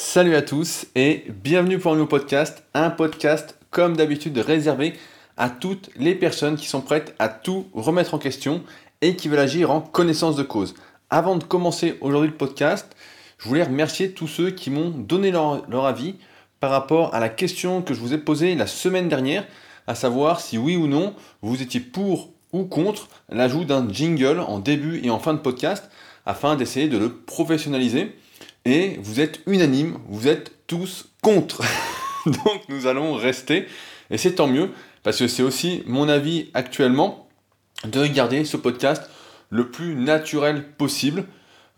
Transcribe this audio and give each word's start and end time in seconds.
Salut 0.00 0.36
à 0.36 0.42
tous 0.42 0.86
et 0.94 1.24
bienvenue 1.42 1.80
pour 1.80 1.90
un 1.90 1.96
nouveau 1.96 2.06
podcast, 2.06 2.62
un 2.72 2.88
podcast 2.88 3.58
comme 3.72 3.96
d'habitude 3.96 4.38
réservé 4.38 4.94
à 5.36 5.50
toutes 5.50 5.90
les 5.96 6.14
personnes 6.14 6.54
qui 6.54 6.68
sont 6.68 6.82
prêtes 6.82 7.16
à 7.18 7.28
tout 7.28 7.66
remettre 7.74 8.14
en 8.14 8.18
question 8.18 8.62
et 9.00 9.16
qui 9.16 9.26
veulent 9.26 9.40
agir 9.40 9.72
en 9.72 9.80
connaissance 9.80 10.36
de 10.36 10.44
cause. 10.44 10.76
Avant 11.10 11.34
de 11.34 11.42
commencer 11.42 11.98
aujourd'hui 12.00 12.30
le 12.30 12.36
podcast, 12.36 12.94
je 13.38 13.48
voulais 13.48 13.64
remercier 13.64 14.12
tous 14.12 14.28
ceux 14.28 14.52
qui 14.52 14.70
m'ont 14.70 14.90
donné 14.90 15.32
leur, 15.32 15.84
avis 15.84 16.14
par 16.60 16.70
rapport 16.70 17.12
à 17.12 17.18
la 17.18 17.28
question 17.28 17.82
que 17.82 17.92
je 17.92 17.98
vous 17.98 18.14
ai 18.14 18.18
posée 18.18 18.54
la 18.54 18.68
semaine 18.68 19.08
dernière, 19.08 19.48
à 19.88 19.96
savoir 19.96 20.38
si 20.40 20.58
oui 20.58 20.76
ou 20.76 20.86
non 20.86 21.12
vous 21.42 21.60
étiez 21.60 21.80
pour 21.80 22.30
ou 22.52 22.66
contre 22.66 23.08
l'ajout 23.30 23.64
d'un 23.64 23.92
jingle 23.92 24.38
en 24.38 24.60
début 24.60 25.04
et 25.04 25.10
en 25.10 25.18
fin 25.18 25.34
de 25.34 25.40
podcast 25.40 25.90
afin 26.24 26.54
d'essayer 26.54 26.86
de 26.86 26.98
le 26.98 27.12
professionnaliser 27.12 28.14
et 28.64 28.98
vous 29.02 29.20
êtes 29.20 29.40
unanime, 29.46 29.98
vous 30.08 30.28
êtes 30.28 30.52
tous 30.66 31.08
contre. 31.22 31.62
Donc 32.26 32.68
nous 32.68 32.86
allons 32.86 33.14
rester, 33.14 33.66
et 34.10 34.18
c'est 34.18 34.36
tant 34.36 34.46
mieux, 34.46 34.70
parce 35.02 35.18
que 35.18 35.28
c'est 35.28 35.42
aussi 35.42 35.82
mon 35.86 36.08
avis 36.08 36.50
actuellement 36.54 37.28
de 37.84 38.06
garder 38.06 38.44
ce 38.44 38.56
podcast 38.56 39.08
le 39.50 39.70
plus 39.70 39.94
naturel 39.94 40.64
possible, 40.72 41.24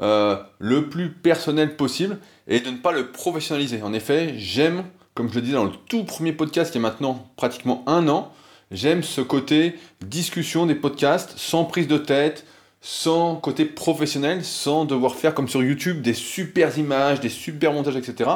euh, 0.01 0.37
le 0.59 0.89
plus 0.89 1.13
personnel 1.13 1.77
possible, 1.77 2.19
et 2.49 2.61
de 2.61 2.71
ne 2.71 2.79
pas 2.79 2.93
le 2.93 3.11
professionnaliser. 3.13 3.83
En 3.83 3.93
effet, 3.93 4.35
j'aime, 4.37 4.85
comme 5.15 5.29
je 5.29 5.37
le 5.37 5.43
disais 5.43 5.55
dans 5.55 5.65
le 5.65 5.73
tout 5.89 6.05
premier 6.05 6.33
podcast 6.33 6.73
qui 6.73 6.79
est 6.79 6.81
maintenant 6.81 7.31
pratiquement 7.37 7.85
un 7.87 8.09
an, 8.09 8.33
j'aime 8.71 9.03
ce 9.03 9.21
côté 9.21 9.77
discussion 10.01 10.67
des 10.67 10.75
podcasts 10.75 11.35
sans 11.37 11.65
prise 11.65 11.87
de 11.87 11.99
tête, 11.99 12.45
sans 12.81 13.37
côté 13.37 13.65
professionnel, 13.65 14.45
sans 14.45 14.85
devoir 14.85 15.15
faire 15.15 15.35
comme 15.35 15.49
sur 15.49 15.63
YouTube 15.63 16.01
des 16.01 16.15
super 16.15 16.79
images, 16.79 17.21
des 17.21 17.29
super 17.29 17.73
montages, 17.73 17.97
etc. 17.97 18.31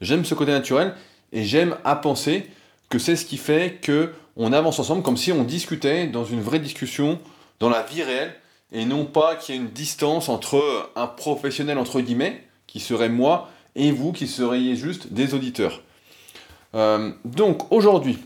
J'aime 0.00 0.24
ce 0.24 0.34
côté 0.34 0.52
naturel 0.52 0.94
et 1.32 1.44
j'aime 1.44 1.76
à 1.84 1.96
penser 1.96 2.46
que 2.90 2.98
c'est 2.98 3.16
ce 3.16 3.24
qui 3.24 3.36
fait 3.36 3.78
que 3.82 4.12
on 4.36 4.52
avance 4.52 4.78
ensemble 4.78 5.02
comme 5.02 5.16
si 5.16 5.32
on 5.32 5.42
discutait 5.42 6.06
dans 6.06 6.24
une 6.24 6.40
vraie 6.40 6.60
discussion, 6.60 7.18
dans 7.60 7.68
la 7.68 7.82
vie 7.82 8.02
réelle, 8.02 8.34
et 8.72 8.84
non 8.84 9.04
pas 9.04 9.34
qu'il 9.34 9.54
y 9.54 9.58
ait 9.58 9.60
une 9.60 9.70
distance 9.70 10.28
entre 10.28 10.90
un 10.94 11.06
professionnel 11.06 11.78
entre 11.78 12.00
guillemets, 12.00 12.44
qui 12.66 12.80
serait 12.80 13.08
moi, 13.08 13.50
et 13.74 13.90
vous 13.90 14.12
qui 14.12 14.28
seriez 14.28 14.76
juste 14.76 15.12
des 15.12 15.34
auditeurs. 15.34 15.82
Euh, 16.74 17.10
donc 17.24 17.72
aujourd'hui, 17.72 18.18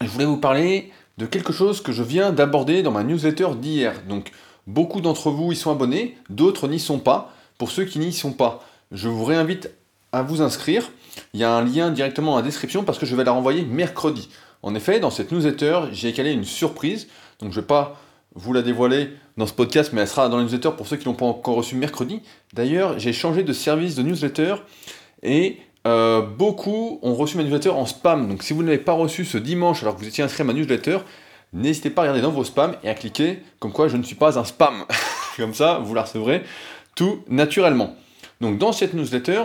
je 0.00 0.08
voulais 0.08 0.24
vous 0.24 0.36
parler 0.36 0.92
de 1.16 1.26
quelque 1.26 1.52
chose 1.52 1.80
que 1.80 1.92
je 1.92 2.02
viens 2.02 2.32
d'aborder 2.32 2.82
dans 2.82 2.90
ma 2.90 3.04
newsletter 3.04 3.48
d'hier. 3.56 4.02
Donc 4.08 4.32
Beaucoup 4.68 5.00
d'entre 5.00 5.30
vous 5.30 5.50
y 5.50 5.56
sont 5.56 5.72
abonnés, 5.72 6.18
d'autres 6.28 6.68
n'y 6.68 6.78
sont 6.78 6.98
pas. 6.98 7.32
Pour 7.56 7.70
ceux 7.70 7.86
qui 7.86 7.98
n'y 7.98 8.12
sont 8.12 8.32
pas, 8.32 8.62
je 8.92 9.08
vous 9.08 9.24
réinvite 9.24 9.70
à 10.12 10.20
vous 10.20 10.42
inscrire. 10.42 10.90
Il 11.32 11.40
y 11.40 11.44
a 11.44 11.50
un 11.50 11.64
lien 11.64 11.90
directement 11.90 12.32
dans 12.32 12.36
la 12.36 12.42
description 12.42 12.84
parce 12.84 12.98
que 12.98 13.06
je 13.06 13.16
vais 13.16 13.24
la 13.24 13.32
renvoyer 13.32 13.62
mercredi. 13.64 14.28
En 14.62 14.74
effet, 14.74 15.00
dans 15.00 15.08
cette 15.08 15.32
newsletter, 15.32 15.84
j'ai 15.92 16.12
calé 16.12 16.32
une 16.32 16.44
surprise. 16.44 17.08
Donc 17.40 17.52
je 17.52 17.56
ne 17.56 17.62
vais 17.62 17.66
pas 17.66 17.98
vous 18.34 18.52
la 18.52 18.60
dévoiler 18.60 19.08
dans 19.38 19.46
ce 19.46 19.54
podcast, 19.54 19.94
mais 19.94 20.02
elle 20.02 20.06
sera 20.06 20.28
dans 20.28 20.36
la 20.36 20.42
newsletter 20.42 20.72
pour 20.76 20.86
ceux 20.86 20.98
qui 20.98 21.08
ne 21.08 21.12
l'ont 21.12 21.16
pas 21.16 21.24
encore 21.24 21.56
reçu 21.56 21.74
mercredi. 21.74 22.20
D'ailleurs, 22.52 22.98
j'ai 22.98 23.14
changé 23.14 23.44
de 23.44 23.54
service 23.54 23.94
de 23.94 24.02
newsletter 24.02 24.56
et 25.22 25.56
euh, 25.86 26.20
beaucoup 26.20 26.98
ont 27.00 27.14
reçu 27.14 27.38
ma 27.38 27.42
newsletter 27.42 27.70
en 27.70 27.86
spam. 27.86 28.28
Donc 28.28 28.42
si 28.42 28.52
vous 28.52 28.62
n'avez 28.62 28.76
pas 28.76 28.92
reçu 28.92 29.24
ce 29.24 29.38
dimanche 29.38 29.82
alors 29.82 29.94
que 29.94 30.00
vous 30.00 30.08
étiez 30.08 30.22
inscrit 30.22 30.42
à 30.42 30.44
ma 30.44 30.52
newsletter, 30.52 30.98
n'hésitez 31.52 31.90
pas 31.90 32.02
à 32.02 32.04
regarder 32.04 32.22
dans 32.22 32.30
vos 32.30 32.44
spams 32.44 32.76
et 32.82 32.88
à 32.88 32.94
cliquer 32.94 33.42
comme 33.58 33.72
quoi 33.72 33.88
je 33.88 33.96
ne 33.96 34.02
suis 34.02 34.14
pas 34.14 34.38
un 34.38 34.44
spam. 34.44 34.84
comme 35.36 35.54
ça, 35.54 35.78
vous 35.78 35.94
la 35.94 36.02
recevrez 36.02 36.42
tout 36.94 37.22
naturellement. 37.28 37.94
Donc 38.40 38.58
dans 38.58 38.72
cette 38.72 38.94
newsletter, 38.94 39.44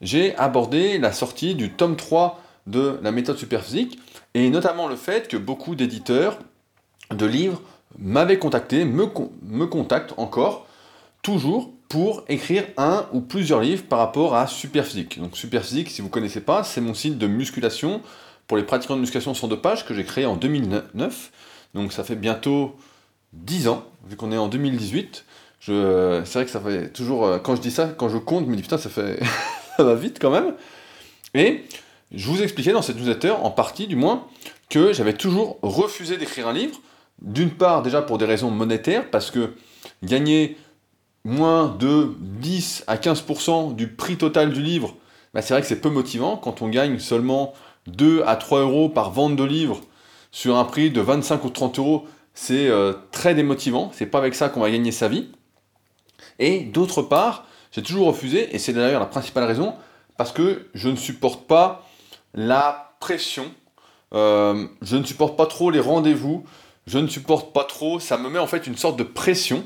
j'ai 0.00 0.36
abordé 0.36 0.98
la 0.98 1.12
sortie 1.12 1.54
du 1.54 1.70
tome 1.70 1.96
3 1.96 2.40
de 2.66 2.98
la 3.02 3.12
méthode 3.12 3.38
superphysique 3.38 3.98
et 4.34 4.48
notamment 4.50 4.88
le 4.88 4.96
fait 4.96 5.28
que 5.28 5.36
beaucoup 5.36 5.74
d'éditeurs 5.74 6.38
de 7.10 7.26
livres 7.26 7.60
m'avaient 7.98 8.38
contacté, 8.38 8.84
me, 8.84 9.08
me 9.42 9.66
contactent 9.66 10.14
encore, 10.16 10.66
toujours 11.22 11.70
pour 11.88 12.24
écrire 12.28 12.64
un 12.78 13.06
ou 13.12 13.20
plusieurs 13.20 13.60
livres 13.60 13.84
par 13.84 13.98
rapport 13.98 14.34
à 14.34 14.46
Superphysique. 14.46 15.20
Donc 15.20 15.36
Superphysique, 15.36 15.90
si 15.90 16.00
vous 16.00 16.08
ne 16.08 16.12
connaissez 16.12 16.40
pas, 16.40 16.64
c'est 16.64 16.80
mon 16.80 16.94
site 16.94 17.18
de 17.18 17.26
musculation 17.26 18.00
pour 18.52 18.58
les 18.58 18.64
pratiquants 18.64 18.96
de 18.96 19.00
musculation 19.00 19.32
sans 19.32 19.48
dopage 19.48 19.86
que 19.86 19.94
j'ai 19.94 20.04
créé 20.04 20.26
en 20.26 20.36
2009. 20.36 21.30
Donc 21.72 21.90
ça 21.90 22.04
fait 22.04 22.16
bientôt 22.16 22.76
10 23.32 23.68
ans, 23.68 23.86
vu 24.06 24.14
qu'on 24.14 24.30
est 24.30 24.36
en 24.36 24.48
2018. 24.48 25.24
c'est 25.58 25.72
vrai 25.72 26.44
que 26.44 26.50
ça 26.50 26.60
fait 26.60 26.92
toujours, 26.92 27.24
euh, 27.24 27.38
quand 27.38 27.56
je 27.56 27.62
dis 27.62 27.70
ça, 27.70 27.86
quand 27.96 28.10
je 28.10 28.18
compte, 28.18 28.44
je 28.44 28.50
me 28.50 28.56
dis 28.56 28.60
putain, 28.60 28.76
ça, 28.76 28.90
fait, 28.90 29.18
ça 29.78 29.84
va 29.84 29.94
vite 29.94 30.18
quand 30.20 30.30
même. 30.30 30.52
Et 31.32 31.64
je 32.12 32.28
vous 32.28 32.42
expliquais 32.42 32.72
dans 32.72 32.82
cette 32.82 32.98
newsletter, 32.98 33.30
en 33.30 33.50
partie 33.50 33.86
du 33.86 33.96
moins, 33.96 34.26
que 34.68 34.92
j'avais 34.92 35.14
toujours 35.14 35.58
refusé 35.62 36.18
d'écrire 36.18 36.46
un 36.46 36.52
livre. 36.52 36.78
D'une 37.22 37.52
part, 37.52 37.80
déjà 37.80 38.02
pour 38.02 38.18
des 38.18 38.26
raisons 38.26 38.50
monétaires, 38.50 39.08
parce 39.10 39.30
que 39.30 39.54
gagner 40.02 40.58
moins 41.24 41.74
de 41.80 42.16
10 42.20 42.84
à 42.86 42.96
15% 42.96 43.74
du 43.74 43.88
prix 43.88 44.18
total 44.18 44.52
du 44.52 44.60
livre, 44.60 44.94
bah, 45.32 45.40
c'est 45.40 45.54
vrai 45.54 45.62
que 45.62 45.66
c'est 45.66 45.80
peu 45.80 45.88
motivant 45.88 46.36
quand 46.36 46.60
on 46.60 46.68
gagne 46.68 46.98
seulement 46.98 47.54
2 47.86 48.22
à 48.26 48.36
3 48.36 48.60
euros 48.60 48.88
par 48.88 49.10
vente 49.10 49.36
de 49.36 49.44
livres 49.44 49.80
sur 50.30 50.56
un 50.56 50.64
prix 50.64 50.90
de 50.90 51.00
25 51.00 51.44
ou 51.44 51.50
30 51.50 51.78
euros, 51.78 52.06
c'est 52.34 52.68
euh, 52.68 52.94
très 53.10 53.34
démotivant. 53.34 53.90
C'est 53.94 54.06
pas 54.06 54.18
avec 54.18 54.34
ça 54.34 54.48
qu'on 54.48 54.60
va 54.60 54.70
gagner 54.70 54.92
sa 54.92 55.08
vie. 55.08 55.28
Et 56.38 56.60
d'autre 56.60 57.02
part, 57.02 57.46
j'ai 57.70 57.82
toujours 57.82 58.06
refusé, 58.06 58.54
et 58.54 58.58
c'est 58.58 58.72
d'ailleurs 58.72 59.00
la 59.00 59.06
principale 59.06 59.44
raison, 59.44 59.74
parce 60.16 60.32
que 60.32 60.66
je 60.74 60.88
ne 60.88 60.96
supporte 60.96 61.46
pas 61.46 61.86
la 62.34 62.94
pression, 63.00 63.44
euh, 64.14 64.66
je 64.80 64.96
ne 64.96 65.04
supporte 65.04 65.36
pas 65.36 65.46
trop 65.46 65.70
les 65.70 65.80
rendez-vous, 65.80 66.44
je 66.86 66.98
ne 66.98 67.06
supporte 67.06 67.52
pas 67.52 67.64
trop, 67.64 68.00
ça 68.00 68.16
me 68.18 68.28
met 68.28 68.38
en 68.38 68.46
fait 68.46 68.66
une 68.66 68.76
sorte 68.76 68.98
de 68.98 69.04
pression. 69.04 69.64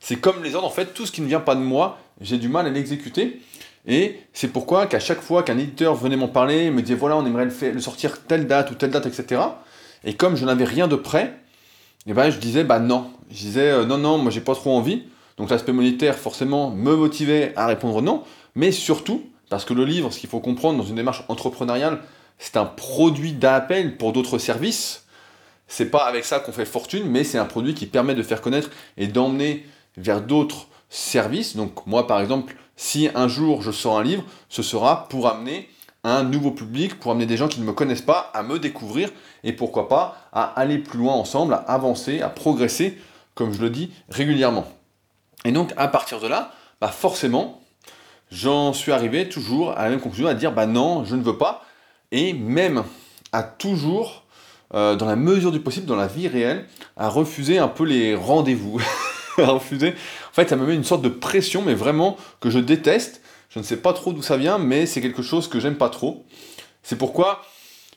C'est 0.00 0.16
comme 0.16 0.42
les 0.42 0.54
ordres, 0.54 0.66
en 0.66 0.70
fait, 0.72 0.94
tout 0.94 1.06
ce 1.06 1.12
qui 1.12 1.20
ne 1.20 1.26
vient 1.26 1.40
pas 1.40 1.54
de 1.54 1.60
moi, 1.60 1.98
j'ai 2.20 2.38
du 2.38 2.48
mal 2.48 2.66
à 2.66 2.70
l'exécuter. 2.70 3.40
Et 3.86 4.20
c'est 4.32 4.48
pourquoi 4.48 4.86
qu'à 4.86 5.00
chaque 5.00 5.20
fois 5.20 5.42
qu'un 5.42 5.58
éditeur 5.58 5.94
venait 5.94 6.16
m'en 6.16 6.28
parler, 6.28 6.70
me 6.70 6.82
disait 6.82 6.94
voilà, 6.94 7.16
on 7.16 7.24
aimerait 7.24 7.46
le, 7.46 7.80
sortir 7.80 8.22
telle 8.22 8.46
date 8.46 8.70
ou 8.70 8.74
telle 8.74 8.90
date, 8.90 9.06
etc. 9.06 9.40
Et 10.04 10.14
comme 10.14 10.36
je 10.36 10.44
n'avais 10.44 10.64
rien 10.64 10.88
de 10.88 10.96
prêt, 10.96 11.34
eh 12.06 12.12
ben, 12.12 12.30
je 12.30 12.38
disais 12.38 12.64
bah 12.64 12.78
non. 12.78 13.10
Je 13.30 13.36
disais 13.36 13.70
euh, 13.70 13.84
non, 13.84 13.98
non, 13.98 14.18
moi 14.18 14.30
j'ai 14.30 14.40
pas 14.40 14.54
trop 14.54 14.76
envie. 14.76 15.04
Donc 15.36 15.50
l'aspect 15.50 15.72
monétaire, 15.72 16.16
forcément, 16.16 16.70
me 16.70 16.96
motivait 16.96 17.52
à 17.56 17.66
répondre 17.66 18.02
non. 18.02 18.24
Mais 18.54 18.72
surtout, 18.72 19.22
parce 19.50 19.64
que 19.64 19.72
le 19.72 19.84
livre, 19.84 20.12
ce 20.12 20.18
qu'il 20.18 20.28
faut 20.28 20.40
comprendre 20.40 20.78
dans 20.78 20.84
une 20.84 20.96
démarche 20.96 21.22
entrepreneuriale, 21.28 22.00
c'est 22.38 22.56
un 22.56 22.64
produit 22.64 23.32
d'appel 23.32 23.96
pour 23.96 24.12
d'autres 24.12 24.38
services. 24.38 25.04
C'est 25.66 25.90
pas 25.90 26.04
avec 26.04 26.24
ça 26.24 26.40
qu'on 26.40 26.52
fait 26.52 26.64
fortune, 26.64 27.04
mais 27.08 27.24
c'est 27.24 27.38
un 27.38 27.44
produit 27.44 27.74
qui 27.74 27.86
permet 27.86 28.14
de 28.14 28.22
faire 28.22 28.40
connaître 28.40 28.70
et 28.96 29.06
d'emmener 29.06 29.66
vers 29.96 30.22
d'autres 30.22 30.68
services. 30.88 31.56
Donc 31.56 31.86
moi, 31.86 32.06
par 32.06 32.20
exemple, 32.20 32.54
si 32.78 33.10
un 33.16 33.26
jour 33.26 33.60
je 33.60 33.72
sors 33.72 33.98
un 33.98 34.04
livre, 34.04 34.22
ce 34.48 34.62
sera 34.62 35.08
pour 35.08 35.28
amener 35.28 35.68
un 36.04 36.22
nouveau 36.22 36.52
public, 36.52 36.98
pour 36.98 37.10
amener 37.10 37.26
des 37.26 37.36
gens 37.36 37.48
qui 37.48 37.60
ne 37.60 37.66
me 37.66 37.72
connaissent 37.72 38.02
pas 38.02 38.30
à 38.32 38.44
me 38.44 38.60
découvrir 38.60 39.10
et 39.42 39.52
pourquoi 39.52 39.88
pas 39.88 40.16
à 40.32 40.44
aller 40.44 40.78
plus 40.78 41.00
loin 41.00 41.12
ensemble, 41.12 41.54
à 41.54 41.56
avancer, 41.56 42.22
à 42.22 42.28
progresser, 42.28 42.96
comme 43.34 43.52
je 43.52 43.60
le 43.60 43.68
dis 43.68 43.90
régulièrement. 44.08 44.64
Et 45.44 45.50
donc 45.50 45.72
à 45.76 45.88
partir 45.88 46.20
de 46.20 46.28
là, 46.28 46.52
bah 46.80 46.88
forcément, 46.88 47.60
j'en 48.30 48.72
suis 48.72 48.92
arrivé 48.92 49.28
toujours 49.28 49.72
à 49.72 49.82
la 49.82 49.90
même 49.90 50.00
conclusion, 50.00 50.28
à 50.28 50.34
dire 50.34 50.52
bah 50.52 50.66
non, 50.66 51.04
je 51.04 51.16
ne 51.16 51.22
veux 51.22 51.36
pas, 51.36 51.64
et 52.12 52.32
même 52.32 52.84
à 53.32 53.42
toujours, 53.42 54.22
euh, 54.72 54.94
dans 54.94 55.06
la 55.06 55.16
mesure 55.16 55.50
du 55.50 55.58
possible, 55.58 55.86
dans 55.86 55.96
la 55.96 56.06
vie 56.06 56.28
réelle, 56.28 56.64
à 56.96 57.08
refuser 57.08 57.58
un 57.58 57.68
peu 57.68 57.82
les 57.82 58.14
rendez-vous. 58.14 58.80
En 59.48 59.60
fait, 59.60 60.48
ça 60.48 60.56
me 60.56 60.66
met 60.66 60.74
une 60.74 60.84
sorte 60.84 61.02
de 61.02 61.08
pression, 61.08 61.62
mais 61.62 61.74
vraiment 61.74 62.16
que 62.40 62.50
je 62.50 62.58
déteste. 62.58 63.22
Je 63.50 63.58
ne 63.58 63.64
sais 63.64 63.78
pas 63.78 63.92
trop 63.92 64.12
d'où 64.12 64.22
ça 64.22 64.36
vient, 64.36 64.58
mais 64.58 64.86
c'est 64.86 65.00
quelque 65.00 65.22
chose 65.22 65.48
que 65.48 65.58
j'aime 65.60 65.76
pas 65.76 65.88
trop. 65.88 66.24
C'est 66.82 66.96
pourquoi 66.96 67.42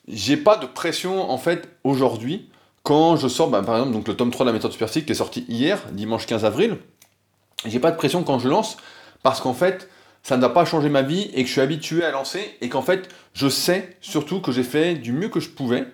j'ai 0.08 0.36
pas 0.36 0.56
de 0.56 0.66
pression 0.66 1.30
en 1.30 1.38
fait 1.38 1.68
aujourd'hui 1.84 2.48
quand 2.82 3.16
je 3.16 3.28
sors, 3.28 3.48
bah, 3.48 3.62
par 3.62 3.76
exemple, 3.76 3.92
donc 3.92 4.08
le 4.08 4.16
tome 4.16 4.30
3 4.30 4.44
de 4.44 4.50
la 4.50 4.52
méthode 4.52 4.72
superphysique 4.72 5.06
qui 5.06 5.12
est 5.12 5.16
sorti 5.16 5.44
hier, 5.48 5.80
dimanche 5.92 6.26
15 6.26 6.44
avril. 6.44 6.78
J'ai 7.64 7.78
pas 7.78 7.92
de 7.92 7.96
pression 7.96 8.24
quand 8.24 8.40
je 8.40 8.48
lance 8.48 8.76
parce 9.22 9.40
qu'en 9.40 9.54
fait, 9.54 9.88
ça 10.24 10.36
n'a 10.36 10.48
pas 10.48 10.64
changé 10.64 10.88
ma 10.88 11.02
vie 11.02 11.30
et 11.34 11.42
que 11.42 11.46
je 11.46 11.52
suis 11.52 11.60
habitué 11.60 12.04
à 12.04 12.10
lancer 12.10 12.56
et 12.60 12.68
qu'en 12.68 12.82
fait, 12.82 13.08
je 13.34 13.48
sais 13.48 13.96
surtout 14.00 14.40
que 14.40 14.50
j'ai 14.50 14.64
fait 14.64 14.94
du 14.94 15.12
mieux 15.12 15.28
que 15.28 15.40
je 15.40 15.50
pouvais 15.50 15.86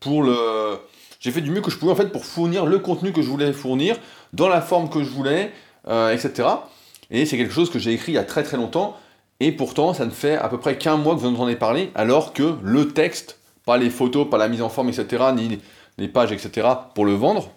pour 0.00 0.22
le. 0.22 0.78
J'ai 1.22 1.30
fait 1.30 1.40
du 1.40 1.50
mieux 1.50 1.60
que 1.60 1.70
je 1.70 1.78
pouvais 1.78 1.92
en 1.92 1.96
fait 1.96 2.10
pour 2.10 2.24
fournir 2.24 2.66
le 2.66 2.80
contenu 2.80 3.12
que 3.12 3.22
je 3.22 3.28
voulais 3.28 3.52
fournir 3.52 3.96
dans 4.32 4.48
la 4.48 4.60
forme 4.60 4.90
que 4.90 5.02
je 5.02 5.08
voulais, 5.08 5.52
euh, 5.88 6.12
etc. 6.12 6.48
Et 7.10 7.26
c'est 7.26 7.38
quelque 7.38 7.54
chose 7.54 7.70
que 7.70 7.78
j'ai 7.78 7.92
écrit 7.92 8.12
il 8.12 8.16
y 8.16 8.18
a 8.18 8.24
très 8.24 8.42
très 8.42 8.56
longtemps, 8.56 8.96
et 9.38 9.52
pourtant 9.52 9.94
ça 9.94 10.04
ne 10.04 10.10
fait 10.10 10.36
à 10.36 10.48
peu 10.48 10.58
près 10.58 10.76
qu'un 10.76 10.96
mois 10.96 11.14
que 11.14 11.20
vous 11.20 11.28
en 11.28 11.34
entendez 11.34 11.56
parler, 11.56 11.92
alors 11.94 12.32
que 12.32 12.56
le 12.62 12.88
texte, 12.88 13.38
pas 13.64 13.78
les 13.78 13.88
photos, 13.88 14.28
pas 14.28 14.36
la 14.36 14.48
mise 14.48 14.62
en 14.62 14.68
forme, 14.68 14.88
etc., 14.88 15.24
ni 15.34 15.60
les 15.96 16.08
pages, 16.08 16.32
etc., 16.32 16.66
pour 16.94 17.04
le 17.04 17.14
vendre, 17.14 17.50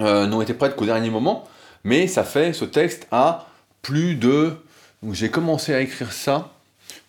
euh, 0.00 0.26
n'ont 0.26 0.40
été 0.40 0.54
prêtes 0.54 0.74
qu'au 0.74 0.86
dernier 0.86 1.10
moment, 1.10 1.44
mais 1.84 2.06
ça 2.06 2.24
fait 2.24 2.54
ce 2.54 2.64
texte 2.64 3.06
à 3.12 3.46
plus 3.82 4.14
de... 4.14 4.56
J'ai 5.12 5.30
commencé 5.30 5.74
à 5.74 5.80
écrire 5.80 6.12
ça, 6.12 6.50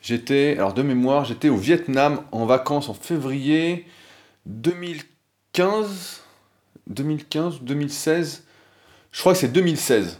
J'étais, 0.01 0.55
alors 0.57 0.73
de 0.73 0.81
mémoire, 0.81 1.25
j'étais 1.25 1.49
au 1.49 1.57
Vietnam 1.57 2.21
en 2.31 2.45
vacances 2.45 2.89
en 2.89 2.95
février 2.95 3.85
2015, 4.47 5.10
2015 5.57 7.55
ou 7.57 7.63
2016. 7.63 8.43
Je 9.11 9.19
crois 9.19 9.33
que 9.33 9.39
c'est 9.39 9.51
2016. 9.51 10.19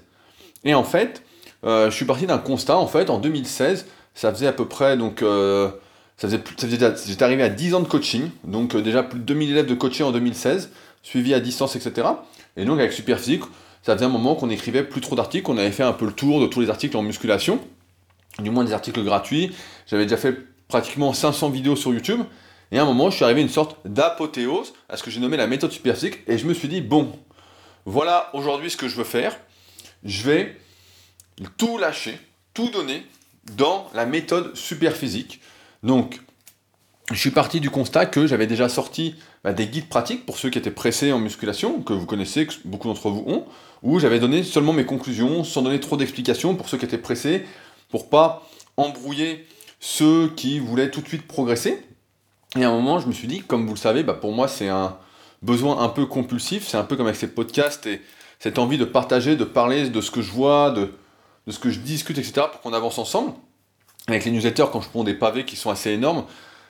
Et 0.64 0.74
en 0.74 0.84
fait, 0.84 1.24
euh, 1.64 1.90
je 1.90 1.96
suis 1.96 2.06
parti 2.06 2.26
d'un 2.28 2.38
constat, 2.38 2.78
en 2.78 2.88
fait, 2.88 3.10
en 3.10 3.20
2016, 3.20 3.88
ça 4.14 4.34
faisait 4.34 4.48
à 4.48 4.54
peu 4.54 4.68
près, 4.68 4.98
donc, 4.98 5.22
euh, 5.22 5.70
ça 6.18 6.28
faisait, 6.28 6.42
j'étais 7.08 7.24
arrivé 7.24 7.44
à 7.44 7.50
10 7.50 7.76
ans 7.76 7.80
de 7.80 7.88
coaching, 7.88 8.30
donc 8.44 8.76
euh, 8.76 8.82
déjà 8.82 9.04
plus 9.04 9.20
de 9.20 9.26
2000 9.26 9.52
élèves 9.52 9.66
de 9.66 9.76
coaching 9.76 10.06
en 10.06 10.12
2016, 10.12 10.72
suivi 11.04 11.34
à 11.34 11.40
distance, 11.40 11.76
etc. 11.76 12.08
Et 12.58 12.66
donc 12.66 12.80
avec 12.80 12.92
Superphysique, 12.92 13.44
ça 13.82 13.94
faisait 13.96 14.06
un 14.06 14.10
moment 14.10 14.36
qu'on 14.36 14.50
écrivait 14.50 14.84
plus 14.84 15.02
trop 15.02 15.16
d'articles, 15.16 15.50
on 15.50 15.58
avait 15.58 15.72
fait 15.72 15.84
un 15.84 15.94
peu 15.94 16.06
le 16.06 16.12
tour 16.12 16.42
de 16.42 16.48
tous 16.48 16.62
les 16.62 16.70
articles 16.70 16.96
en 16.98 17.02
musculation, 17.02 17.60
du 18.40 18.50
moins 18.50 18.64
des 18.64 18.74
articles 18.74 19.04
gratuits. 19.04 19.52
J'avais 19.88 20.04
déjà 20.04 20.18
fait 20.18 20.36
pratiquement 20.68 21.14
500 21.14 21.50
vidéos 21.50 21.76
sur 21.76 21.94
YouTube. 21.94 22.22
Et 22.72 22.78
à 22.78 22.84
un 22.84 22.86
moment, 22.86 23.10
je 23.10 23.18
suis 23.18 23.26
arrivé 23.26 23.42
à 23.42 23.44
une 23.44 23.50
sorte 23.50 23.78
d'apothéose 23.86 24.74
à 24.88 24.98
ce 24.98 25.04
que 25.04 25.12
j'ai 25.12 25.20
nommé 25.20 25.38
la 25.38 25.48
méthode 25.48 25.72
superphysique. 25.72 26.20
Et 26.28 26.38
je 26.38 26.46
me 26.46 26.54
suis 26.54 26.68
dit, 26.68 26.82
bon, 26.82 27.12
voilà 27.86 28.30
aujourd'hui 28.34 28.70
ce 28.70 28.78
que 28.78 28.88
je 28.88 28.96
veux 28.96 29.04
faire. 29.04 29.38
Je 30.04 30.24
vais 30.24 30.58
tout 31.58 31.78
lâcher, 31.78 32.18
tout 32.54 32.70
donner 32.70 33.06
dans 33.58 33.90
la 33.94 34.06
méthode 34.06 34.56
superphysique. 34.56 35.42
Donc, 35.84 36.22
je 37.12 37.20
suis 37.20 37.32
parti 37.32 37.60
du 37.60 37.70
constat 37.70 38.06
que 38.06 38.26
j'avais 38.26 38.48
déjà 38.48 38.70
sorti 38.70 39.16
bah, 39.44 39.52
des 39.52 39.68
guides 39.68 39.90
pratiques 39.90 40.26
pour 40.26 40.38
ceux 40.38 40.50
qui 40.50 40.58
étaient 40.58 40.72
pressés 40.72 41.12
en 41.12 41.20
musculation, 41.20 41.82
que 41.82 41.94
vous 41.94 42.06
connaissez, 42.06 42.48
que 42.48 42.54
beaucoup 42.64 42.88
d'entre 42.88 43.10
vous 43.10 43.24
ont, 43.28 43.46
où 43.84 44.00
j'avais 44.00 44.20
donné 44.20 44.44
seulement 44.44 44.72
mes 44.72 44.86
conclusions, 44.86 45.44
sans 45.44 45.62
donner 45.62 45.80
trop 45.80 45.98
d'explications 45.98 46.56
pour 46.56 46.70
ceux 46.70 46.78
qui 46.78 46.86
étaient 46.86 46.98
pressés, 46.98 47.46
pour 47.90 48.10
pas 48.10 48.48
embrouiller 48.78 49.46
ceux 49.80 50.30
qui 50.30 50.60
voulaient 50.60 50.90
tout 50.90 51.02
de 51.02 51.08
suite 51.08 51.28
progresser. 51.28 51.84
Et 52.58 52.64
à 52.64 52.70
un 52.70 52.74
moment, 52.74 53.00
je 53.00 53.08
me 53.08 53.14
suis 53.14 53.28
dit, 53.28 53.42
comme 53.42 53.66
vous 53.66 53.74
le 53.74 53.80
savez, 53.80 54.04
bah, 54.04 54.14
pour 54.14 54.34
moi, 54.34 54.48
c'est 54.48 54.68
un 54.68 54.98
besoin 55.42 55.82
un 55.82 55.90
peu 55.90 56.06
compulsif, 56.06 56.68
c'est 56.68 56.78
un 56.78 56.84
peu 56.84 56.96
comme 56.96 57.08
avec 57.08 57.18
ces 57.18 57.28
podcasts 57.28 57.86
et 57.88 58.02
cette 58.40 58.60
envie 58.60 58.78
de 58.78 58.86
partager, 58.86 59.36
de 59.36 59.44
parler 59.44 59.90
de 59.90 60.02
ce 60.02 60.12
que 60.12 60.22
je 60.22 60.32
vois, 60.32 60.72
de, 60.72 60.92
ce 61.48 61.60
que 61.60 61.70
je 61.70 61.80
discute, 61.80 62.18
etc., 62.18 62.48
pour 62.52 62.62
qu'on 62.62 62.74
avance 62.74 62.98
ensemble. 62.98 63.34
Avec 64.08 64.26
les 64.26 64.32
newsletters, 64.32 64.66
quand 64.72 64.82
je 64.82 64.90
prends 64.90 65.04
des 65.04 65.14
pavés 65.14 65.46
qui 65.46 65.56
sont 65.56 65.70
assez 65.70 65.92
énormes, 65.92 66.26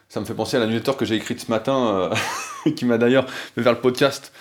ça 0.09 0.19
me 0.19 0.25
fait 0.25 0.33
penser 0.33 0.57
à 0.57 0.59
la 0.59 0.67
newsletter 0.67 0.93
que 0.97 1.05
j'ai 1.05 1.15
écrite 1.15 1.39
ce 1.39 1.49
matin, 1.49 2.11
euh, 2.65 2.71
qui 2.75 2.85
m'a 2.85 2.97
d'ailleurs 2.97 3.29
fait 3.29 3.63
faire 3.63 3.73
le 3.73 3.79
podcast 3.79 4.33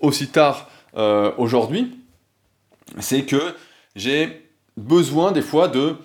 aussi 0.00 0.28
tard 0.28 0.68
euh, 0.96 1.30
aujourd'hui. 1.36 1.98
C'est 2.98 3.24
que 3.24 3.54
j'ai 3.94 4.50
besoin 4.76 5.32
des 5.32 5.42
fois 5.42 5.68
de. 5.68 5.96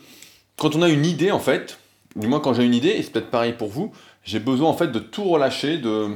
Quand 0.58 0.76
on 0.76 0.82
a 0.82 0.90
une 0.90 1.06
idée, 1.06 1.32
en 1.32 1.40
fait, 1.40 1.80
du 2.16 2.28
moins 2.28 2.40
quand 2.40 2.54
j'ai 2.54 2.64
une 2.64 2.74
idée, 2.74 2.90
et 2.90 3.02
c'est 3.02 3.12
peut-être 3.12 3.32
pareil 3.32 3.54
pour 3.54 3.70
vous, 3.70 3.92
j'ai 4.24 4.40
besoin 4.40 4.70
en 4.70 4.74
fait 4.74 4.88
de 4.92 5.00
tout 5.00 5.24
relâcher 5.26 5.78
de 5.78 6.10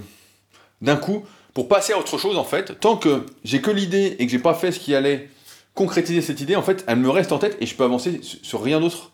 d'un 0.82 0.96
coup 0.96 1.24
pour 1.54 1.68
passer 1.68 1.94
à 1.94 2.00
autre 2.00 2.18
chose 2.18 2.38
en 2.38 2.44
fait. 2.44 2.80
Tant 2.80 2.98
que 2.98 3.26
j'ai 3.44 3.62
que 3.62 3.72
l'idée 3.72 4.16
et 4.20 4.26
que 4.26 4.32
j'ai 4.32 4.40
pas 4.40 4.54
fait 4.54 4.72
ce 4.72 4.80
qui 4.80 4.96
allait 4.96 5.30
concrétiser 5.74 6.22
cette 6.22 6.42
idée, 6.42 6.56
en 6.56 6.62
fait, 6.62 6.84
elle 6.88 6.98
me 6.98 7.10
reste 7.10 7.32
en 7.32 7.38
tête 7.38 7.58
et 7.62 7.66
je 7.66 7.76
peux 7.76 7.84
avancer 7.84 8.20
sur 8.22 8.64
rien 8.64 8.80
d'autre 8.80 9.12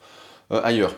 euh, 0.51 0.61
ailleurs. 0.63 0.95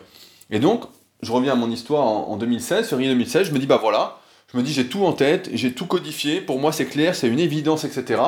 Et 0.50 0.60
donc, 0.60 0.84
je 1.22 1.32
reviens 1.32 1.52
à 1.52 1.56
mon 1.56 1.70
histoire 1.70 2.04
en, 2.04 2.36
2016, 2.36 2.88
février 2.88 3.10
2016, 3.10 3.48
je 3.48 3.52
me 3.52 3.58
dis, 3.58 3.66
bah 3.66 3.78
voilà, 3.80 4.20
je 4.52 4.56
me 4.56 4.62
dis, 4.62 4.72
j'ai 4.72 4.86
tout 4.86 5.04
en 5.04 5.12
tête, 5.12 5.50
j'ai 5.52 5.72
tout 5.72 5.86
codifié, 5.86 6.40
pour 6.40 6.60
moi 6.60 6.72
c'est 6.72 6.86
clair, 6.86 7.14
c'est 7.14 7.26
une 7.26 7.40
évidence, 7.40 7.84
etc. 7.84 8.22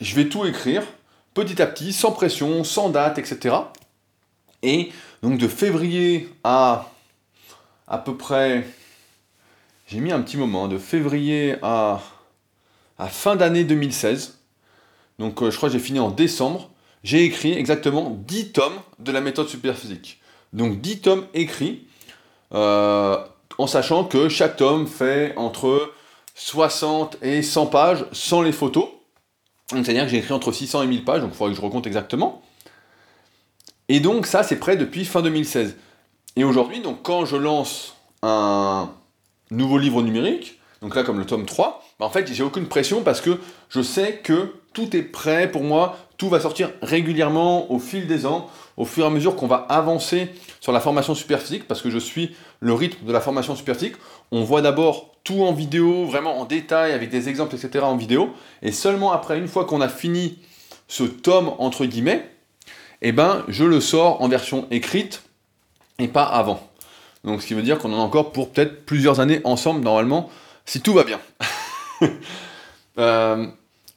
Je 0.00 0.14
vais 0.14 0.28
tout 0.28 0.44
écrire, 0.44 0.82
petit 1.34 1.60
à 1.60 1.66
petit, 1.66 1.92
sans 1.92 2.12
pression, 2.12 2.62
sans 2.62 2.88
date, 2.88 3.18
etc. 3.18 3.56
Et 4.62 4.92
donc 5.22 5.38
de 5.38 5.48
février 5.48 6.28
à 6.44 6.90
à 7.88 7.98
peu 7.98 8.16
près, 8.16 8.66
j'ai 9.86 10.00
mis 10.00 10.12
un 10.12 10.20
petit 10.22 10.36
moment, 10.36 10.68
de 10.68 10.78
février 10.78 11.56
à, 11.62 12.00
fin 13.08 13.36
d'année 13.36 13.64
2016, 13.64 14.38
donc 15.18 15.42
euh, 15.42 15.50
je 15.50 15.56
crois 15.56 15.68
que 15.68 15.74
j'ai 15.74 15.84
fini 15.84 15.98
en 15.98 16.10
décembre, 16.10 16.70
j'ai 17.02 17.24
écrit 17.24 17.52
exactement 17.52 18.10
10 18.26 18.52
tomes 18.52 18.80
de 18.98 19.12
la 19.12 19.20
méthode 19.20 19.48
superphysique. 19.48 20.20
Donc 20.52 20.80
10 20.80 21.00
tomes 21.00 21.26
écrits, 21.34 21.86
euh, 22.54 23.18
en 23.58 23.66
sachant 23.66 24.04
que 24.04 24.28
chaque 24.28 24.56
tome 24.56 24.86
fait 24.86 25.34
entre 25.36 25.92
60 26.34 27.18
et 27.22 27.42
100 27.42 27.66
pages 27.66 28.06
sans 28.12 28.42
les 28.42 28.52
photos. 28.52 28.88
C'est-à-dire 29.70 30.04
que 30.04 30.10
j'ai 30.10 30.18
écrit 30.18 30.32
entre 30.32 30.52
600 30.52 30.82
et 30.82 30.86
1000 30.86 31.04
pages, 31.04 31.20
donc 31.20 31.30
il 31.32 31.36
faudrait 31.36 31.52
que 31.52 31.60
je 31.60 31.64
recompte 31.64 31.86
exactement. 31.86 32.42
Et 33.88 34.00
donc 34.00 34.26
ça, 34.26 34.42
c'est 34.42 34.56
prêt 34.56 34.76
depuis 34.76 35.04
fin 35.04 35.22
2016. 35.22 35.76
Et 36.36 36.44
aujourd'hui, 36.44 36.80
donc 36.80 37.02
quand 37.02 37.24
je 37.24 37.36
lance 37.36 37.96
un 38.22 38.90
nouveau 39.50 39.78
livre 39.78 40.02
numérique, 40.02 40.58
donc 40.82 40.94
là 40.96 41.02
comme 41.02 41.18
le 41.18 41.26
tome 41.26 41.46
3, 41.46 41.84
bah, 41.98 42.06
en 42.06 42.10
fait 42.10 42.32
j'ai 42.32 42.42
aucune 42.42 42.66
pression 42.66 43.02
parce 43.02 43.20
que 43.20 43.38
je 43.68 43.80
sais 43.80 44.20
que 44.22 44.54
tout 44.72 44.96
est 44.96 45.02
prêt 45.02 45.50
pour 45.50 45.62
moi, 45.62 45.96
tout 46.16 46.28
va 46.28 46.40
sortir 46.40 46.70
régulièrement 46.82 47.70
au 47.70 47.78
fil 47.78 48.06
des 48.06 48.26
ans, 48.26 48.50
au 48.76 48.84
fur 48.84 49.04
et 49.04 49.06
à 49.06 49.10
mesure 49.10 49.36
qu'on 49.36 49.46
va 49.46 49.66
avancer 49.68 50.28
sur 50.60 50.72
la 50.72 50.80
formation 50.80 51.14
superphysique, 51.14 51.66
parce 51.66 51.82
que 51.82 51.90
je 51.90 51.98
suis 51.98 52.34
le 52.60 52.72
rythme 52.72 53.06
de 53.06 53.12
la 53.12 53.20
formation 53.20 53.54
superphysique. 53.54 53.96
On 54.32 54.42
voit 54.42 54.62
d'abord 54.62 55.12
tout 55.22 55.42
en 55.42 55.52
vidéo, 55.52 56.06
vraiment 56.06 56.38
en 56.40 56.44
détail, 56.44 56.92
avec 56.92 57.10
des 57.10 57.28
exemples, 57.28 57.54
etc. 57.54 57.84
en 57.84 57.96
vidéo, 57.96 58.30
et 58.62 58.72
seulement 58.72 59.12
après, 59.12 59.38
une 59.38 59.48
fois 59.48 59.64
qu'on 59.64 59.80
a 59.80 59.88
fini 59.88 60.38
ce 60.88 61.04
tome, 61.04 61.52
entre 61.58 61.86
guillemets, 61.86 62.30
eh 63.02 63.12
ben, 63.12 63.44
je 63.48 63.64
le 63.64 63.80
sors 63.80 64.22
en 64.22 64.28
version 64.28 64.66
écrite, 64.70 65.22
et 65.98 66.08
pas 66.08 66.24
avant. 66.24 66.68
Donc 67.24 67.42
ce 67.42 67.46
qui 67.46 67.54
veut 67.54 67.62
dire 67.62 67.78
qu'on 67.78 67.92
en 67.92 67.98
a 67.98 68.02
encore 68.02 68.32
pour 68.32 68.50
peut-être 68.50 68.84
plusieurs 68.84 69.20
années 69.20 69.40
ensemble, 69.44 69.80
normalement, 69.80 70.30
si 70.64 70.80
tout 70.80 70.94
va 70.94 71.04
bien. 71.04 71.20
Euh, 72.96 73.48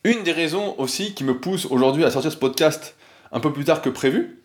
une 0.03 0.23
des 0.23 0.31
raisons 0.31 0.73
aussi 0.79 1.13
qui 1.13 1.23
me 1.23 1.37
pousse 1.37 1.65
aujourd'hui 1.65 2.03
à 2.03 2.09
sortir 2.09 2.31
ce 2.31 2.37
podcast 2.37 2.95
un 3.31 3.39
peu 3.39 3.53
plus 3.53 3.63
tard 3.63 3.83
que 3.83 3.89
prévu, 3.89 4.41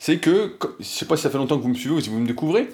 c'est 0.00 0.18
que, 0.18 0.56
je 0.60 0.66
ne 0.80 0.84
sais 0.84 1.04
pas 1.04 1.16
si 1.16 1.22
ça 1.22 1.30
fait 1.30 1.38
longtemps 1.38 1.56
que 1.56 1.62
vous 1.62 1.68
me 1.68 1.74
suivez 1.74 1.94
ou 1.94 2.00
si 2.00 2.08
vous 2.08 2.18
me 2.18 2.26
découvrez, 2.26 2.68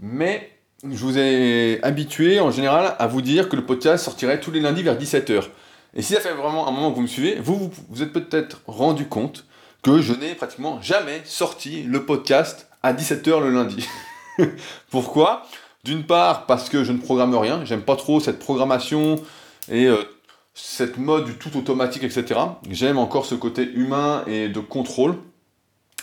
mais 0.00 0.50
je 0.82 0.98
vous 0.98 1.16
ai 1.16 1.78
habitué 1.82 2.40
en 2.40 2.50
général 2.50 2.94
à 2.98 3.06
vous 3.06 3.22
dire 3.22 3.48
que 3.48 3.56
le 3.56 3.64
podcast 3.64 4.04
sortirait 4.04 4.40
tous 4.40 4.50
les 4.50 4.60
lundis 4.60 4.82
vers 4.82 4.98
17h. 4.98 5.44
Et 5.94 6.02
si 6.02 6.12
ça 6.12 6.20
fait 6.20 6.34
vraiment 6.34 6.68
un 6.68 6.72
moment 6.72 6.90
que 6.90 6.96
vous 6.96 7.02
me 7.02 7.06
suivez, 7.06 7.36
vous 7.36 7.56
vous, 7.56 7.70
vous 7.88 8.02
êtes 8.02 8.12
peut-être 8.12 8.60
rendu 8.66 9.06
compte 9.06 9.46
que 9.82 10.00
je 10.00 10.12
n'ai 10.12 10.34
pratiquement 10.34 10.82
jamais 10.82 11.22
sorti 11.24 11.82
le 11.84 12.04
podcast 12.04 12.69
à 12.82 12.92
17h 12.92 13.40
le 13.40 13.50
lundi. 13.50 13.88
Pourquoi? 14.90 15.46
D'une 15.84 16.04
part 16.04 16.46
parce 16.46 16.68
que 16.68 16.84
je 16.84 16.92
ne 16.92 16.98
programme 16.98 17.34
rien, 17.34 17.64
j'aime 17.64 17.82
pas 17.82 17.96
trop 17.96 18.20
cette 18.20 18.38
programmation 18.38 19.16
et 19.70 19.86
euh, 19.86 20.02
cette 20.54 20.98
mode 20.98 21.24
du 21.24 21.34
tout 21.34 21.56
automatique, 21.56 22.04
etc. 22.04 22.38
J'aime 22.70 22.98
encore 22.98 23.24
ce 23.24 23.34
côté 23.34 23.62
humain 23.62 24.24
et 24.26 24.48
de 24.48 24.60
contrôle. 24.60 25.16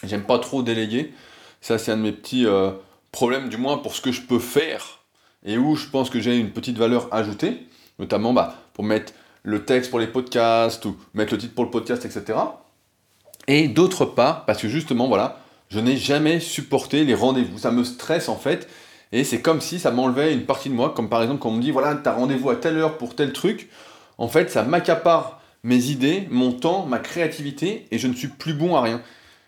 J'aime 0.04 0.24
pas 0.24 0.40
trop 0.40 0.63
déléguer. 0.63 1.13
Ça, 1.62 1.78
c'est 1.78 1.92
un 1.92 1.98
de 1.98 2.01
mes 2.04 2.12
petits 2.12 2.46
euh, 2.46 2.72
problèmes, 3.12 3.50
du 3.50 3.58
moins 3.58 3.78
pour 3.78 3.96
ce 3.96 4.01
que 4.01 4.12
je 4.12 4.22
peux 4.22 4.40
faire 4.40 5.00
et 5.46 5.58
où 5.58 5.75
je 5.75 5.88
pense 5.88 6.10
que 6.10 6.20
j'ai 6.20 6.38
une 6.38 6.51
petite 6.51 6.78
valeur 6.78 7.08
ajoutée, 7.13 7.68
notamment 8.00 8.34
bah, 8.34 8.56
pour 8.74 8.84
mettre 8.84 9.13
le 9.44 9.63
texte 9.63 9.90
pour 9.90 10.00
les 10.00 10.08
podcasts 10.08 10.86
ou 10.86 10.98
mettre 11.13 11.34
le 11.34 11.40
titre 11.40 11.56
pour 11.56 11.63
le 11.63 11.72
podcast, 11.72 12.06
etc. 12.06 12.38
Et 13.48 13.68
d'autre 13.68 14.06
part, 14.06 14.46
parce 14.46 14.62
que 14.62 14.68
justement, 14.68 15.08
voilà, 15.08 15.40
je 15.70 15.80
n'ai 15.80 15.98
jamais 15.98 16.40
supporté 16.40 17.04
les 17.04 17.16
rendez-vous. 17.16 17.58
Ça 17.58 17.72
me 17.72 17.84
stresse 17.84 18.30
en 18.30 18.38
fait. 18.38 18.68
Et 19.12 19.24
c'est 19.24 19.42
comme 19.42 19.62
si 19.62 19.80
ça 19.80 19.92
m'enlevait 19.92 20.34
une 20.34 20.46
partie 20.46 20.70
de 20.70 20.74
moi. 20.74 20.94
Comme 20.96 21.10
par 21.10 21.22
exemple 21.22 21.40
quand 21.40 21.50
on 21.50 21.54
me 21.54 21.62
dit, 21.62 21.72
voilà, 21.72 21.96
tu 21.96 22.08
as 22.08 22.14
rendez-vous 22.14 22.50
à 22.50 22.56
telle 22.56 22.78
heure 22.78 22.98
pour 22.98 23.16
tel 23.16 23.34
truc. 23.34 23.70
En 24.18 24.28
fait, 24.28 24.50
ça 24.50 24.64
m'accapare 24.64 25.42
mes 25.64 25.86
idées, 25.86 26.28
mon 26.32 26.52
temps, 26.52 26.86
ma 26.86 27.00
créativité, 27.00 27.88
et 27.92 28.00
je 28.00 28.08
ne 28.08 28.14
suis 28.14 28.30
plus 28.30 28.54
bon 28.54 28.76
à 28.76 28.82
rien. 28.82 29.02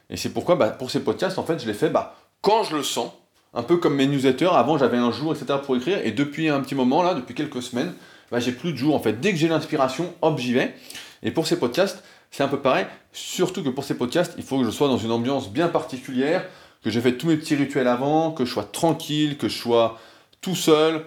Et 0.09 0.17
c'est 0.17 0.29
pourquoi, 0.29 0.55
bah, 0.55 0.69
pour 0.69 0.91
ces 0.91 0.99
podcasts, 1.01 1.37
en 1.39 1.43
fait, 1.43 1.61
je 1.61 1.67
les 1.67 1.73
fais 1.73 1.89
bah, 1.89 2.15
quand 2.41 2.63
je 2.63 2.75
le 2.75 2.83
sens. 2.83 3.11
Un 3.53 3.63
peu 3.63 3.77
comme 3.77 3.95
mes 3.95 4.05
newsletters. 4.05 4.51
Avant, 4.53 4.77
j'avais 4.77 4.97
un 4.97 5.11
jour, 5.11 5.33
etc. 5.33 5.59
pour 5.65 5.75
écrire. 5.75 5.99
Et 6.05 6.11
depuis 6.11 6.49
un 6.49 6.61
petit 6.61 6.75
moment, 6.75 7.01
là, 7.01 7.15
depuis 7.15 7.33
quelques 7.33 7.63
semaines, 7.63 7.93
bah, 8.31 8.39
j'ai 8.39 8.51
plus 8.51 8.73
de 8.73 8.77
jours. 8.77 8.93
En 8.93 8.99
fait, 8.99 9.19
dès 9.19 9.31
que 9.31 9.37
j'ai 9.37 9.47
l'inspiration, 9.47 10.13
hop, 10.21 10.37
j'y 10.37 10.53
vais. 10.53 10.75
Et 11.23 11.31
pour 11.31 11.47
ces 11.47 11.57
podcasts, 11.57 12.03
c'est 12.31 12.43
un 12.43 12.47
peu 12.47 12.59
pareil, 12.59 12.85
surtout 13.11 13.63
que 13.63 13.69
pour 13.69 13.83
ces 13.83 13.97
podcasts, 13.97 14.33
il 14.37 14.43
faut 14.43 14.59
que 14.59 14.65
je 14.65 14.69
sois 14.69 14.87
dans 14.87 14.97
une 14.97 15.11
ambiance 15.11 15.49
bien 15.49 15.67
particulière, 15.67 16.45
que 16.83 16.89
j'ai 16.89 17.01
fait 17.01 17.17
tous 17.17 17.27
mes 17.27 17.37
petits 17.37 17.55
rituels 17.55 17.87
avant, 17.87 18.31
que 18.31 18.45
je 18.45 18.53
sois 18.53 18.63
tranquille, 18.63 19.37
que 19.37 19.49
je 19.49 19.57
sois 19.57 19.99
tout 20.41 20.55
seul, 20.55 21.05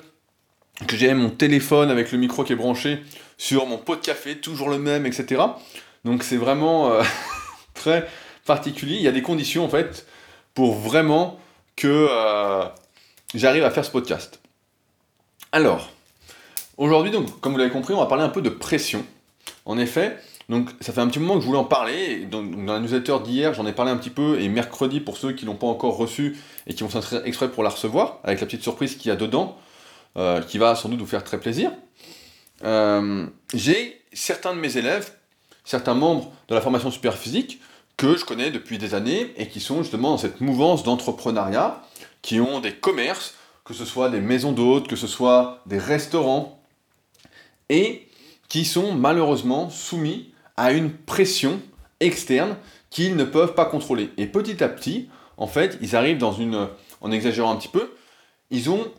que 0.86 0.96
j'ai 0.96 1.12
mon 1.14 1.30
téléphone 1.30 1.90
avec 1.90 2.12
le 2.12 2.18
micro 2.18 2.44
qui 2.44 2.52
est 2.52 2.56
branché 2.56 3.02
sur 3.38 3.66
mon 3.66 3.78
pot 3.78 3.96
de 3.96 4.00
café, 4.00 4.38
toujours 4.38 4.68
le 4.68 4.78
même, 4.78 5.06
etc. 5.06 5.42
Donc 6.04 6.22
c'est 6.22 6.36
vraiment 6.36 6.92
euh, 6.92 7.02
très 7.74 8.08
particulier. 8.44 8.96
Il 8.96 9.02
y 9.02 9.08
a 9.08 9.12
des 9.12 9.22
conditions 9.22 9.64
en 9.64 9.68
fait 9.68 10.06
pour 10.54 10.74
vraiment 10.74 11.38
que 11.76 12.08
euh, 12.10 12.64
j'arrive 13.34 13.64
à 13.64 13.70
faire 13.70 13.84
ce 13.84 13.90
podcast. 13.90 14.40
Alors, 15.52 15.90
aujourd'hui, 16.76 17.10
donc, 17.10 17.40
comme 17.40 17.52
vous 17.52 17.58
l'avez 17.58 17.70
compris, 17.70 17.94
on 17.94 18.00
va 18.00 18.06
parler 18.06 18.24
un 18.24 18.28
peu 18.28 18.42
de 18.42 18.48
pression. 18.48 19.04
En 19.64 19.78
effet, 19.78 20.18
Donc 20.52 20.68
ça 20.82 20.92
fait 20.92 21.00
un 21.00 21.08
petit 21.08 21.18
moment 21.18 21.36
que 21.36 21.40
je 21.40 21.46
voulais 21.46 21.58
en 21.58 21.64
parler. 21.64 22.26
dans, 22.26 22.42
la 22.42 22.78
newsletter 22.78 23.16
d'hier, 23.24 23.54
j'en 23.54 23.66
ai 23.66 23.72
parlé 23.72 23.90
un 23.90 23.96
petit 23.96 24.10
peu. 24.10 24.38
Et 24.38 24.50
mercredi, 24.50 25.00
pour 25.00 25.16
ceux 25.16 25.32
qui 25.32 25.46
l'ont 25.46 25.56
pas 25.56 25.66
encore 25.66 25.96
reçu 25.96 26.36
et 26.66 26.74
qui 26.74 26.82
vont 26.82 26.90
s'inscrire 26.90 27.22
exprès 27.24 27.50
pour 27.50 27.62
la 27.62 27.70
recevoir, 27.70 28.18
avec 28.22 28.38
la 28.38 28.46
petite 28.46 28.62
surprise 28.62 28.96
qu'il 28.96 29.08
y 29.08 29.12
a 29.12 29.16
dedans, 29.16 29.56
euh, 30.18 30.42
qui 30.42 30.58
va 30.58 30.74
sans 30.74 30.90
doute 30.90 31.00
vous 31.00 31.06
faire 31.06 31.24
très 31.24 31.40
plaisir. 31.40 31.72
Euh, 32.64 33.26
j'ai 33.54 34.02
certains 34.12 34.54
de 34.54 34.60
mes 34.60 34.76
élèves, 34.76 35.14
certains 35.64 35.94
membres 35.94 36.30
de 36.48 36.54
la 36.54 36.60
formation 36.60 36.90
super 36.90 37.16
physique 37.16 37.58
que 37.96 38.18
je 38.18 38.26
connais 38.26 38.50
depuis 38.50 38.76
des 38.76 38.94
années 38.94 39.32
et 39.38 39.48
qui 39.48 39.58
sont 39.58 39.82
justement 39.82 40.10
dans 40.10 40.18
cette 40.18 40.42
mouvance 40.42 40.82
d'entrepreneuriat, 40.82 41.82
qui 42.20 42.40
ont 42.40 42.60
des 42.60 42.74
commerces, 42.74 43.36
que 43.64 43.72
ce 43.72 43.86
soit 43.86 44.10
des 44.10 44.20
maisons 44.20 44.52
d'hôtes, 44.52 44.86
que 44.86 44.96
ce 44.96 45.06
soit 45.06 45.62
des 45.64 45.78
restaurants, 45.78 46.62
et 47.70 48.06
qui 48.50 48.66
sont 48.66 48.92
malheureusement 48.92 49.70
soumis 49.70 50.31
à 50.56 50.72
une 50.72 50.92
pression 50.92 51.60
externe 52.00 52.56
qu'ils 52.90 53.16
ne 53.16 53.24
peuvent 53.24 53.54
pas 53.54 53.64
contrôler. 53.64 54.10
Et 54.16 54.26
petit 54.26 54.62
à 54.62 54.68
petit, 54.68 55.08
en 55.36 55.46
fait, 55.46 55.78
ils 55.80 55.96
arrivent 55.96 56.18
dans 56.18 56.32
une, 56.32 56.68
en 57.00 57.10
exagérant 57.10 57.52
un 57.52 57.56
petit 57.56 57.68
peu, 57.68 57.92
ils 58.50 58.70
ont 58.70 58.90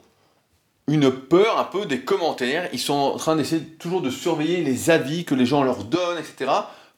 une 0.87 1.11
peur 1.11 1.59
un 1.59 1.63
peu 1.63 1.85
des 1.85 2.01
commentaires, 2.01 2.67
ils 2.73 2.79
sont 2.79 2.93
en 2.93 3.17
train 3.17 3.35
d'essayer 3.35 3.63
toujours 3.63 4.01
de 4.01 4.09
surveiller 4.09 4.63
les 4.63 4.89
avis 4.89 5.25
que 5.25 5.35
les 5.35 5.45
gens 5.45 5.63
leur 5.63 5.85
donnent, 5.85 6.17
etc., 6.17 6.51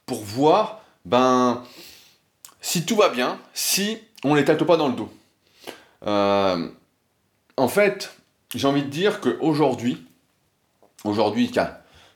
pour 0.05 0.23
voir, 0.23 0.81
ben, 1.03 1.63
si 2.61 2.85
tout 2.85 2.95
va 2.95 3.09
bien, 3.09 3.39
si 3.53 3.97
on 4.23 4.33
les 4.35 4.45
tâte 4.45 4.63
pas 4.63 4.77
dans 4.77 4.87
le 4.87 4.95
dos. 4.95 5.09
Euh, 6.07 6.67
en 7.57 7.67
fait, 7.67 8.15
j'ai 8.53 8.67
envie 8.67 8.83
de 8.83 8.89
dire 8.89 9.21
qu'aujourd'hui, 9.21 10.05
aujourd'hui, 11.03 11.51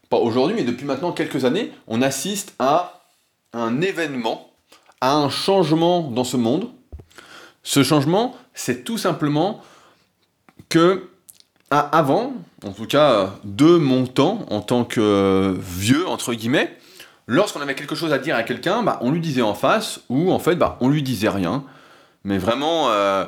pas 0.10 0.18
aujourd'hui, 0.18 0.56
mais 0.56 0.64
depuis 0.64 0.86
maintenant 0.86 1.12
quelques 1.12 1.46
années, 1.46 1.72
on 1.88 2.02
assiste 2.02 2.54
à 2.60 3.04
un 3.54 3.82
événement, 3.82 4.50
à 5.02 5.16
un 5.16 5.30
changement 5.30 6.02
dans 6.02 6.24
ce 6.24 6.38
monde. 6.38 6.70
Ce 7.64 7.84
changement, 7.84 8.36
c'est 8.54 8.84
tout 8.84 8.98
simplement 8.98 9.62
que 10.70 11.10
avant, 11.72 12.34
en 12.66 12.72
tout 12.72 12.88
cas 12.88 13.36
de 13.44 13.78
mon 13.78 14.08
temps, 14.08 14.46
en 14.50 14.62
tant 14.62 14.86
que 14.86 15.56
vieux, 15.60 16.08
entre 16.08 16.34
guillemets, 16.34 16.76
lorsqu'on 17.28 17.62
avait 17.62 17.76
quelque 17.76 17.96
chose 17.96 18.12
à 18.12 18.18
dire 18.18 18.36
à 18.36 18.44
quelqu'un, 18.44 18.82
bah, 18.82 18.98
on 19.02 19.12
lui 19.12 19.22
disait 19.22 19.44
en 19.44 19.54
face, 19.54 20.02
ou 20.10 20.32
en 20.32 20.40
fait, 20.40 20.56
bah, 20.56 20.78
on 20.82 20.90
lui 20.90 21.04
disait 21.04 21.30
rien. 21.30 21.64
Mais 22.24 22.38
vraiment, 22.40 22.90
euh, 22.90 23.24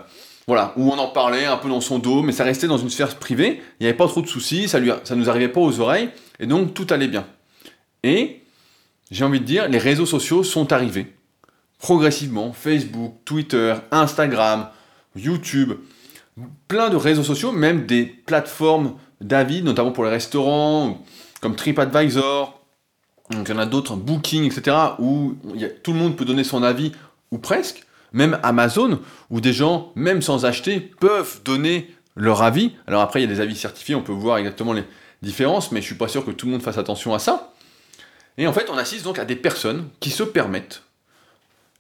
voilà, 0.47 0.73
où 0.75 0.91
on 0.91 0.97
en 0.97 1.07
parlait 1.07 1.45
un 1.45 1.57
peu 1.57 1.69
dans 1.69 1.81
son 1.81 2.00
dos, 2.00 2.23
mais 2.23 2.31
ça 2.31 2.43
restait 2.43 2.67
dans 2.67 2.79
une 2.79 2.89
sphère 2.89 3.15
privée, 3.15 3.61
il 3.79 3.83
n'y 3.83 3.88
avait 3.88 3.97
pas 3.97 4.07
trop 4.07 4.21
de 4.21 4.27
soucis, 4.27 4.67
ça, 4.67 4.79
lui, 4.79 4.91
ça 5.03 5.15
nous 5.15 5.29
arrivait 5.29 5.47
pas 5.47 5.61
aux 5.61 5.79
oreilles, 5.79 6.09
et 6.41 6.48
donc 6.48 6.74
tout 6.74 6.88
allait 6.89 7.07
bien. 7.07 7.25
Et 8.03 8.41
j'ai 9.10 9.24
envie 9.24 9.39
de 9.39 9.45
dire, 9.45 9.69
les 9.69 9.77
réseaux 9.77 10.05
sociaux 10.05 10.43
sont 10.43 10.74
arrivés 10.74 11.13
progressivement, 11.79 12.53
Facebook, 12.53 13.15
Twitter, 13.25 13.75
Instagram, 13.91 14.69
YouTube, 15.15 15.74
plein 16.67 16.89
de 16.89 16.95
réseaux 16.95 17.24
sociaux, 17.24 17.51
même 17.51 17.86
des 17.86 18.05
plateformes 18.05 18.93
d'avis, 19.19 19.63
notamment 19.63 19.91
pour 19.91 20.03
les 20.03 20.12
restaurants, 20.12 21.03
comme 21.41 21.55
TripAdvisor, 21.55 22.62
donc 23.31 23.48
il 23.50 23.51
y 23.51 23.57
en 23.57 23.60
a 23.60 23.65
d'autres, 23.65 23.95
Booking, 23.95 24.45
etc., 24.45 24.77
où 25.00 25.36
tout 25.83 25.93
le 25.93 26.00
monde 26.00 26.15
peut 26.15 26.25
donner 26.25 26.43
son 26.43 26.63
avis, 26.63 26.91
ou 27.31 27.38
presque 27.38 27.83
même 28.13 28.39
Amazon, 28.43 29.00
où 29.29 29.41
des 29.41 29.53
gens, 29.53 29.91
même 29.95 30.21
sans 30.21 30.45
acheter, 30.45 30.79
peuvent 30.79 31.41
donner 31.43 31.89
leur 32.15 32.43
avis. 32.43 32.74
Alors 32.88 33.01
après, 33.01 33.21
il 33.21 33.29
y 33.29 33.31
a 33.31 33.33
des 33.33 33.41
avis 33.41 33.55
certifiés, 33.55 33.95
on 33.95 34.01
peut 34.01 34.12
voir 34.12 34.38
exactement 34.38 34.74
les 34.74 34.83
différences, 35.22 35.72
mais 35.72 35.82
je 35.82 35.86
suis 35.86 35.96
pas 35.96 36.08
sûr 36.08 36.25
que 36.25 36.32
tout 36.32 36.46
le 36.46 36.54
monde 36.54 36.62
fasse 36.62 36.78
attention 36.78 37.13
à 37.13 37.20
ça. 37.20 37.54
Et 38.38 38.48
en 38.48 38.54
fait, 38.54 38.70
on 38.70 38.78
assiste 38.78 39.04
donc 39.04 39.20
à 39.20 39.25
des 39.25 39.36
personnes 39.36 39.90
qui 40.00 40.10
se 40.10 40.24
permettent, 40.24 40.84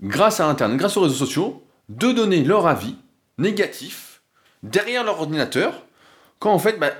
grâce 0.01 0.39
à 0.39 0.47
Internet, 0.47 0.77
grâce 0.77 0.97
aux 0.97 1.01
réseaux 1.01 1.25
sociaux, 1.25 1.63
de 1.89 2.11
donner 2.11 2.43
leur 2.43 2.67
avis 2.67 2.95
négatif 3.37 4.21
derrière 4.63 5.03
leur 5.03 5.19
ordinateur, 5.19 5.85
quand 6.39 6.51
en 6.51 6.59
fait, 6.59 6.77
bah, 6.77 6.91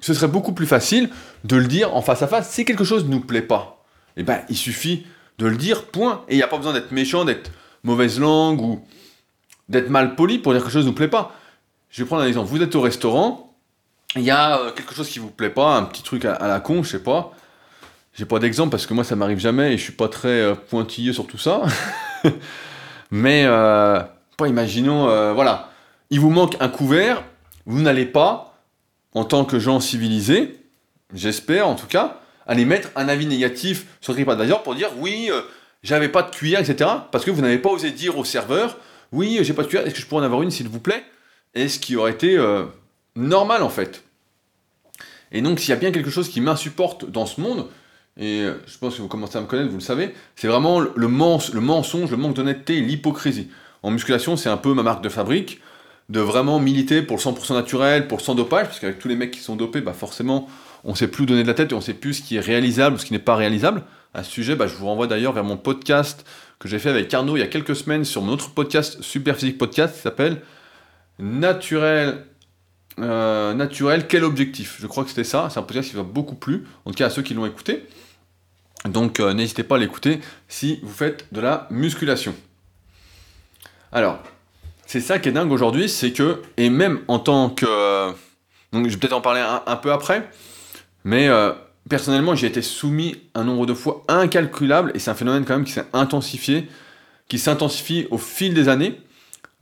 ce 0.00 0.14
serait 0.14 0.28
beaucoup 0.28 0.52
plus 0.52 0.66
facile 0.66 1.10
de 1.44 1.56
le 1.56 1.66
dire 1.66 1.94
en 1.94 2.02
face 2.02 2.22
à 2.22 2.28
face. 2.28 2.50
Si 2.50 2.64
quelque 2.64 2.84
chose 2.84 3.04
ne 3.04 3.10
nous 3.10 3.20
plaît 3.20 3.42
pas, 3.42 3.84
eh 4.16 4.22
ben, 4.22 4.42
il 4.48 4.56
suffit 4.56 5.06
de 5.38 5.46
le 5.46 5.56
dire, 5.56 5.86
point. 5.86 6.24
Et 6.28 6.34
il 6.34 6.36
n'y 6.36 6.42
a 6.42 6.48
pas 6.48 6.56
besoin 6.56 6.72
d'être 6.72 6.92
méchant, 6.92 7.24
d'être 7.24 7.50
mauvaise 7.82 8.18
langue 8.18 8.60
ou 8.60 8.84
d'être 9.68 9.88
mal 9.88 10.14
poli 10.14 10.38
pour 10.38 10.52
dire 10.52 10.60
que 10.60 10.66
quelque 10.66 10.74
chose 10.74 10.84
ne 10.84 10.90
nous 10.90 10.96
plaît 10.96 11.08
pas. 11.08 11.34
Je 11.90 12.02
vais 12.02 12.06
prendre 12.06 12.22
un 12.22 12.26
exemple. 12.26 12.48
Vous 12.48 12.62
êtes 12.62 12.74
au 12.74 12.80
restaurant, 12.80 13.47
il 14.16 14.22
y 14.22 14.30
a 14.30 14.58
euh, 14.58 14.70
quelque 14.72 14.94
chose 14.94 15.08
qui 15.08 15.18
vous 15.18 15.30
plaît 15.30 15.50
pas, 15.50 15.76
un 15.76 15.84
petit 15.84 16.02
truc 16.02 16.24
à, 16.24 16.46
la 16.46 16.60
con, 16.60 16.82
je 16.82 16.90
sais 16.90 17.02
pas. 17.02 17.32
J'ai 18.14 18.24
pas 18.24 18.38
d'exemple 18.38 18.70
parce 18.70 18.86
que 18.86 18.94
moi 18.94 19.04
ça 19.04 19.14
m'arrive 19.16 19.38
jamais 19.38 19.74
et 19.74 19.78
je 19.78 19.82
suis 19.82 19.92
pas 19.92 20.08
très 20.08 20.40
euh, 20.40 20.54
pointilleux 20.54 21.12
sur 21.12 21.26
tout 21.26 21.38
ça. 21.38 21.62
Mais 23.10 23.44
euh, 23.46 24.00
pas 24.36 24.48
imaginons, 24.48 25.04
voilà, 25.34 25.70
il 26.10 26.20
vous 26.20 26.30
manque 26.30 26.56
un 26.60 26.68
couvert, 26.68 27.24
vous 27.64 27.80
n'allez 27.80 28.04
pas, 28.04 28.58
en 29.14 29.24
tant 29.24 29.44
que 29.46 29.58
gens 29.58 29.80
civilisés, 29.80 30.60
j'espère 31.14 31.66
en 31.66 31.74
tout 31.74 31.86
cas, 31.86 32.20
aller 32.46 32.66
mettre 32.66 32.90
un 32.96 33.08
avis 33.08 33.26
négatif 33.26 33.86
sur 34.02 34.12
TripAdvisor 34.12 34.62
pour 34.62 34.74
dire 34.74 34.90
oui, 34.98 35.30
j'avais 35.82 36.08
pas 36.08 36.22
de 36.22 36.30
cuillère, 36.30 36.60
etc. 36.60 36.90
Parce 37.10 37.24
que 37.24 37.30
vous 37.30 37.40
n'avez 37.40 37.58
pas 37.58 37.70
osé 37.70 37.90
dire 37.90 38.18
au 38.18 38.24
serveur, 38.24 38.76
oui, 39.10 39.38
j'ai 39.40 39.54
pas 39.54 39.62
de 39.62 39.68
cuillère, 39.68 39.86
est-ce 39.86 39.94
que 39.94 40.00
je 40.02 40.06
pourrais 40.06 40.22
en 40.22 40.26
avoir 40.26 40.42
une, 40.42 40.50
s'il 40.50 40.68
vous 40.68 40.80
plaît? 40.80 41.02
Et 41.54 41.68
ce 41.68 41.78
qui 41.78 41.96
aurait 41.96 42.12
été 42.12 42.38
normal, 43.18 43.62
en 43.62 43.68
fait. 43.68 44.04
Et 45.32 45.42
donc, 45.42 45.60
s'il 45.60 45.70
y 45.70 45.72
a 45.72 45.76
bien 45.76 45.92
quelque 45.92 46.10
chose 46.10 46.28
qui 46.28 46.40
m'insupporte 46.40 47.10
dans 47.10 47.26
ce 47.26 47.40
monde, 47.40 47.66
et 48.16 48.46
je 48.66 48.78
pense 48.78 48.96
que 48.96 49.02
vous 49.02 49.08
commencez 49.08 49.36
à 49.36 49.40
me 49.40 49.46
connaître, 49.46 49.68
vous 49.70 49.76
le 49.76 49.82
savez, 49.82 50.14
c'est 50.34 50.48
vraiment 50.48 50.80
le, 50.80 50.92
le 50.96 51.08
mensonge, 51.08 52.10
le 52.10 52.16
manque 52.16 52.34
d'honnêteté 52.34 52.80
l'hypocrisie. 52.80 53.48
En 53.82 53.90
musculation, 53.90 54.36
c'est 54.36 54.48
un 54.48 54.56
peu 54.56 54.74
ma 54.74 54.82
marque 54.82 55.04
de 55.04 55.08
fabrique, 55.08 55.60
de 56.08 56.20
vraiment 56.20 56.58
militer 56.58 57.02
pour 57.02 57.16
le 57.16 57.22
100% 57.22 57.54
naturel, 57.54 58.08
pour 58.08 58.18
le 58.18 58.22
sans 58.22 58.34
dopage, 58.34 58.66
parce 58.66 58.80
qu'avec 58.80 58.98
tous 58.98 59.08
les 59.08 59.16
mecs 59.16 59.30
qui 59.30 59.40
sont 59.40 59.56
dopés, 59.56 59.82
bah 59.82 59.92
forcément, 59.92 60.48
on 60.84 60.94
sait 60.94 61.08
plus 61.08 61.26
donner 61.26 61.42
de 61.42 61.48
la 61.48 61.54
tête 61.54 61.72
et 61.72 61.74
on 61.74 61.80
sait 61.80 61.94
plus 61.94 62.14
ce 62.14 62.22
qui 62.22 62.36
est 62.36 62.40
réalisable 62.40 62.96
ou 62.96 62.98
ce 62.98 63.04
qui 63.04 63.12
n'est 63.12 63.18
pas 63.18 63.36
réalisable. 63.36 63.84
À 64.14 64.24
ce 64.24 64.30
sujet, 64.30 64.56
bah, 64.56 64.66
je 64.66 64.74
vous 64.74 64.86
renvoie 64.86 65.06
d'ailleurs 65.06 65.32
vers 65.32 65.44
mon 65.44 65.56
podcast 65.56 66.24
que 66.58 66.68
j'ai 66.68 66.78
fait 66.78 66.88
avec 66.88 67.12
Arnaud 67.12 67.36
il 67.36 67.40
y 67.40 67.42
a 67.42 67.46
quelques 67.46 67.76
semaines 67.76 68.04
sur 68.04 68.22
mon 68.22 68.32
autre 68.32 68.50
podcast, 68.50 69.02
Super 69.02 69.36
Physique 69.36 69.58
Podcast, 69.58 69.94
qui 69.94 70.00
s'appelle 70.00 70.40
Naturel. 71.18 72.24
Euh, 73.00 73.54
naturel, 73.54 74.06
quel 74.08 74.24
objectif? 74.24 74.76
Je 74.80 74.86
crois 74.86 75.04
que 75.04 75.10
c'était 75.10 75.24
ça. 75.24 75.48
C'est 75.50 75.58
un 75.58 75.62
podcast 75.62 75.90
qui 75.90 75.96
va 75.96 76.02
beaucoup 76.02 76.34
plu, 76.34 76.66
en 76.84 76.90
tout 76.90 76.96
cas 76.96 77.06
à 77.06 77.10
ceux 77.10 77.22
qui 77.22 77.34
l'ont 77.34 77.46
écouté. 77.46 77.86
Donc 78.84 79.20
euh, 79.20 79.34
n'hésitez 79.34 79.64
pas 79.64 79.76
à 79.76 79.78
l'écouter 79.78 80.20
si 80.46 80.80
vous 80.82 80.92
faites 80.92 81.26
de 81.32 81.40
la 81.40 81.66
musculation. 81.70 82.34
Alors, 83.92 84.18
c'est 84.86 85.00
ça 85.00 85.18
qui 85.18 85.28
est 85.28 85.32
dingue 85.32 85.50
aujourd'hui, 85.50 85.88
c'est 85.88 86.12
que, 86.12 86.42
et 86.56 86.70
même 86.70 87.00
en 87.08 87.18
tant 87.18 87.50
que. 87.50 87.66
Euh, 87.68 88.12
donc 88.72 88.86
je 88.86 88.90
vais 88.90 88.96
peut-être 88.98 89.14
en 89.14 89.20
parler 89.20 89.40
un, 89.40 89.76
peu 89.76 89.92
après, 89.92 90.28
mais 91.02 91.30
personnellement, 91.88 92.34
j'ai 92.34 92.48
été 92.48 92.60
soumis 92.60 93.16
un 93.34 93.44
nombre 93.44 93.64
de 93.64 93.72
fois 93.72 94.04
incalculable, 94.08 94.92
et 94.94 94.98
c'est 94.98 95.10
un 95.10 95.14
phénomène 95.14 95.46
quand 95.46 95.54
même 95.54 95.64
qui 95.64 95.72
s'est 95.72 95.86
intensifié, 95.94 96.68
qui 97.28 97.38
s'intensifie 97.38 98.06
au 98.10 98.18
fil 98.18 98.52
des 98.52 98.68
années. 98.68 99.00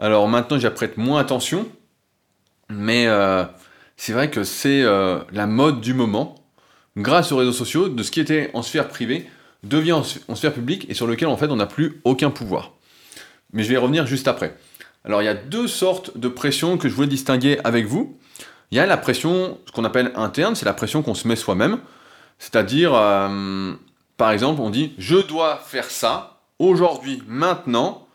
Alors 0.00 0.26
maintenant, 0.26 0.58
j'y 0.58 0.68
prête 0.70 0.96
moins 0.96 1.20
attention, 1.20 1.68
mais 2.68 3.06
euh, 3.06 3.44
c'est 3.96 4.12
vrai 4.12 4.30
que 4.30 4.44
c'est 4.44 4.82
euh, 4.82 5.18
la 5.32 5.46
mode 5.46 5.80
du 5.80 5.94
moment, 5.94 6.34
grâce 6.96 7.32
aux 7.32 7.36
réseaux 7.36 7.52
sociaux, 7.52 7.88
de 7.88 8.02
ce 8.02 8.10
qui 8.10 8.20
était 8.20 8.50
en 8.54 8.62
sphère 8.62 8.88
privée 8.88 9.28
devient 9.62 9.92
en, 9.92 10.34
sphère 10.34 10.52
publique 10.52 10.86
et 10.88 10.94
sur 10.94 11.06
lequel 11.06 11.28
en 11.28 11.36
fait 11.36 11.48
on 11.48 11.56
n'a 11.56 11.66
plus 11.66 12.00
aucun 12.04 12.30
pouvoir. 12.30 12.72
Mais 13.52 13.62
je 13.62 13.68
vais 13.68 13.74
y 13.74 13.78
revenir 13.78 14.06
juste 14.06 14.28
après. 14.28 14.56
Alors 15.04 15.22
il 15.22 15.24
y 15.24 15.28
a 15.28 15.34
deux 15.34 15.68
sortes 15.68 16.16
de 16.18 16.28
pression 16.28 16.78
que 16.78 16.88
je 16.88 16.94
voulais 16.94 17.08
distinguer 17.08 17.58
avec 17.64 17.86
vous. 17.86 18.18
Il 18.70 18.76
y 18.76 18.80
a 18.80 18.86
la 18.86 18.96
pression, 18.96 19.58
ce 19.66 19.72
qu'on 19.72 19.84
appelle 19.84 20.12
interne, 20.16 20.54
c'est 20.54 20.66
la 20.66 20.74
pression 20.74 21.02
qu'on 21.02 21.14
se 21.14 21.28
met 21.28 21.36
soi-même. 21.36 21.78
C'est-à-dire, 22.38 22.94
euh, 22.94 23.72
par 24.16 24.30
exemple, 24.32 24.60
on 24.60 24.70
dit 24.70 24.94
je 24.98 25.16
dois 25.16 25.56
faire 25.64 25.90
ça 25.90 26.40
aujourd'hui, 26.58 27.22
maintenant. 27.26 28.06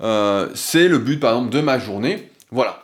Euh, 0.00 0.48
c'est 0.54 0.88
le 0.88 0.98
but, 0.98 1.20
par 1.20 1.34
exemple, 1.34 1.50
de 1.50 1.60
ma 1.60 1.78
journée. 1.78 2.30
Voilà. 2.50 2.79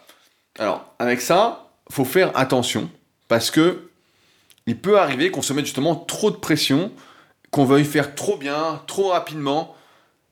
Alors, 0.58 0.94
avec 0.98 1.20
ça, 1.20 1.70
faut 1.90 2.04
faire 2.04 2.36
attention 2.36 2.88
parce 3.28 3.50
que 3.50 3.90
il 4.66 4.76
peut 4.76 4.98
arriver 4.98 5.30
qu'on 5.30 5.42
se 5.42 5.52
mette 5.52 5.66
justement 5.66 5.94
trop 5.94 6.30
de 6.30 6.36
pression, 6.36 6.90
qu'on 7.50 7.64
veuille 7.64 7.84
faire 7.84 8.14
trop 8.14 8.36
bien, 8.36 8.82
trop 8.86 9.10
rapidement. 9.10 9.76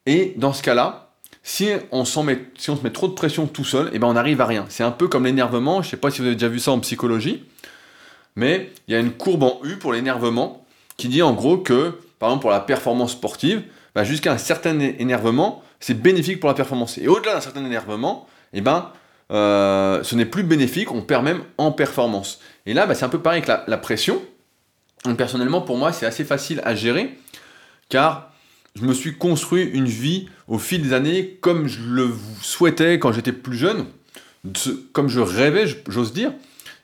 Et 0.06 0.34
dans 0.36 0.52
ce 0.52 0.62
cas-là, 0.62 1.12
si 1.44 1.70
on, 1.92 2.04
met, 2.22 2.40
si 2.56 2.70
on 2.70 2.76
se 2.76 2.82
met 2.82 2.90
trop 2.90 3.06
de 3.06 3.12
pression 3.12 3.46
tout 3.46 3.64
seul, 3.64 3.90
eh 3.92 3.98
ben 3.98 4.08
on 4.08 4.14
n'arrive 4.14 4.40
à 4.40 4.46
rien. 4.46 4.66
C'est 4.70 4.82
un 4.82 4.90
peu 4.90 5.08
comme 5.08 5.24
l'énervement. 5.24 5.82
Je 5.82 5.88
ne 5.88 5.90
sais 5.92 5.96
pas 5.96 6.10
si 6.10 6.20
vous 6.20 6.26
avez 6.26 6.36
déjà 6.36 6.48
vu 6.48 6.58
ça 6.58 6.72
en 6.72 6.80
psychologie 6.80 7.44
mais 8.36 8.72
il 8.88 8.94
y 8.94 8.96
a 8.96 9.00
une 9.00 9.12
courbe 9.12 9.42
en 9.42 9.60
U 9.64 9.76
pour 9.76 9.92
l'énervement 9.92 10.64
qui 10.96 11.08
dit 11.08 11.22
en 11.22 11.32
gros 11.32 11.58
que, 11.58 11.98
par 12.18 12.28
exemple 12.28 12.42
pour 12.42 12.50
la 12.50 12.60
performance 12.60 13.12
sportive, 13.12 13.62
bah, 13.94 14.04
jusqu'à 14.04 14.32
un 14.32 14.38
certain 14.38 14.78
énervement, 14.80 15.62
c'est 15.80 16.00
bénéfique 16.00 16.40
pour 16.40 16.48
la 16.48 16.54
performance. 16.54 16.98
Et 16.98 17.06
au-delà 17.06 17.34
d'un 17.34 17.40
certain 17.40 17.64
énervement, 17.64 18.26
eh 18.52 18.60
ben, 18.60 18.90
euh, 19.34 20.02
ce 20.02 20.14
n'est 20.14 20.26
plus 20.26 20.44
bénéfique, 20.44 20.92
on 20.92 21.02
perd 21.02 21.24
même 21.24 21.42
en 21.58 21.72
performance. 21.72 22.40
Et 22.66 22.74
là, 22.74 22.86
bah, 22.86 22.94
c'est 22.94 23.04
un 23.04 23.08
peu 23.08 23.20
pareil 23.20 23.42
avec 23.42 23.68
la, 23.68 23.76
pression. 23.76 24.22
personnellement, 25.18 25.60
pour 25.60 25.76
moi, 25.76 25.92
c'est 25.92 26.06
assez 26.06 26.24
facile 26.24 26.62
à 26.64 26.74
gérer. 26.74 27.18
car 27.88 28.30
je 28.76 28.84
me 28.84 28.92
suis 28.92 29.16
construit 29.16 29.62
une 29.62 29.86
vie 29.86 30.28
au 30.48 30.58
fil 30.58 30.82
des 30.82 30.92
années 30.94 31.38
comme 31.40 31.68
je 31.68 31.80
le 31.80 32.10
souhaitais 32.42 32.98
quand 32.98 33.12
j'étais 33.12 33.32
plus 33.32 33.56
jeune, 33.56 33.86
comme 34.92 35.08
je 35.08 35.20
rêvais, 35.20 35.66
j'ose 35.88 36.12
dire, 36.12 36.32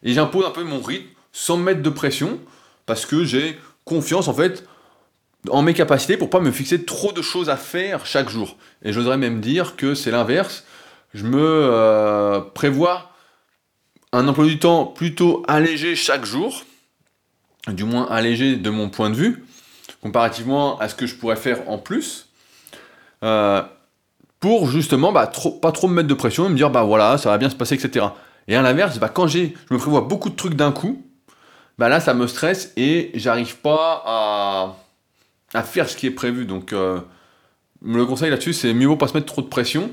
et 0.05 0.13
j'impose 0.13 0.47
un 0.47 0.51
peu 0.51 0.63
mon 0.63 0.81
rythme 0.81 1.09
sans 1.33 1.57
me 1.57 1.65
mettre 1.65 1.83
de 1.83 1.91
pression, 1.91 2.39
parce 2.87 3.07
que 3.07 3.25
j'ai 3.25 3.59
confiance 3.85 4.29
en 4.29 4.35
fait 4.35 4.65
en 5.49 5.63
mes 5.63 5.75
capacités 5.75 6.17
pour 6.17 6.31
pas 6.31 6.41
me 6.41 6.51
fixer 6.51 6.85
trop 6.85 7.13
de 7.13 7.23
choses 7.23 7.49
à 7.49 7.57
faire 7.57 8.07
chaque 8.07 8.29
jour. 8.29 8.57
Et 8.83 8.93
j'oserais 8.93 9.17
même 9.17 9.41
dire 9.41 9.77
que 9.77 9.95
c'est 9.95 10.11
l'inverse. 10.11 10.65
Je 11.13 11.25
me 11.25 11.39
euh, 11.41 12.41
prévois 12.41 13.11
un 14.13 14.27
emploi 14.29 14.47
du 14.47 14.59
temps 14.59 14.87
plutôt 14.87 15.43
allégé 15.49 15.97
chaque 15.97 16.25
jour, 16.25 16.65
du 17.69 17.85
moins 17.85 18.07
allégé 18.07 18.57
de 18.57 18.71
mon 18.71 18.89
point 18.89 19.11
de 19.11 19.15
vue, 19.15 19.45
comparativement 20.03 20.79
à 20.79 20.89
ce 20.89 20.95
que 20.95 21.07
je 21.07 21.15
pourrais 21.17 21.37
faire 21.37 21.69
en 21.69 21.79
plus, 21.79 22.29
euh, 23.23 23.63
pour 24.41 24.69
justement 24.69 25.13
bah, 25.13 25.31
pas 25.61 25.73
trop 25.73 25.89
me 25.89 25.95
mettre 25.95 26.09
de 26.09 26.15
pression 26.15 26.47
et 26.47 26.49
me 26.49 26.57
dire 26.57 26.71
bah 26.71 26.83
voilà, 26.83 27.19
ça 27.19 27.31
va 27.31 27.39
bien 27.39 27.51
se 27.51 27.57
passer, 27.57 27.75
etc. 27.75 28.07
Et 28.49 28.57
à 28.57 28.63
l'inverse, 28.63 28.99
bah, 28.99 29.09
quand 29.09 29.27
j'ai, 29.27 29.55
je 29.69 29.75
me 29.75 29.79
prévois 29.79 30.01
beaucoup 30.01 30.31
de 30.31 30.37
trucs 30.37 30.55
d'un 30.55 30.73
coup, 30.73 31.05
bah 31.79 31.89
là 31.89 32.01
ça 32.01 32.15
me 32.15 32.27
stresse 32.27 32.73
et 32.77 33.11
j'arrive 33.15 33.57
pas 33.59 34.77
à, 35.55 35.63
faire 35.63 35.89
ce 35.89 35.97
qui 35.97 36.07
est 36.07 36.11
prévu. 36.13 36.47
Donc 36.47 36.73
euh, 36.73 37.01
le 37.83 38.07
conseil 38.07 38.31
là-dessus, 38.31 38.53
c'est 38.53 38.75
mieux 38.75 38.87
vaut 38.87 38.97
pas 38.97 39.09
se 39.09 39.15
mettre 39.15 39.27
trop 39.27 39.43
de 39.43 39.49
pression. 39.49 39.91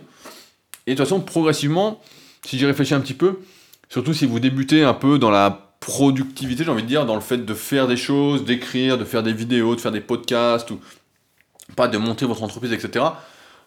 Et 0.87 0.91
de 0.91 0.95
toute 0.95 1.05
façon, 1.05 1.19
progressivement, 1.19 2.01
si 2.45 2.57
j'y 2.57 2.65
réfléchis 2.65 2.93
un 2.93 3.01
petit 3.01 3.13
peu, 3.13 3.41
surtout 3.89 4.13
si 4.13 4.25
vous 4.25 4.39
débutez 4.39 4.83
un 4.83 4.93
peu 4.93 5.19
dans 5.19 5.29
la 5.29 5.75
productivité, 5.81 6.63
j'ai 6.63 6.71
envie 6.71 6.83
de 6.83 6.87
dire, 6.87 7.05
dans 7.05 7.15
le 7.15 7.21
fait 7.21 7.37
de 7.37 7.53
faire 7.53 7.87
des 7.87 7.97
choses, 7.97 8.45
d'écrire, 8.45 8.97
de 8.97 9.03
faire 9.03 9.21
des 9.21 9.33
vidéos, 9.33 9.75
de 9.75 9.81
faire 9.81 9.91
des 9.91 10.01
podcasts, 10.01 10.71
ou 10.71 10.79
pas 11.75 11.87
de 11.89 11.97
monter 11.97 12.25
votre 12.25 12.41
entreprise, 12.41 12.71
etc., 12.71 13.05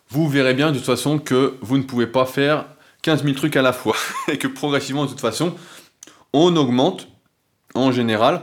vous 0.08 0.28
verrez 0.28 0.54
bien 0.54 0.72
de 0.72 0.76
toute 0.76 0.86
façon 0.86 1.20
que 1.20 1.54
vous 1.60 1.78
ne 1.78 1.84
pouvez 1.84 2.08
pas 2.08 2.26
faire 2.26 2.64
15 3.02 3.22
000 3.22 3.36
trucs 3.36 3.54
à 3.56 3.62
la 3.62 3.72
fois. 3.72 3.94
et 4.28 4.38
que 4.38 4.48
progressivement, 4.48 5.04
de 5.04 5.10
toute 5.10 5.20
façon, 5.20 5.54
on 6.32 6.56
augmente, 6.56 7.06
en 7.74 7.92
général, 7.92 8.42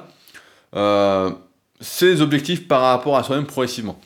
euh, 0.76 1.32
ses 1.82 2.22
objectifs 2.22 2.68
par 2.68 2.82
rapport 2.82 3.18
à 3.18 3.24
soi-même 3.24 3.46
progressivement. 3.46 4.00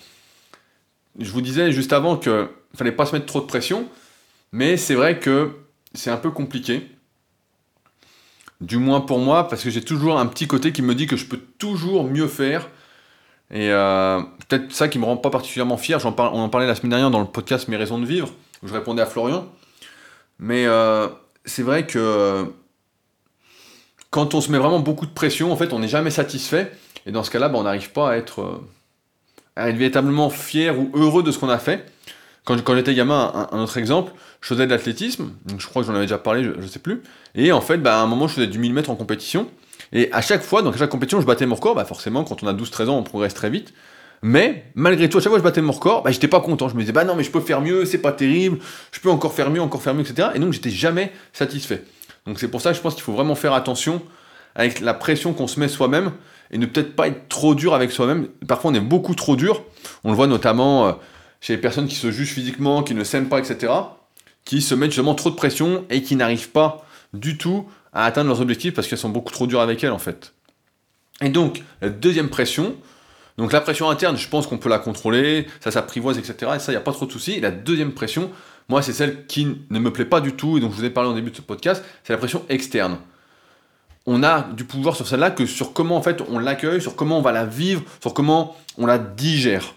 Je 1.20 1.30
vous 1.32 1.42
disais 1.42 1.72
juste 1.72 1.94
avant 1.94 2.16
qu'il 2.16 2.32
ne 2.32 2.48
fallait 2.76 2.92
pas 2.92 3.06
se 3.06 3.14
mettre 3.14 3.26
trop 3.26 3.42
de 3.42 3.46
pression, 3.46 3.88
mais 4.52 4.78
c'est 4.78 4.96
vrai 4.96 5.20
que 5.20 5.52
c'est 5.94 6.10
un 6.10 6.18
peu 6.18 6.32
compliqué. 6.32 6.90
Du 8.60 8.78
moins 8.78 9.02
pour 9.02 9.20
moi, 9.20 9.48
parce 9.48 9.64
que 9.64 9.70
j'ai 9.70 9.84
toujours 9.84 10.20
un 10.20 10.28
petit 10.28 10.48
côté 10.48 10.72
qui 10.72 10.82
me 10.82 10.94
dit 10.94 11.08
que 11.08 11.16
je 11.16 11.26
peux 11.26 11.40
toujours 11.58 12.04
mieux 12.04 12.28
faire. 12.28 12.70
Et 13.50 13.70
euh, 13.72 14.22
peut-être 14.48 14.72
ça 14.72 14.88
qui 14.88 15.00
me 15.00 15.06
rend 15.06 15.18
pas 15.18 15.30
particulièrement 15.30 15.78
fier. 15.78 16.00
on 16.06 16.10
en 16.20 16.50
parlait 16.50 16.68
la 16.68 16.76
semaine 16.76 16.92
dernière 16.92 17.10
dans 17.10 17.20
le 17.20 17.26
podcast 17.26 17.68
Mes 17.68 17.78
raisons 17.78 18.00
de 18.00 18.06
vivre, 18.06 18.32
où 18.64 18.68
je 18.68 18.74
répondais 18.74 19.02
à 19.02 19.08
Florian. 19.08 19.48
Mais 20.40 20.66
euh, 20.68 21.08
c'est 21.46 21.64
vrai 21.64 21.86
que 21.88 22.46
quand 24.12 24.36
on 24.36 24.42
se 24.42 24.52
met 24.52 24.58
vraiment 24.58 24.80
beaucoup 24.80 25.06
de 25.06 25.12
pression, 25.12 25.52
en 25.52 25.56
fait, 25.56 25.74
on 25.74 25.80
n'est 25.80 25.88
jamais 25.88 26.12
satisfait. 26.12 26.72
Et 27.06 27.12
dans 27.12 27.24
ce 27.24 27.32
cas-là, 27.32 27.50
bah, 27.50 27.58
on 27.58 27.64
n'arrive 27.64 27.92
pas 27.92 28.14
euh, 28.14 28.22
à 29.56 29.70
être 29.70 29.78
véritablement 29.78 30.30
fier 30.30 30.78
ou 30.78 30.92
heureux 30.94 31.24
de 31.24 31.32
ce 31.32 31.40
qu'on 31.40 31.50
a 31.50 31.58
fait. 31.58 31.86
Quand, 32.44 32.76
j'étais 32.76 32.96
gamin, 32.96 33.48
un, 33.52 33.62
autre 33.62 33.78
exemple, 33.78 34.14
je 34.42 34.48
faisais 34.48 34.66
de 34.66 34.72
l'athlétisme, 34.72 35.30
je 35.58 35.68
crois 35.68 35.84
que 35.84 35.88
j'en 35.88 35.94
avais 35.94 36.06
déjà 36.06 36.18
parlé, 36.18 36.44
je, 36.44 36.50
ne 36.50 36.68
sais 36.68 36.80
plus. 36.80 37.04
Et 37.36 37.52
en 37.52 37.62
fait, 37.62 37.78
bah, 37.78 38.00
à 38.00 38.02
un 38.02 38.08
moment, 38.08 38.28
je 38.28 38.34
faisais 38.36 38.48
du 38.48 38.58
1000 38.58 38.74
mètres 38.74 38.90
en 38.90 38.96
compétition. 38.96 39.48
Et 39.94 40.12
à 40.12 40.22
chaque 40.22 40.42
fois, 40.42 40.64
donc 40.64 40.76
à 40.76 40.78
chaque 40.78 40.90
compétition, 40.90 41.22
je 41.22 41.26
battais 41.26 41.46
mon 41.46 41.56
record. 41.56 41.76
Bah 41.76 41.86
forcément, 41.86 42.24
quand 42.24 42.42
on 42.44 42.48
a 42.48 42.54
12-13 42.54 42.90
ans, 42.90 42.98
on 42.98 43.04
progresse 43.04 43.34
très 43.34 43.50
vite. 43.50 43.74
Mais 44.24 44.66
malgré 44.76 45.10
tout, 45.10 45.18
à 45.18 45.22
chaque 45.22 45.30
fois 45.30 45.38
que 45.38 45.44
je 45.44 45.50
battais 45.50 45.62
mon 45.62 45.74
record, 45.74 46.04
bah, 46.04 46.12
j'étais 46.12 46.28
pas 46.28 46.40
content. 46.40 46.70
Je 46.70 46.76
me 46.76 46.80
disais, 46.80 46.94
bah 46.94 47.04
non, 47.04 47.16
mais 47.16 47.24
je 47.24 47.32
peux 47.32 47.42
faire 47.42 47.62
mieux, 47.62 47.86
c'est 47.86 47.98
pas 48.00 48.12
terrible, 48.12 48.60
je 48.92 49.00
peux 49.00 49.10
encore 49.10 49.34
faire 49.34 49.50
mieux, 49.50 49.62
encore 49.62 49.82
faire 49.82 49.94
mieux, 49.94 50.02
etc. 50.02 50.30
Et 50.34 50.40
donc, 50.40 50.54
j'étais 50.54 50.70
jamais 50.70 51.12
satisfait. 51.34 51.84
Donc, 52.26 52.40
c'est 52.40 52.48
pour 52.48 52.62
ça 52.62 52.72
que 52.72 52.78
je 52.78 52.82
pense 52.82 52.96
qu'il 52.96 53.04
faut 53.04 53.14
vraiment 53.14 53.36
faire 53.36 53.54
attention 53.54 54.02
avec 54.56 54.80
la 54.80 54.94
pression 54.94 55.34
qu'on 55.34 55.48
se 55.48 55.60
met 55.60 55.68
soi-même 55.68 56.12
et 56.52 56.58
ne 56.58 56.66
peut-être 56.66 56.96
pas 56.96 57.08
être 57.08 57.30
trop 57.30 57.56
dur 57.56 57.74
avec 57.74 57.92
soi-même. 57.92 58.28
Parfois, 58.48 58.72
on 58.72 58.74
est 58.74 58.82
beaucoup 58.82 59.16
trop 59.16 59.36
dur. 59.36 59.64
On 60.04 60.10
le 60.10 60.16
voit 60.16 60.28
notamment 60.28 60.88
euh, 60.88 60.92
chez 61.42 61.56
les 61.56 61.62
personnes 61.62 61.88
qui 61.88 61.96
se 61.96 62.12
jugent 62.12 62.32
physiquement, 62.32 62.84
qui 62.84 62.94
ne 62.94 63.04
s'aiment 63.04 63.30
pas, 63.30 63.40
etc., 63.40 63.74
qui 64.46 64.62
se 64.62 64.74
mettent 64.74 64.92
justement 64.92 65.16
trop 65.16 65.30
de 65.30 65.36
pression 65.36 65.86
et 65.90 66.02
qui 66.02 66.16
n'arrivent 66.16 66.50
pas 66.50 66.86
du 67.14 67.38
tout 67.38 67.68
à 67.94 68.06
atteindre 68.06 68.30
leurs 68.30 68.42
objectifs 68.42 68.74
parce 68.74 68.88
qu'elles 68.88 68.98
sont 68.98 69.10
beaucoup 69.10 69.34
trop 69.34 69.48
dures 69.48 69.62
avec 69.62 69.84
elles 69.84 69.92
en 69.92 70.00
fait. 70.00 70.34
Et 71.22 71.30
donc, 71.30 71.64
la 71.82 71.90
deuxième 71.90 72.30
pression, 72.30 72.76
donc 73.38 73.52
la 73.52 73.62
pression 73.62 73.90
interne, 73.90 74.18
je 74.18 74.28
pense 74.28 74.48
qu'on 74.48 74.58
peut 74.58 74.70
la 74.70 74.80
contrôler, 74.80 75.48
ça 75.60 75.72
s'apprivoise, 75.72 76.18
etc. 76.18 76.54
Et 76.56 76.60
ça, 76.60 76.72
il 76.72 76.76
n'y 76.76 76.78
a 76.78 76.82
pas 76.82 76.92
trop 76.92 77.06
de 77.06 77.12
soucis. 77.12 77.40
La 77.40 77.52
deuxième 77.52 77.94
pression, 77.94 78.32
moi, 78.70 78.82
c'est 78.82 78.94
celle 78.94 79.26
qui 79.26 79.58
ne 79.70 79.80
me 79.80 79.92
plaît 79.92 80.06
pas 80.06 80.22
du 80.22 80.34
tout, 80.34 80.58
et 80.58 80.62
dont 80.62 80.72
je 80.72 80.76
vous 80.76 80.86
ai 80.86 80.90
parlé 80.90 81.10
au 81.10 81.14
début 81.14 81.32
de 81.32 81.36
ce 81.36 81.42
podcast, 81.42 81.84
c'est 82.04 82.14
la 82.14 82.18
pression 82.18 82.44
externe. 82.50 82.98
On 84.08 84.24
a 84.24 84.42
du 84.54 84.64
pouvoir 84.64 84.96
sur 84.96 85.08
celle-là 85.08 85.30
que 85.30 85.46
sur 85.46 85.74
comment 85.74 85.96
en 85.96 86.02
fait 86.02 86.22
on 86.28 86.40
l'accueille, 86.40 86.82
sur 86.82 86.96
comment 86.96 87.20
on 87.20 87.22
va 87.22 87.32
la 87.32 87.46
vivre, 87.46 87.84
sur 88.00 88.16
comment 88.16 88.56
on 88.78 88.88
la 88.88 88.98
digère. 88.98 89.76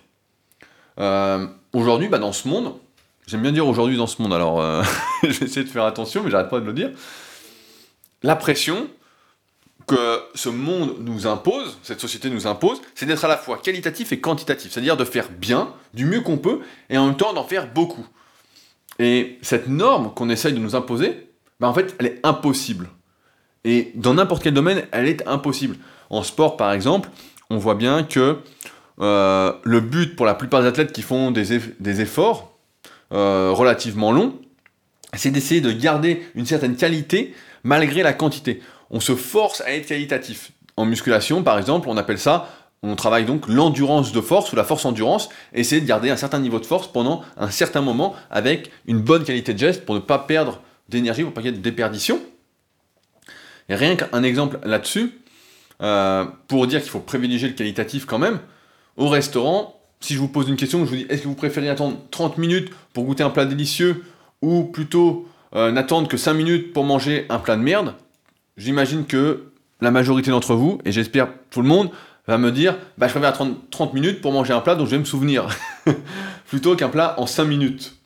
Euh, 1.00 1.46
aujourd'hui, 1.72 2.09
bah, 2.09 2.18
dans 2.18 2.33
ce 2.33 2.48
monde, 2.48 2.74
j'aime 3.26 3.42
bien 3.42 3.52
dire 3.52 3.66
aujourd'hui 3.66 3.96
dans 3.96 4.07
ce 4.07 4.20
monde, 4.22 4.33
alors 4.33 4.61
euh, 4.61 4.83
je 5.22 5.44
de 5.44 5.68
faire 5.68 5.85
attention, 5.85 6.22
mais 6.22 6.30
j'arrête 6.30 6.50
pas 6.50 6.61
de 6.61 6.66
le 6.66 6.72
dire. 6.72 6.90
La 8.22 8.37
pression 8.37 8.88
que 9.87 10.20
ce 10.35 10.48
monde 10.48 10.96
nous 11.00 11.26
impose, 11.26 11.78
cette 11.83 12.00
société 12.00 12.30
nous 12.30 12.46
impose, 12.46 12.80
c'est 12.94 13.07
d'être 13.07 13.24
à 13.24 13.28
la 13.28 13.37
fois 13.37 13.59
qualitatif 13.59 14.12
et 14.12 14.20
quantitatif, 14.20 14.72
c'est-à-dire 14.72 14.96
de 14.96 15.04
faire 15.04 15.28
bien, 15.30 15.74
du 15.92 16.07
mieux 16.07 16.22
qu'on 16.22 16.38
peut, 16.38 16.61
et 16.88 16.96
en 16.96 17.07
même 17.07 17.16
temps 17.16 17.35
d'en 17.35 17.44
faire 17.44 17.70
beaucoup. 17.70 18.07
Et 18.98 19.38
cette 19.42 19.68
norme 19.68 20.14
qu'on 20.14 20.30
essaye 20.30 20.52
de 20.52 20.59
nous 20.59 20.74
imposer, 20.74 21.28
bah 21.61 21.68
en 21.68 21.74
fait, 21.74 21.94
elle 21.98 22.07
est 22.07 22.20
impossible. 22.22 22.88
Et 23.64 23.92
dans 23.94 24.14
n'importe 24.14 24.42
quel 24.42 24.54
domaine, 24.54 24.87
elle 24.92 25.09
est 25.09 25.26
impossible. 25.26 25.76
En 26.11 26.22
sport, 26.22 26.57
par 26.57 26.72
exemple, 26.72 27.11
on 27.50 27.59
voit 27.59 27.74
bien 27.74 28.04
que 28.04 28.38
euh, 29.00 29.52
le 29.64 29.80
but 29.80 30.14
pour 30.16 30.26
la 30.26 30.35
plupart 30.35 30.62
des 30.62 30.68
athlètes 30.68 30.92
qui 30.92 31.02
font 31.02 31.30
des, 31.30 32.00
efforts 32.00 32.57
euh, 33.12 33.50
relativement 33.52 34.12
longs, 34.12 34.38
c'est 35.14 35.30
d'essayer 35.30 35.61
de 35.61 35.72
garder 35.72 36.22
une 36.35 36.46
certaine 36.46 36.76
qualité 36.76 37.35
malgré 37.62 38.02
la 38.02 38.12
quantité. 38.12 38.61
On 38.90 39.00
se 39.00 39.14
force 39.14 39.61
à 39.62 39.72
être 39.72 39.87
qualitatif. 39.87 40.52
En 40.76 40.85
musculation, 40.87 41.42
par 41.42 41.59
exemple, 41.59 41.88
on 41.88 41.96
appelle 41.96 42.18
ça, 42.18 42.48
on 42.83 42.96
travaille 42.96 43.24
donc 43.24 43.48
l'endurance 43.48 44.12
de 44.12 44.20
force 44.20 44.52
ou 44.52 44.57
la 44.57 44.64
force 44.64 44.85
endurance, 44.85 45.28
essayer 45.52 45.80
de 45.80 45.87
garder 45.87 46.11
un 46.11 46.16
certain 46.16 46.38
niveau 46.38 46.61
de 46.61 46.66
force 46.66 46.88
pendant 46.88 47.22
un 47.37 47.50
certain 47.50 47.80
moment 47.80 48.14
avec 48.30 48.70
une 48.87 49.00
bonne 49.00 49.24
qualité 49.24 49.54
de 49.54 49.59
geste 49.59 49.85
pour 49.85 49.94
ne 49.94 50.00
pas 50.00 50.18
perdre 50.18 50.61
d'énergie, 50.88 51.22
pour 51.22 51.30
ne 51.30 51.35
pas 51.35 51.40
qu'il 51.40 51.50
y 51.50 51.54
ait 51.54 51.57
de 51.57 51.62
déperdition. 51.62 52.20
Et 53.68 53.74
rien 53.74 53.96
qu'un 53.96 54.22
exemple 54.22 54.59
là-dessus, 54.64 55.12
euh, 55.83 56.26
pour 56.46 56.66
dire 56.66 56.80
qu'il 56.80 56.90
faut 56.90 57.00
privilégier 57.00 57.48
le 57.48 57.54
qualitatif 57.54 58.04
quand 58.04 58.18
même, 58.18 58.38
au 58.96 59.09
restaurant, 59.09 59.80
si 60.00 60.14
je 60.14 60.18
vous 60.18 60.28
pose 60.28 60.48
une 60.48 60.57
question, 60.57 60.85
je 60.85 60.90
vous 60.90 60.96
dis 60.96 61.07
est-ce 61.09 61.22
que 61.22 61.28
vous 61.28 61.35
préférez 61.35 61.68
attendre 61.68 61.96
30 62.11 62.38
minutes 62.38 62.70
pour 62.92 63.04
goûter 63.04 63.22
un 63.22 63.30
plat 63.30 63.46
délicieux 63.46 64.04
ou 64.42 64.64
plutôt 64.64 65.26
euh, 65.54 65.72
n'attendre 65.72 66.09
que 66.09 66.16
5 66.16 66.35
minutes 66.35 66.72
pour 66.72 66.85
manger 66.85 67.26
un 67.28 67.38
plat 67.38 67.57
de 67.57 67.62
merde? 67.62 67.94
J'imagine 68.57 69.07
que 69.07 69.52
la 69.80 69.90
majorité 69.90 70.30
d'entre 70.30 70.54
vous, 70.54 70.78
et 70.85 70.92
j'espère 70.92 71.28
tout 71.50 71.62
le 71.62 71.68
monde, 71.68 71.90
va 72.26 72.38
me 72.38 72.50
dire 72.50 72.76
bah, 72.96 73.07
je 73.07 73.12
préfère 73.12 73.30
attendre 73.30 73.57
30 73.70 73.94
minutes 73.94 74.20
pour 74.20 74.33
manger 74.33 74.52
un 74.52 74.61
plat 74.61 74.74
dont 74.74 74.87
je 74.87 74.92
vais 74.92 74.98
me 74.98 75.04
souvenir 75.04 75.48
plutôt 76.46 76.76
qu'un 76.76 76.88
plat 76.88 77.14
en 77.18 77.26
5 77.26 77.44
minutes. 77.44 77.96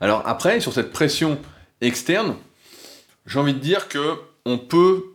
Alors 0.00 0.22
après, 0.26 0.60
sur 0.60 0.72
cette 0.72 0.92
pression 0.92 1.38
externe, 1.80 2.34
j'ai 3.26 3.38
envie 3.38 3.54
de 3.54 3.60
dire 3.60 3.88
que 3.88 4.16
on 4.44 4.58
peut 4.58 5.11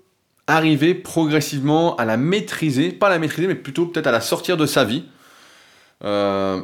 arriver 0.48 0.96
progressivement 0.96 1.96
à 1.98 2.06
la 2.06 2.18
maîtriser, 2.18 2.92
pas 2.92 3.10
la 3.10 3.20
maîtriser, 3.20 3.48
mais 3.48 3.56
plutôt 3.56 3.86
peut-être 3.86 4.08
à 4.08 4.12
la 4.12 4.22
sortir 4.22 4.56
de 4.56 4.66
sa 4.66 4.86
vie. 4.86 5.04
Euh, 6.04 6.62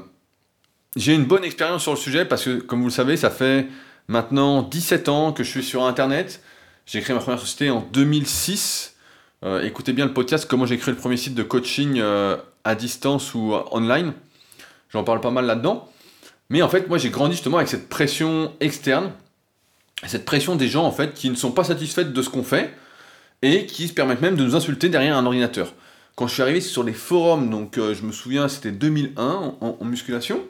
j'ai 0.95 1.13
une 1.13 1.25
bonne 1.25 1.43
expérience 1.43 1.83
sur 1.83 1.91
le 1.91 1.97
sujet 1.97 2.25
parce 2.25 2.45
que, 2.45 2.59
comme 2.59 2.79
vous 2.79 2.87
le 2.87 2.93
savez, 2.93 3.17
ça 3.17 3.29
fait 3.29 3.67
maintenant 4.07 4.61
17 4.61 5.09
ans 5.09 5.33
que 5.33 5.43
je 5.43 5.49
suis 5.49 5.63
sur 5.63 5.83
Internet. 5.83 6.41
J'ai 6.85 7.01
créé 7.01 7.13
ma 7.13 7.21
première 7.21 7.39
société 7.39 7.69
en 7.69 7.81
2006. 7.81 8.95
Euh, 9.43 9.61
écoutez 9.63 9.91
bien 9.91 10.05
le 10.05 10.13
podcast, 10.13 10.45
comment 10.49 10.65
j'ai 10.65 10.77
créé 10.77 10.93
le 10.93 10.99
premier 10.99 11.17
site 11.17 11.35
de 11.35 11.43
coaching 11.43 11.99
euh, 11.99 12.37
à 12.63 12.75
distance 12.75 13.33
ou 13.33 13.53
online. 13.71 14.13
J'en 14.89 15.03
parle 15.03 15.19
pas 15.19 15.31
mal 15.31 15.45
là-dedans. 15.45 15.89
Mais 16.49 16.61
en 16.61 16.69
fait, 16.69 16.87
moi, 16.87 16.97
j'ai 16.97 17.09
grandi 17.09 17.33
justement 17.33 17.57
avec 17.57 17.67
cette 17.67 17.89
pression 17.89 18.53
externe, 18.61 19.11
cette 20.05 20.23
pression 20.23 20.55
des 20.55 20.67
gens 20.67 20.85
en 20.85 20.91
fait 20.91 21.13
qui 21.13 21.29
ne 21.29 21.35
sont 21.35 21.51
pas 21.51 21.63
satisfaits 21.63 22.01
de 22.01 22.21
ce 22.21 22.29
qu'on 22.29 22.43
fait 22.43 22.73
et 23.43 23.65
qui 23.65 23.89
se 23.89 23.93
permettent 23.93 24.21
même 24.21 24.37
de 24.37 24.43
nous 24.43 24.55
insulter 24.55 24.89
derrière 24.89 25.17
un 25.17 25.25
ordinateur. 25.25 25.73
Quand 26.15 26.27
je 26.27 26.33
suis 26.33 26.41
arrivé 26.41 26.61
sur 26.61 26.83
les 26.83 26.93
forums, 26.93 27.49
donc 27.49 27.77
euh, 27.77 27.93
je 27.93 28.03
me 28.03 28.11
souviens, 28.11 28.47
c'était 28.47 28.71
2001 28.71 29.55
en, 29.59 29.77
musculation. 29.83 30.41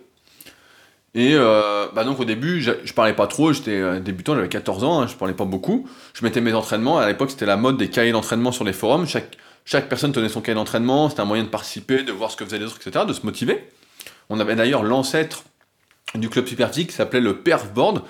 Et 1.15 1.31
euh, 1.33 1.87
bah 1.93 2.03
donc 2.03 2.19
au 2.19 2.25
début, 2.25 2.61
je, 2.61 2.93
parlais 2.93 3.13
pas 3.13 3.27
trop, 3.27 3.51
j'étais 3.51 3.71
euh, 3.71 3.99
débutant, 3.99 4.35
j'avais 4.35 4.49
14 4.49 4.83
ans, 4.83 4.99
je 4.99 5.03
hein, 5.03 5.07
je 5.07 5.15
parlais 5.15 5.33
pas 5.33 5.45
beaucoup. 5.45 5.87
Je 6.13 6.23
mettais 6.23 6.39
mes 6.39 6.53
entraînements, 6.53 6.99
à 6.99 7.07
l'époque 7.07 7.31
c'était 7.31 7.45
la 7.45 7.57
mode 7.57 7.77
des 7.77 7.89
cahiers 7.89 8.11
d'entraînement 8.11 8.51
sur 8.51 8.63
les 8.63 8.73
forums. 8.73 9.07
Chaque, 9.07 9.89
personne 9.89 10.11
tenait 10.11 10.29
son 10.29 10.41
cahier 10.41 10.55
d'entraînement, 10.55 11.09
c'était 11.09 11.21
un 11.21 11.25
moyen 11.25 11.43
de 11.43 11.49
participer, 11.49 12.03
de 12.03 12.11
voir 12.11 12.29
ce 12.29 12.37
que 12.37 12.45
faisaient 12.45 12.59
les 12.59 12.65
autres, 12.65 12.79
etc., 12.85 13.05
de 13.07 13.13
se 13.13 13.25
motiver. 13.25 13.67
On 14.29 14.39
avait 14.39 14.55
d'ailleurs 14.55 14.83
l'ancêtre 14.83 15.43
du 16.13 16.29
club 16.29 16.45
Superphysique 16.45 16.89
qui 16.89 16.95
s'appelait 16.95 17.21
le 17.21 17.37
Perfboard 17.37 18.03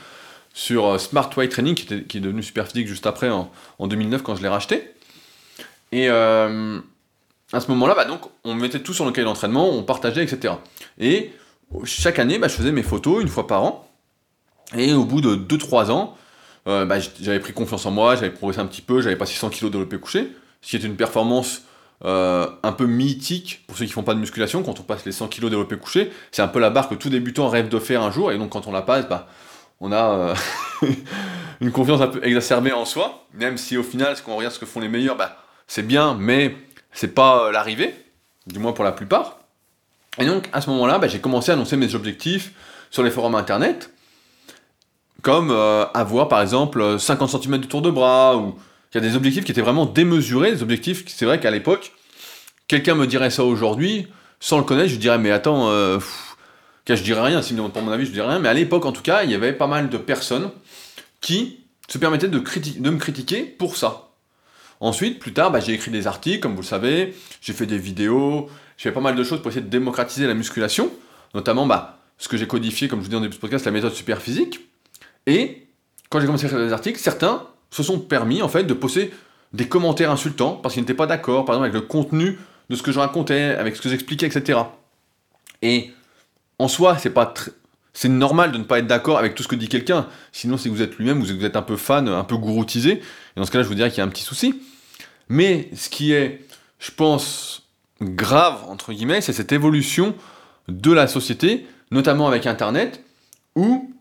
sur 0.53 0.85
euh, 0.85 0.97
Smart 0.99 1.29
Weight 1.35 1.51
Training, 1.51 1.75
qui, 1.75 2.17
est 2.17 2.21
devenu 2.21 2.43
Superphysique 2.43 2.87
juste 2.87 3.07
après 3.07 3.29
en, 3.29 3.49
2009 3.79 4.21
quand 4.21 4.35
je 4.35 4.41
l'ai 4.41 4.47
racheté. 4.47 4.87
Et 5.91 6.09
euh, 6.09 6.79
à 7.51 7.59
ce 7.59 7.67
moment-là, 7.69 7.95
bah, 7.95 8.05
donc, 8.05 8.21
on 8.43 8.53
mettait 8.53 8.79
tout 8.79 8.93
sur 8.93 9.05
le 9.05 9.11
cahier 9.11 9.25
d'entraînement, 9.25 9.69
on 9.69 9.83
partageait, 9.83 10.23
etc. 10.23 10.53
Et 10.99 11.33
chaque 11.83 12.19
année, 12.19 12.37
bah, 12.37 12.47
je 12.47 12.53
faisais 12.53 12.71
mes 12.71 12.83
photos 12.83 13.21
une 13.21 13.27
fois 13.27 13.47
par 13.47 13.63
an. 13.63 13.89
Et 14.77 14.93
au 14.93 15.05
bout 15.05 15.21
de 15.21 15.35
2-3 15.35 15.91
ans, 15.91 16.17
euh, 16.67 16.85
bah, 16.85 16.97
j'avais 17.19 17.39
pris 17.39 17.53
confiance 17.53 17.85
en 17.85 17.91
moi, 17.91 18.15
j'avais 18.15 18.31
progressé 18.31 18.59
un 18.59 18.65
petit 18.65 18.81
peu, 18.81 19.01
j'avais 19.01 19.15
passé 19.15 19.33
100 19.33 19.49
kg 19.49 19.69
de 19.69 19.79
l'OP 19.79 19.97
couché, 19.97 20.31
ce 20.61 20.69
qui 20.69 20.75
est 20.75 20.87
une 20.87 20.95
performance 20.95 21.63
un 22.05 22.73
peu 22.73 22.85
mythique 22.85 23.63
pour 23.65 23.77
ceux 23.77 23.85
qui 23.85 23.93
font 23.93 24.03
pas 24.03 24.13
de 24.13 24.19
musculation. 24.19 24.61
Quand 24.61 24.77
on 24.77 24.83
passe 24.83 25.05
les 25.05 25.13
100 25.13 25.29
kg 25.29 25.43
développé 25.43 25.77
couché, 25.77 26.11
c'est 26.31 26.41
un 26.41 26.49
peu 26.49 26.59
la 26.59 26.69
barre 26.69 26.89
que 26.89 26.95
tout 26.95 27.09
débutant 27.09 27.47
rêve 27.47 27.69
de 27.69 27.79
faire 27.79 28.01
un 28.01 28.11
jour, 28.11 28.29
et 28.33 28.37
donc 28.37 28.49
quand 28.49 28.67
on 28.67 28.73
la 28.73 28.81
passe, 28.81 29.07
bah, 29.07 29.29
on 29.83 29.91
a 29.91 30.13
euh, 30.13 30.35
une 31.61 31.71
confiance 31.71 31.99
un 32.01 32.07
peu 32.07 32.25
exacerbée 32.25 32.71
en 32.71 32.85
soi, 32.85 33.27
même 33.33 33.57
si 33.57 33.77
au 33.77 33.83
final, 33.83 34.15
ce 34.15 34.21
qu'on 34.21 34.35
regarde 34.37 34.53
ce 34.53 34.59
que 34.59 34.65
font 34.65 34.79
les 34.79 34.87
meilleurs, 34.87 35.17
bah, 35.17 35.37
c'est 35.67 35.85
bien, 35.85 36.15
mais 36.17 36.55
c'est 36.93 37.13
pas 37.13 37.51
l'arrivée, 37.51 37.93
du 38.47 38.59
moins 38.59 38.71
pour 38.71 38.85
la 38.85 38.93
plupart. 38.93 39.39
Et 40.19 40.25
donc 40.25 40.47
à 40.53 40.61
ce 40.61 40.69
moment-là, 40.69 40.99
bah, 40.99 41.07
j'ai 41.07 41.19
commencé 41.19 41.51
à 41.51 41.55
annoncer 41.55 41.75
mes 41.75 41.95
objectifs 41.95 42.53
sur 42.91 43.03
les 43.03 43.11
forums 43.11 43.35
internet, 43.35 43.91
comme 45.21 45.51
euh, 45.51 45.85
avoir 45.93 46.29
par 46.29 46.41
exemple 46.41 46.97
50 46.97 47.43
cm 47.43 47.57
de 47.59 47.65
tour 47.65 47.81
de 47.81 47.91
bras, 47.91 48.37
ou 48.37 48.55
il 48.93 49.01
y 49.01 49.05
a 49.05 49.09
des 49.09 49.17
objectifs 49.17 49.43
qui 49.43 49.51
étaient 49.51 49.61
vraiment 49.61 49.85
démesurés, 49.85 50.51
des 50.53 50.63
objectifs, 50.63 51.03
c'est 51.07 51.25
vrai 51.25 51.41
qu'à 51.41 51.51
l'époque, 51.51 51.91
quelqu'un 52.69 52.95
me 52.95 53.05
dirait 53.05 53.31
ça 53.31 53.43
aujourd'hui, 53.43 54.07
sans 54.39 54.59
le 54.59 54.63
connaître, 54.63 54.89
je 54.89 54.95
dirais 54.95 55.17
mais 55.17 55.31
attends, 55.31 55.67
euh, 55.67 55.99
je 56.87 57.03
dirais 57.03 57.21
rien, 57.21 57.41
si 57.41 57.53
me 57.53 57.67
pas 57.69 57.81
mon 57.81 57.91
avis, 57.91 58.05
je 58.05 58.11
dirais 58.11 58.27
rien, 58.27 58.39
mais 58.39 58.49
à 58.49 58.53
l'époque 58.53 58.85
en 58.85 58.91
tout 58.91 59.01
cas, 59.01 59.23
il 59.23 59.31
y 59.31 59.35
avait 59.35 59.53
pas 59.53 59.67
mal 59.67 59.89
de 59.89 59.97
personnes 59.97 60.51
qui 61.21 61.59
se 61.87 61.97
permettaient 61.97 62.27
de, 62.27 62.39
de 62.39 62.89
me 62.89 62.97
critiquer 62.97 63.43
pour 63.43 63.77
ça. 63.77 64.09
Ensuite, 64.79 65.19
plus 65.19 65.33
tard, 65.33 65.51
bah, 65.51 65.61
j'ai 65.61 65.73
écrit 65.73 65.91
des 65.91 66.07
articles, 66.07 66.41
comme 66.41 66.55
vous 66.55 66.61
le 66.61 66.67
savez, 66.67 67.15
j'ai 67.41 67.53
fait 67.53 67.65
des 67.65 67.77
vidéos, 67.77 68.49
j'ai 68.77 68.89
fait 68.89 68.93
pas 68.93 68.99
mal 68.99 69.15
de 69.15 69.23
choses 69.23 69.41
pour 69.41 69.49
essayer 69.49 69.63
de 69.63 69.69
démocratiser 69.69 70.27
la 70.27 70.33
musculation, 70.33 70.91
notamment 71.33 71.65
bah, 71.65 71.99
ce 72.17 72.27
que 72.27 72.35
j'ai 72.35 72.47
codifié, 72.47 72.89
comme 72.89 72.99
je 72.99 73.05
vous 73.05 73.09
dis 73.09 73.15
en 73.15 73.21
début 73.21 73.35
de 73.35 73.39
podcast, 73.39 73.65
la 73.65 73.71
méthode 73.71 73.93
super 73.93 74.21
physique. 74.21 74.59
Et 75.25 75.67
quand 76.09 76.19
j'ai 76.19 76.25
commencé 76.25 76.45
à 76.45 76.47
écrire 76.47 76.65
des 76.65 76.73
articles, 76.73 76.99
certains 76.99 77.47
se 77.71 77.81
sont 77.81 77.99
permis 77.99 78.41
en 78.41 78.49
fait 78.49 78.65
de 78.65 78.73
poster 78.73 79.11
des 79.53 79.67
commentaires 79.67 80.11
insultants 80.11 80.59
parce 80.61 80.73
qu'ils 80.73 80.83
n'étaient 80.83 80.93
pas 80.93 81.07
d'accord, 81.07 81.45
par 81.45 81.55
exemple 81.55 81.69
avec 81.69 81.81
le 81.81 81.87
contenu 81.87 82.37
de 82.69 82.75
ce 82.75 82.83
que 82.83 82.91
je 82.91 82.99
racontais, 82.99 83.55
avec 83.55 83.75
ce 83.75 83.81
que 83.81 83.89
j'expliquais, 83.89 84.25
etc. 84.25 84.59
Et 85.61 85.91
en 86.63 86.67
soi, 86.67 86.97
c'est 87.93 88.09
normal 88.09 88.51
de 88.51 88.57
ne 88.57 88.63
pas 88.63 88.79
être 88.79 88.87
d'accord 88.87 89.17
avec 89.17 89.35
tout 89.35 89.43
ce 89.43 89.47
que 89.47 89.55
dit 89.55 89.67
quelqu'un. 89.67 90.07
Sinon, 90.31 90.57
c'est 90.57 90.69
que 90.69 90.73
vous 90.73 90.81
êtes 90.81 90.97
lui-même 90.97 91.19
vous 91.19 91.45
êtes 91.45 91.55
un 91.55 91.61
peu 91.61 91.75
fan, 91.75 92.07
un 92.07 92.23
peu 92.23 92.37
gouroutisé. 92.37 92.93
Et 92.93 93.01
dans 93.35 93.45
ce 93.45 93.51
cas-là, 93.51 93.63
je 93.63 93.67
vous 93.69 93.75
dirais 93.75 93.89
qu'il 93.89 93.99
y 93.99 94.01
a 94.01 94.05
un 94.05 94.09
petit 94.09 94.23
souci. 94.23 94.61
Mais 95.29 95.69
ce 95.75 95.89
qui 95.89 96.13
est, 96.13 96.45
je 96.79 96.91
pense, 96.91 97.63
grave, 98.01 98.63
entre 98.69 98.93
guillemets, 98.93 99.21
c'est 99.21 99.33
cette 99.33 99.51
évolution 99.51 100.15
de 100.67 100.91
la 100.91 101.07
société, 101.07 101.67
notamment 101.91 102.27
avec 102.27 102.47
Internet, 102.47 103.03
où 103.55 103.93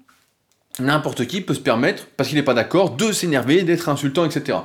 n'importe 0.78 1.26
qui 1.26 1.40
peut 1.40 1.54
se 1.54 1.60
permettre, 1.60 2.06
parce 2.16 2.28
qu'il 2.28 2.38
n'est 2.38 2.44
pas 2.44 2.54
d'accord, 2.54 2.90
de 2.90 3.12
s'énerver, 3.12 3.62
d'être 3.62 3.88
insultant, 3.88 4.24
etc. 4.24 4.58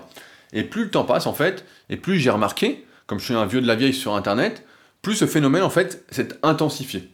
Et 0.54 0.64
plus 0.64 0.86
le 0.86 0.92
temps 0.92 1.04
passe, 1.04 1.28
en 1.28 1.34
fait, 1.34 1.66
et 1.90 1.98
plus 1.98 2.20
j'ai 2.20 2.30
remarqué, 2.30 2.86
comme 3.08 3.20
je 3.20 3.26
suis 3.26 3.34
un 3.34 3.46
vieux 3.46 3.62
de 3.62 3.68
la 3.68 3.76
vieille 3.76 3.94
sur 3.94 4.16
Internet, 4.16 4.64
plus 5.02 5.16
ce 5.16 5.26
phénomène, 5.26 5.64
en 5.64 5.70
fait, 5.70 6.06
s'est 6.10 6.30
intensifié. 6.44 7.10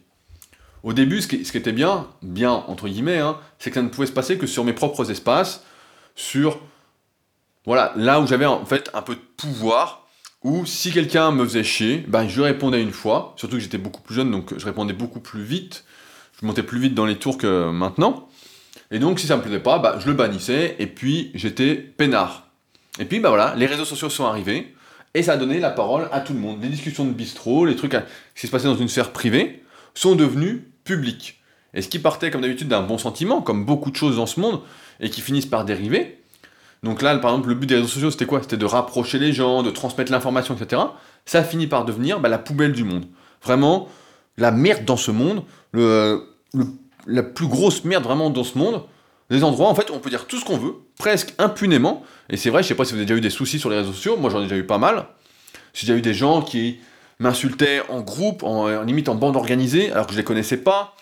Au 0.84 0.92
début, 0.92 1.22
ce 1.22 1.26
qui, 1.28 1.36
était 1.56 1.72
bien, 1.72 2.06
bien 2.20 2.52
entre 2.52 2.88
guillemets, 2.88 3.18
hein, 3.18 3.38
c'est 3.58 3.70
que 3.70 3.76
ça 3.76 3.82
ne 3.82 3.88
pouvait 3.88 4.06
se 4.06 4.12
passer 4.12 4.36
que 4.36 4.46
sur 4.46 4.64
mes 4.64 4.74
propres 4.74 5.10
espaces, 5.10 5.64
sur, 6.14 6.60
voilà, 7.64 7.94
là 7.96 8.20
où 8.20 8.26
j'avais 8.26 8.44
en 8.44 8.66
fait 8.66 8.90
un 8.92 9.00
peu 9.00 9.14
de 9.14 9.20
pouvoir, 9.38 10.06
où 10.42 10.66
si 10.66 10.92
quelqu'un 10.92 11.32
me 11.32 11.42
faisait 11.46 11.64
chier, 11.64 12.04
ben, 12.06 12.28
je 12.28 12.42
répondais 12.42 12.82
une 12.82 12.92
fois, 12.92 13.32
surtout 13.36 13.56
que 13.56 13.62
j'étais 13.62 13.78
beaucoup 13.78 14.02
plus 14.02 14.14
jeune, 14.14 14.30
donc 14.30 14.52
je 14.58 14.64
répondais 14.66 14.92
beaucoup 14.92 15.20
plus 15.20 15.42
vite, 15.42 15.84
je 16.38 16.44
montais 16.44 16.62
plus 16.62 16.78
vite 16.78 16.94
dans 16.94 17.06
les 17.06 17.16
tours 17.16 17.38
que 17.38 17.70
maintenant. 17.70 18.28
Et 18.90 18.98
donc, 18.98 19.18
si 19.18 19.26
ça 19.26 19.38
me 19.38 19.42
plaisait 19.42 19.60
pas, 19.60 19.78
bah, 19.78 19.98
je 19.98 20.06
le 20.06 20.12
bannissais, 20.12 20.76
et 20.78 20.86
puis 20.86 21.30
j'étais 21.34 21.76
peinard. 21.76 22.48
Et 22.98 23.06
puis, 23.06 23.20
bah 23.20 23.30
voilà, 23.30 23.54
les 23.56 23.64
réseaux 23.64 23.86
sociaux 23.86 24.10
sont 24.10 24.26
arrivés, 24.26 24.74
et 25.14 25.22
ça 25.22 25.32
a 25.32 25.36
donné 25.38 25.60
la 25.60 25.70
parole 25.70 26.10
à 26.12 26.20
tout 26.20 26.34
le 26.34 26.40
monde. 26.40 26.62
Les 26.62 26.68
discussions 26.68 27.06
de 27.06 27.12
bistrot, 27.12 27.64
les 27.64 27.74
trucs 27.74 27.96
qui 28.36 28.46
se 28.46 28.52
passaient 28.52 28.66
dans 28.66 28.76
une 28.76 28.88
sphère 28.88 29.12
privée, 29.12 29.62
sont 29.94 30.14
devenus 30.14 30.60
publics. 30.84 31.40
Et 31.74 31.82
ce 31.82 31.88
qui 31.88 31.98
partait, 31.98 32.30
comme 32.30 32.42
d'habitude, 32.42 32.68
d'un 32.68 32.82
bon 32.82 32.98
sentiment, 32.98 33.42
comme 33.42 33.64
beaucoup 33.64 33.90
de 33.90 33.96
choses 33.96 34.16
dans 34.16 34.26
ce 34.26 34.38
monde, 34.40 34.60
et 35.00 35.10
qui 35.10 35.20
finissent 35.20 35.46
par 35.46 35.64
dériver. 35.64 36.20
Donc 36.82 37.02
là, 37.02 37.16
par 37.18 37.32
exemple, 37.32 37.48
le 37.48 37.54
but 37.54 37.66
des 37.66 37.76
réseaux 37.76 37.88
sociaux, 37.88 38.10
c'était 38.10 38.26
quoi? 38.26 38.42
C'était 38.42 38.56
de 38.56 38.66
rapprocher 38.66 39.18
les 39.18 39.32
gens, 39.32 39.62
de 39.62 39.70
transmettre 39.70 40.12
l'information, 40.12 40.54
etc. 40.54 40.82
Ça 41.24 41.42
finit 41.42 41.66
par 41.66 41.84
devenir 41.84 42.20
bah, 42.20 42.28
la 42.28 42.38
poubelle 42.38 42.72
du 42.72 42.84
monde. 42.84 43.06
Vraiment, 43.42 43.88
la 44.36 44.50
merde 44.50 44.84
dans 44.84 44.96
ce 44.96 45.10
monde, 45.10 45.42
le, 45.72 46.22
la 47.06 47.22
plus 47.22 47.46
grosse 47.46 47.84
merde 47.84 48.04
vraiment 48.04 48.30
dans 48.30 48.44
ce 48.44 48.58
monde. 48.58 48.82
Des 49.30 49.42
endroits, 49.42 49.68
en 49.68 49.74
fait, 49.74 49.90
on 49.90 49.98
peut 49.98 50.10
dire 50.10 50.26
tout 50.26 50.38
ce 50.38 50.44
qu'on 50.44 50.58
veut, 50.58 50.74
presque 50.98 51.34
impunément. 51.38 52.02
Et 52.28 52.36
c'est 52.36 52.50
vrai, 52.50 52.62
je 52.62 52.68
sais 52.68 52.74
pas 52.74 52.84
si 52.84 52.92
vous 52.92 52.98
avez 52.98 53.06
déjà 53.06 53.16
eu 53.16 53.22
des 53.22 53.30
soucis 53.30 53.58
sur 53.58 53.70
les 53.70 53.76
réseaux 53.78 53.92
sociaux, 53.92 54.16
moi 54.18 54.30
j'en 54.30 54.40
ai 54.40 54.44
déjà 54.44 54.56
eu 54.56 54.66
pas 54.66 54.78
mal. 54.78 55.06
J'ai 55.72 55.86
déjà 55.86 55.98
eu 55.98 56.02
des 56.02 56.14
gens 56.14 56.42
qui 56.42 56.78
m'insultaient 57.18 57.82
en 57.88 58.00
groupe, 58.00 58.42
en, 58.42 58.82
limite 58.82 59.08
en 59.08 59.14
bande 59.14 59.36
organisée, 59.36 59.92
alors 59.92 60.06
que 60.06 60.12
je 60.12 60.18
les 60.18 60.24
connaissais 60.24 60.56
pas. 60.56 60.96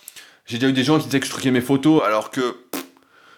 J'ai 0.47 0.59
déjà 0.59 0.71
eu 0.71 0.73
des 0.73 0.85
gens 0.85 0.99
qui 0.99 1.07
disaient 1.07 1.21
que 1.21 1.27
je 1.27 1.31
truquais 1.31 1.51
mes 1.51 1.61
photos, 1.61 2.03
alors 2.05 2.31
que 2.31 2.57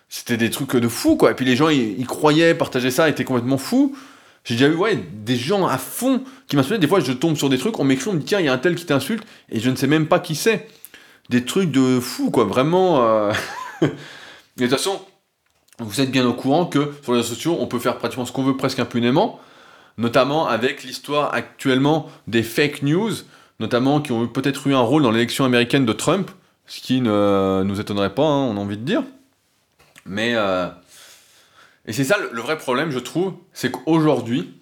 c'était 0.08 0.36
des 0.36 0.50
trucs 0.50 0.76
de 0.76 0.88
fou, 0.88 1.16
quoi. 1.16 1.32
Et 1.32 1.34
puis 1.34 1.44
les 1.44 1.56
gens, 1.56 1.68
ils, 1.68 2.06
croyaient, 2.06 2.54
partageaient 2.54 2.90
ça, 2.90 3.08
étaient 3.08 3.24
complètement 3.24 3.58
fous. 3.58 3.96
J'ai 4.44 4.54
déjà 4.54 4.68
eu 4.68 4.74
ouais, 4.74 4.98
des 5.12 5.36
gens 5.36 5.66
à 5.66 5.78
fond 5.78 6.22
qui 6.48 6.56
m'insultaient. 6.56 6.78
Des 6.78 6.86
fois, 6.86 7.00
je 7.00 7.12
tombe 7.12 7.36
sur 7.36 7.48
des 7.48 7.58
trucs, 7.58 7.78
on 7.78 7.84
m'écrit, 7.84 8.08
on 8.08 8.14
me 8.14 8.18
dit 8.18 8.26
tiens, 8.26 8.40
il 8.40 8.46
y 8.46 8.48
a 8.48 8.52
un 8.52 8.58
tel 8.58 8.74
qui 8.74 8.84
t'insulte, 8.84 9.24
et 9.50 9.60
je 9.60 9.70
ne 9.70 9.76
sais 9.76 9.86
même 9.86 10.06
pas 10.06 10.18
qui 10.18 10.34
c'est 10.34 10.68
des 11.30 11.44
trucs 11.44 11.70
de 11.70 12.00
fou, 12.00 12.30
quoi. 12.30 12.44
Vraiment. 12.44 13.04
Euh, 13.04 13.32
de 13.82 13.88
toute 14.58 14.70
façon, 14.70 15.00
vous 15.78 16.00
êtes 16.00 16.10
bien 16.10 16.26
au 16.26 16.34
courant 16.34 16.66
que 16.66 16.92
sur 17.02 17.12
les 17.12 17.18
réseaux 17.18 17.34
sociaux, 17.34 17.56
on 17.60 17.66
peut 17.66 17.78
faire 17.78 17.98
pratiquement 17.98 18.24
ce 18.24 18.32
qu'on 18.32 18.44
veut 18.44 18.56
presque 18.56 18.78
impunément, 18.78 19.40
notamment 19.98 20.46
avec 20.46 20.82
l'histoire 20.82 21.32
actuellement 21.34 22.10
des 22.26 22.42
fake 22.42 22.82
news, 22.82 23.12
notamment 23.60 24.00
qui 24.00 24.12
ont 24.12 24.26
peut-être 24.26 24.66
eu 24.66 24.74
un 24.74 24.80
rôle 24.80 25.02
dans 25.02 25.10
l'élection 25.10 25.44
américaine 25.44 25.86
de 25.86 25.92
Trump, 25.92 26.30
ce 26.66 26.80
qui 26.80 27.00
ne 27.00 27.62
nous 27.64 27.80
étonnerait 27.80 28.14
pas, 28.14 28.24
hein, 28.24 28.44
on 28.44 28.56
a 28.56 28.60
envie 28.60 28.78
de 28.78 28.84
dire. 28.84 29.02
Mais. 30.06 30.34
Euh, 30.34 30.68
et 31.86 31.92
c'est 31.92 32.04
ça 32.04 32.16
le, 32.32 32.40
vrai 32.40 32.56
problème, 32.56 32.90
je 32.90 32.98
trouve, 32.98 33.34
c'est 33.52 33.70
qu'aujourd'hui, 33.70 34.54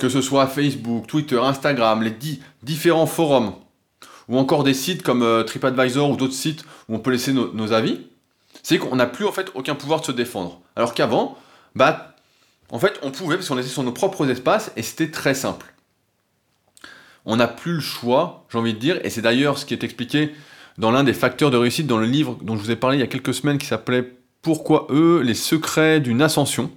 que 0.00 0.08
ce 0.08 0.20
soit 0.20 0.48
Facebook, 0.48 1.06
Twitter, 1.06 1.38
Instagram, 1.38 2.02
les 2.02 2.14
différents 2.62 3.06
forums 3.06 3.54
ou 4.28 4.38
encore 4.38 4.64
des 4.64 4.74
sites 4.74 5.02
comme 5.02 5.22
euh, 5.22 5.44
TripAdvisor 5.44 6.10
ou 6.10 6.16
d'autres 6.16 6.34
sites 6.34 6.64
où 6.88 6.96
on 6.96 6.98
peut 6.98 7.12
laisser 7.12 7.32
nos 7.32 7.72
avis, 7.72 8.00
c'est 8.62 8.78
qu'on 8.78 8.96
n'a 8.96 9.06
plus 9.06 9.26
en 9.26 9.32
fait 9.32 9.50
aucun 9.54 9.74
pouvoir 9.74 10.00
de 10.00 10.06
se 10.06 10.12
défendre. 10.12 10.60
Alors 10.74 10.94
qu'avant, 10.94 11.38
bah, 11.74 12.13
en 12.70 12.78
fait, 12.78 12.98
on 13.02 13.10
pouvait 13.10 13.36
parce 13.36 13.48
qu'on 13.48 13.58
était 13.58 13.68
sur 13.68 13.82
nos 13.82 13.92
propres 13.92 14.28
espaces 14.28 14.72
et 14.76 14.82
c'était 14.82 15.10
très 15.10 15.34
simple. 15.34 15.74
On 17.26 17.36
n'a 17.36 17.48
plus 17.48 17.74
le 17.74 17.80
choix, 17.80 18.46
j'ai 18.50 18.58
envie 18.58 18.74
de 18.74 18.78
dire, 18.78 19.00
et 19.04 19.10
c'est 19.10 19.22
d'ailleurs 19.22 19.58
ce 19.58 19.64
qui 19.64 19.74
est 19.74 19.84
expliqué 19.84 20.34
dans 20.76 20.90
l'un 20.90 21.04
des 21.04 21.14
facteurs 21.14 21.50
de 21.50 21.56
réussite 21.56 21.86
dans 21.86 21.98
le 21.98 22.06
livre 22.06 22.38
dont 22.42 22.56
je 22.56 22.62
vous 22.62 22.70
ai 22.70 22.76
parlé 22.76 22.96
il 22.96 23.00
y 23.00 23.04
a 23.04 23.06
quelques 23.06 23.34
semaines 23.34 23.58
qui 23.58 23.66
s'appelait 23.66 24.16
Pourquoi 24.42 24.86
eux, 24.90 25.20
les 25.22 25.34
secrets 25.34 26.00
d'une 26.00 26.20
ascension. 26.20 26.70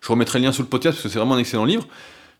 Je 0.00 0.08
remettrai 0.08 0.38
le 0.38 0.46
lien 0.46 0.52
sous 0.52 0.62
le 0.62 0.68
podcast 0.68 0.96
parce 0.96 1.02
que 1.02 1.08
c'est 1.08 1.18
vraiment 1.18 1.34
un 1.34 1.38
excellent 1.38 1.64
livre, 1.64 1.86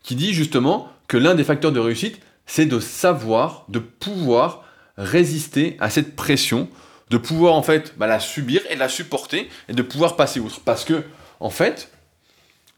qui 0.03 0.15
dit 0.15 0.33
justement 0.33 0.91
que 1.07 1.17
l'un 1.17 1.35
des 1.35 1.43
facteurs 1.43 1.71
de 1.71 1.79
réussite, 1.79 2.19
c'est 2.45 2.65
de 2.65 2.79
savoir, 2.79 3.65
de 3.69 3.79
pouvoir 3.79 4.63
résister 4.97 5.77
à 5.79 5.89
cette 5.89 6.15
pression, 6.15 6.69
de 7.09 7.17
pouvoir 7.17 7.53
en 7.53 7.63
fait 7.63 7.93
bah, 7.97 8.07
la 8.07 8.19
subir 8.19 8.61
et 8.69 8.75
la 8.75 8.89
supporter 8.89 9.49
et 9.69 9.73
de 9.73 9.81
pouvoir 9.81 10.15
passer 10.15 10.39
outre. 10.39 10.61
Parce 10.61 10.85
que, 10.85 11.03
en 11.39 11.49
fait, 11.49 11.91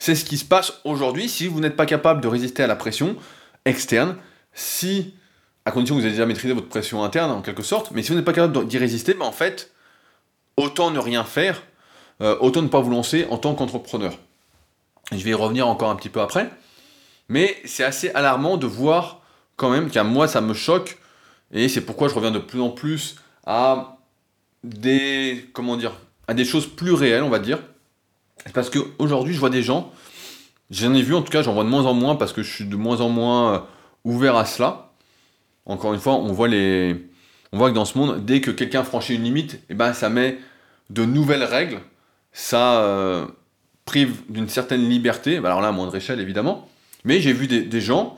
c'est 0.03 0.15
ce 0.15 0.25
qui 0.25 0.37
se 0.37 0.43
passe 0.43 0.81
aujourd'hui 0.83 1.29
si 1.29 1.47
vous 1.47 1.61
n'êtes 1.61 1.77
pas 1.77 1.85
capable 1.85 2.19
de 2.19 2.27
résister 2.27 2.61
à 2.61 2.67
la 2.67 2.75
pression 2.75 3.15
externe, 3.63 4.17
si, 4.53 5.13
à 5.63 5.71
condition 5.71 5.95
que 5.95 6.01
vous 6.01 6.05
ayez 6.05 6.13
déjà 6.13 6.25
maîtrisé 6.25 6.53
votre 6.53 6.67
pression 6.67 7.05
interne 7.05 7.31
en 7.31 7.41
quelque 7.41 7.63
sorte, 7.63 7.91
mais 7.91 8.03
si 8.03 8.09
vous 8.09 8.15
n'êtes 8.15 8.25
pas 8.25 8.33
capable 8.33 8.67
d'y 8.67 8.77
résister, 8.77 9.13
bah, 9.13 9.23
en 9.23 9.31
fait, 9.31 9.71
autant 10.57 10.91
ne 10.91 10.99
rien 10.99 11.23
faire, 11.23 11.63
euh, 12.19 12.35
autant 12.41 12.61
ne 12.61 12.67
pas 12.67 12.81
vous 12.81 12.91
lancer 12.91 13.25
en 13.29 13.37
tant 13.37 13.55
qu'entrepreneur. 13.55 14.17
Je 15.13 15.23
vais 15.23 15.29
y 15.29 15.33
revenir 15.33 15.69
encore 15.69 15.89
un 15.89 15.95
petit 15.95 16.09
peu 16.09 16.19
après, 16.19 16.51
mais 17.29 17.55
c'est 17.63 17.85
assez 17.85 18.09
alarmant 18.09 18.57
de 18.57 18.67
voir 18.67 19.21
quand 19.55 19.69
même 19.69 19.89
qu'à 19.89 20.03
moi 20.03 20.27
ça 20.27 20.41
me 20.41 20.53
choque 20.53 20.97
et 21.53 21.69
c'est 21.69 21.79
pourquoi 21.79 22.09
je 22.09 22.15
reviens 22.15 22.31
de 22.31 22.39
plus 22.39 22.59
en 22.59 22.71
plus 22.71 23.15
à 23.45 23.99
des 24.65 25.49
comment 25.53 25.77
dire 25.77 25.93
à 26.27 26.33
des 26.33 26.43
choses 26.43 26.67
plus 26.67 26.91
réelles 26.91 27.23
on 27.23 27.29
va 27.29 27.39
dire 27.39 27.59
parce 28.51 28.69
qu'aujourd'hui 28.69 29.33
je 29.33 29.39
vois 29.39 29.49
des 29.49 29.63
gens 29.63 29.91
J'en 30.73 30.93
ai 30.93 31.01
vu 31.01 31.13
en 31.13 31.21
tout 31.21 31.31
cas, 31.31 31.43
j'en 31.43 31.53
vois 31.53 31.63
de 31.63 31.69
moins 31.69 31.85
en 31.85 31.93
moins 31.93 32.15
parce 32.15 32.33
que 32.33 32.41
je 32.41 32.51
suis 32.51 32.65
de 32.65 32.75
moins 32.75 32.99
en 33.01 33.09
moins 33.09 33.53
euh, 33.53 33.59
ouvert 34.05 34.35
à 34.35 34.45
cela. 34.45 34.91
Encore 35.65 35.93
une 35.93 35.99
fois, 35.99 36.15
on 36.15 36.31
voit 36.31 36.47
les, 36.47 36.95
on 37.51 37.57
voit 37.57 37.69
que 37.69 37.75
dans 37.75 37.85
ce 37.85 37.97
monde, 37.97 38.25
dès 38.25 38.41
que 38.41 38.49
quelqu'un 38.51 38.83
franchit 38.83 39.15
une 39.15 39.23
limite, 39.23 39.59
eh 39.69 39.75
ben 39.75 39.93
ça 39.93 40.09
met 40.09 40.39
de 40.89 41.05
nouvelles 41.05 41.43
règles, 41.43 41.79
ça 42.31 42.81
euh, 42.81 43.25
prive 43.85 44.21
d'une 44.29 44.49
certaine 44.49 44.89
liberté. 44.89 45.37
Alors 45.37 45.61
là, 45.61 45.67
à 45.67 45.71
moindre 45.71 45.95
échelle 45.95 46.19
évidemment. 46.19 46.67
Mais 47.05 47.19
j'ai 47.19 47.33
vu 47.33 47.47
des, 47.47 47.81
gens 47.81 48.17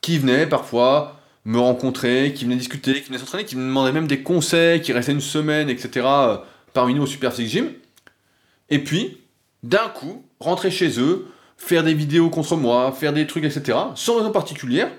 qui 0.00 0.18
venaient 0.18 0.46
parfois 0.46 1.20
me 1.44 1.58
rencontrer, 1.58 2.32
qui 2.32 2.44
venaient 2.44 2.56
discuter, 2.56 2.94
qui 2.94 3.08
venaient 3.08 3.18
s'entraîner, 3.18 3.44
qui 3.44 3.56
me 3.56 3.66
demandaient 3.66 3.92
même 3.92 4.06
des 4.06 4.22
conseils, 4.22 4.80
qui 4.80 4.92
restaient 4.92 5.12
une 5.12 5.20
semaine, 5.20 5.68
etc. 5.68 6.06
Euh, 6.06 6.36
parmi 6.72 6.94
nous 6.94 7.02
au 7.02 7.06
Super 7.06 7.34
Six 7.34 7.48
Gym. 7.48 7.70
Et 8.68 8.78
puis, 8.78 9.18
d'un 9.62 9.88
coup, 9.88 10.24
rentrer 10.38 10.70
chez 10.70 11.00
eux, 11.00 11.26
faire 11.56 11.84
des 11.84 11.94
vidéos 11.94 12.30
contre 12.30 12.56
moi, 12.56 12.92
faire 12.92 13.12
des 13.12 13.26
trucs, 13.26 13.44
etc. 13.44 13.78
Sans 13.94 14.16
raison 14.16 14.30
particulière. 14.30 14.90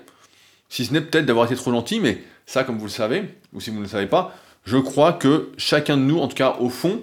Si 0.68 0.86
ce 0.86 0.92
n'est 0.92 1.00
peut-être 1.00 1.26
d'avoir 1.26 1.46
été 1.46 1.56
trop 1.56 1.72
gentil, 1.72 2.00
mais 2.00 2.22
ça, 2.46 2.64
comme 2.64 2.78
vous 2.78 2.86
le 2.86 2.90
savez, 2.90 3.24
ou 3.52 3.60
si 3.60 3.70
vous 3.70 3.78
ne 3.78 3.82
le 3.82 3.88
savez 3.88 4.06
pas, 4.06 4.34
je 4.64 4.78
crois 4.78 5.12
que 5.12 5.50
chacun 5.56 5.96
de 5.96 6.02
nous, 6.02 6.18
en 6.18 6.28
tout 6.28 6.36
cas 6.36 6.56
au 6.60 6.70
fond, 6.70 7.02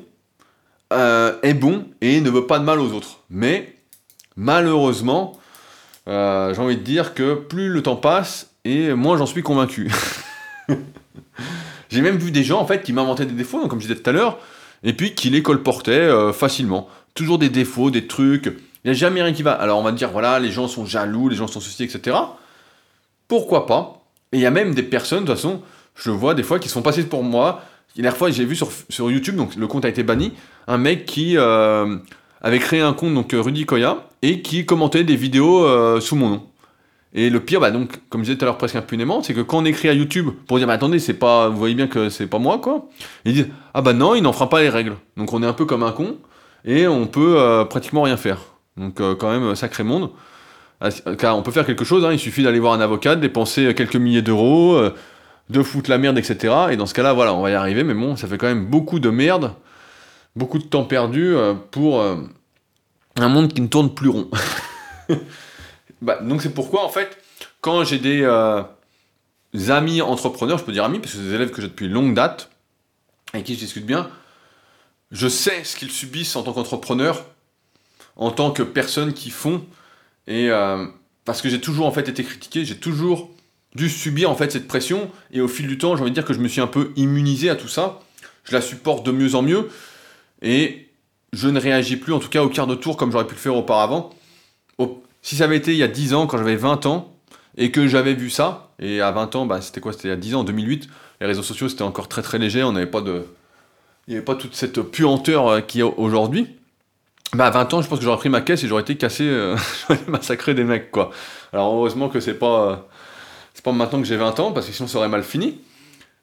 euh, 0.91 1.37
est 1.43 1.53
bon 1.53 1.85
et 2.01 2.21
ne 2.21 2.29
veut 2.29 2.47
pas 2.47 2.57
de 2.59 2.63
mal 2.63 2.79
aux 2.79 2.93
autres. 2.93 3.19
Mais 3.29 3.75
malheureusement, 4.35 5.39
euh, 6.07 6.53
j'ai 6.53 6.61
envie 6.61 6.77
de 6.77 6.81
dire 6.81 7.13
que 7.13 7.35
plus 7.35 7.69
le 7.69 7.83
temps 7.83 7.95
passe 7.95 8.49
et 8.65 8.93
moins 8.93 9.17
j'en 9.17 9.25
suis 9.25 9.43
convaincu. 9.43 9.91
j'ai 11.89 12.01
même 12.01 12.17
vu 12.17 12.31
des 12.31 12.43
gens 12.43 12.59
en 12.59 12.65
fait 12.65 12.81
qui 12.81 12.93
m'inventaient 12.93 13.25
des 13.25 13.33
défauts, 13.33 13.67
comme 13.67 13.79
je 13.79 13.87
disais 13.87 13.99
tout 13.99 14.09
à 14.09 14.13
l'heure, 14.13 14.39
et 14.83 14.93
puis 14.93 15.13
qui 15.13 15.29
les 15.29 15.43
colportaient 15.43 15.91
euh, 15.91 16.33
facilement. 16.33 16.87
Toujours 17.19 17.37
des 17.37 17.49
défauts, 17.49 17.91
des 17.91 18.07
trucs. 18.07 18.45
Il 18.45 18.53
n'y 18.85 18.91
a 18.91 18.93
jamais 18.93 19.21
rien 19.21 19.33
qui 19.33 19.43
va. 19.43 19.51
Alors 19.51 19.77
on 19.77 19.83
va 19.83 19.91
dire 19.91 20.09
voilà, 20.09 20.39
les 20.39 20.51
gens 20.51 20.69
sont 20.69 20.85
jaloux, 20.85 21.27
les 21.27 21.35
gens 21.35 21.47
sont 21.47 21.59
souciés, 21.59 21.85
etc. 21.85 22.15
Pourquoi 23.27 23.65
pas? 23.65 24.05
Et 24.31 24.37
il 24.37 24.41
y 24.41 24.45
a 24.45 24.51
même 24.51 24.73
des 24.73 24.83
personnes, 24.83 25.25
de 25.25 25.27
toute 25.27 25.35
façon, 25.35 25.61
je 25.95 26.11
vois 26.11 26.33
des 26.33 26.43
fois 26.43 26.59
qui 26.59 26.69
sont 26.69 26.81
passées 26.81 27.03
pour 27.03 27.25
moi. 27.25 27.61
La 27.97 28.03
dernière 28.03 28.15
fois, 28.15 28.31
j'ai 28.31 28.45
vu 28.45 28.55
sur, 28.55 28.69
sur 28.87 29.11
YouTube, 29.11 29.35
donc 29.35 29.57
le 29.57 29.67
compte 29.67 29.83
a 29.83 29.89
été 29.89 30.01
banni, 30.01 30.31
un 30.67 30.77
mec 30.77 31.05
qui 31.05 31.37
euh, 31.37 31.97
avait 32.39 32.59
créé 32.59 32.79
un 32.79 32.93
compte, 32.93 33.13
donc 33.13 33.35
Rudy 33.37 33.65
Koya, 33.65 34.07
et 34.21 34.41
qui 34.41 34.65
commentait 34.65 35.03
des 35.03 35.17
vidéos 35.17 35.65
euh, 35.65 35.99
sous 35.99 36.15
mon 36.15 36.29
nom. 36.29 36.47
Et 37.13 37.29
le 37.29 37.41
pire, 37.41 37.59
bah 37.59 37.71
donc, 37.71 37.99
comme 38.07 38.21
je 38.21 38.27
disais 38.27 38.37
tout 38.37 38.45
à 38.45 38.47
l'heure 38.47 38.57
presque 38.57 38.77
impunément, 38.77 39.21
c'est 39.21 39.33
que 39.33 39.41
quand 39.41 39.57
on 39.57 39.65
écrit 39.65 39.89
à 39.89 39.93
YouTube 39.93 40.29
pour 40.47 40.57
dire, 40.57 40.67
mais 40.67 40.73
attendez, 40.73 40.99
c'est 40.99 41.15
pas, 41.15 41.49
vous 41.49 41.57
voyez 41.57 41.75
bien 41.75 41.87
que 41.87 42.07
c'est 42.07 42.27
pas 42.27 42.39
moi, 42.39 42.59
quoi, 42.59 42.87
ils 43.25 43.33
disent, 43.33 43.49
ah 43.73 43.81
bah 43.81 43.91
non, 43.91 44.15
il 44.15 44.21
n'en 44.21 44.31
fera 44.31 44.47
pas 44.47 44.61
les 44.61 44.69
règles. 44.69 44.95
Donc 45.17 45.33
on 45.33 45.43
est 45.43 45.47
un 45.47 45.53
peu 45.53 45.65
comme 45.65 45.83
un 45.83 45.91
con, 45.91 46.15
et 46.65 46.87
on 46.87 47.07
peut 47.07 47.35
euh, 47.37 47.65
pratiquement 47.65 48.03
rien 48.03 48.17
faire. 48.17 48.39
Donc 48.77 49.01
quand 49.17 49.31
même, 49.31 49.55
sacré 49.55 49.83
monde. 49.83 50.11
Ah, 50.81 50.89
car 51.17 51.37
on 51.37 51.41
peut 51.41 51.51
faire 51.51 51.65
quelque 51.65 51.83
chose, 51.83 52.05
hein, 52.05 52.13
il 52.13 52.19
suffit 52.19 52.43
d'aller 52.43 52.59
voir 52.59 52.73
un 52.73 52.79
avocat, 52.79 53.15
de 53.15 53.21
dépenser 53.21 53.73
quelques 53.75 53.97
milliers 53.97 54.21
d'euros, 54.21 54.81
de 55.49 55.63
foutre 55.63 55.89
la 55.89 55.97
merde, 55.97 56.17
etc. 56.17 56.53
Et 56.71 56.77
dans 56.77 56.85
ce 56.85 56.93
cas-là, 56.93 57.11
voilà, 57.11 57.33
on 57.33 57.41
va 57.41 57.49
y 57.49 57.53
arriver, 57.53 57.83
mais 57.83 57.93
bon, 57.93 58.15
ça 58.15 58.27
fait 58.27 58.37
quand 58.37 58.47
même 58.47 58.65
beaucoup 58.65 58.99
de 58.99 59.09
merde 59.09 59.51
beaucoup 60.35 60.57
de 60.57 60.63
temps 60.63 60.85
perdu 60.85 61.35
euh, 61.35 61.53
pour 61.53 62.01
euh, 62.01 62.17
un 63.17 63.29
monde 63.29 63.53
qui 63.53 63.61
ne 63.61 63.67
tourne 63.67 63.93
plus 63.93 64.09
rond. 64.09 64.29
bah, 66.01 66.19
donc 66.21 66.41
c'est 66.41 66.53
pourquoi 66.53 66.85
en 66.85 66.89
fait, 66.89 67.17
quand 67.61 67.83
j'ai 67.83 67.99
des 67.99 68.21
euh, 68.23 68.63
amis 69.67 70.01
entrepreneurs, 70.01 70.57
je 70.57 70.63
peux 70.63 70.71
dire 70.71 70.83
amis 70.83 70.99
parce 70.99 71.11
que 71.13 71.17
c'est 71.17 71.25
des 71.25 71.35
élèves 71.35 71.51
que 71.51 71.61
j'ai 71.61 71.67
depuis 71.67 71.89
longue 71.89 72.13
date, 72.13 72.49
avec 73.33 73.45
qui 73.45 73.55
je 73.55 73.59
discute 73.59 73.85
bien, 73.85 74.09
je 75.11 75.27
sais 75.27 75.63
ce 75.63 75.75
qu'ils 75.75 75.91
subissent 75.91 76.35
en 76.35 76.43
tant 76.43 76.53
qu'entrepreneurs, 76.53 77.25
en 78.15 78.31
tant 78.31 78.51
que 78.51 78.63
personnes 78.63 79.13
qui 79.13 79.29
font, 79.29 79.65
et 80.27 80.49
parce 81.25 81.41
que 81.41 81.49
j'ai 81.49 81.61
toujours 81.61 81.85
en 81.85 81.91
fait 81.91 82.09
été 82.09 82.23
critiqué, 82.23 82.65
j'ai 82.65 82.77
toujours 82.77 83.29
dû 83.75 83.89
subir 83.89 84.29
en 84.29 84.35
fait 84.35 84.51
cette 84.51 84.67
pression, 84.67 85.09
et 85.31 85.41
au 85.41 85.47
fil 85.47 85.67
du 85.67 85.77
temps, 85.77 85.95
j'ai 85.95 86.01
envie 86.01 86.11
de 86.11 86.15
dire 86.15 86.25
que 86.25 86.33
je 86.33 86.39
me 86.39 86.47
suis 86.47 86.61
un 86.61 86.67
peu 86.67 86.91
immunisé 86.95 87.49
à 87.49 87.55
tout 87.55 87.67
ça, 87.67 87.99
je 88.43 88.53
la 88.53 88.61
supporte 88.61 89.05
de 89.05 89.11
mieux 89.11 89.35
en 89.35 89.41
mieux, 89.41 89.69
et 90.41 90.87
je 91.33 91.47
ne 91.47 91.59
réagis 91.59 91.97
plus, 91.97 92.13
en 92.13 92.19
tout 92.19 92.29
cas 92.29 92.43
au 92.43 92.49
quart 92.49 92.67
de 92.67 92.75
tour, 92.75 92.97
comme 92.97 93.11
j'aurais 93.11 93.27
pu 93.27 93.35
le 93.35 93.39
faire 93.39 93.55
auparavant. 93.55 94.11
Si 95.21 95.35
ça 95.35 95.43
avait 95.43 95.57
été 95.57 95.73
il 95.73 95.77
y 95.77 95.83
a 95.83 95.87
10 95.87 96.13
ans, 96.13 96.27
quand 96.27 96.37
j'avais 96.37 96.55
20 96.55 96.85
ans, 96.85 97.13
et 97.57 97.71
que 97.71 97.87
j'avais 97.87 98.13
vu 98.13 98.29
ça, 98.29 98.71
et 98.79 99.01
à 99.01 99.11
20 99.11 99.35
ans, 99.35 99.45
bah, 99.45 99.61
c'était 99.61 99.81
quoi 99.81 99.91
C'était 99.91 100.07
il 100.07 100.11
y 100.11 100.13
a 100.13 100.17
10 100.17 100.35
ans, 100.35 100.39
en 100.41 100.43
2008, 100.45 100.87
les 101.19 101.27
réseaux 101.27 101.43
sociaux 101.43 101.67
c'était 101.67 101.83
encore 101.83 102.07
très 102.07 102.21
très 102.21 102.37
léger, 102.37 102.63
on 102.63 102.71
n'avait 102.71 102.87
pas 102.87 103.01
de. 103.01 103.25
Il 104.09 104.13
n'y 104.13 104.17
avait 104.17 104.25
pas 104.25 104.33
toute 104.33 104.55
cette 104.55 104.81
puanteur 104.81 105.47
euh, 105.47 105.61
qu'il 105.61 105.81
y 105.81 105.83
a 105.83 105.87
aujourd'hui. 105.87 106.47
Bah, 107.33 107.45
à 107.45 107.51
20 107.51 107.75
ans, 107.75 107.81
je 107.83 107.87
pense 107.87 107.99
que 107.99 108.03
j'aurais 108.03 108.17
pris 108.17 108.29
ma 108.29 108.41
caisse 108.41 108.63
et 108.63 108.67
j'aurais 108.67 108.81
été 108.81 108.97
cassé, 108.97 109.23
euh, 109.23 109.55
massacré 110.07 110.55
des 110.55 110.63
mecs, 110.63 110.89
quoi. 110.89 111.11
Alors, 111.53 111.75
heureusement 111.75 112.09
que 112.09 112.19
c'est 112.19 112.33
pas. 112.33 112.71
Euh, 112.71 112.75
pas 113.63 113.71
maintenant 113.71 113.99
que 113.99 114.07
j'ai 114.07 114.15
20 114.15 114.39
ans, 114.39 114.51
parce 114.51 114.65
que 114.65 114.71
sinon 114.71 114.87
ça 114.87 114.97
aurait 114.97 115.09
mal 115.09 115.21
fini. 115.21 115.61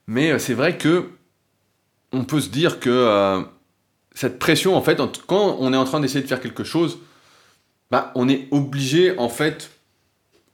Mais 0.08 0.36
c'est 0.38 0.54
vrai 0.54 0.76
que. 0.76 1.10
On 2.12 2.24
peut 2.24 2.40
se 2.40 2.48
dire 2.48 2.80
que 2.80 3.44
cette 4.14 4.38
pression, 4.38 4.74
en 4.74 4.80
fait, 4.80 4.98
quand 5.26 5.56
on 5.60 5.72
est 5.72 5.76
en 5.76 5.84
train 5.84 6.00
d'essayer 6.00 6.22
de 6.22 6.26
faire 6.28 6.40
quelque 6.40 6.64
chose, 6.64 6.98
bah, 7.90 8.12
on 8.14 8.28
est 8.28 8.48
obligé, 8.52 9.18
en 9.18 9.28
fait, 9.28 9.70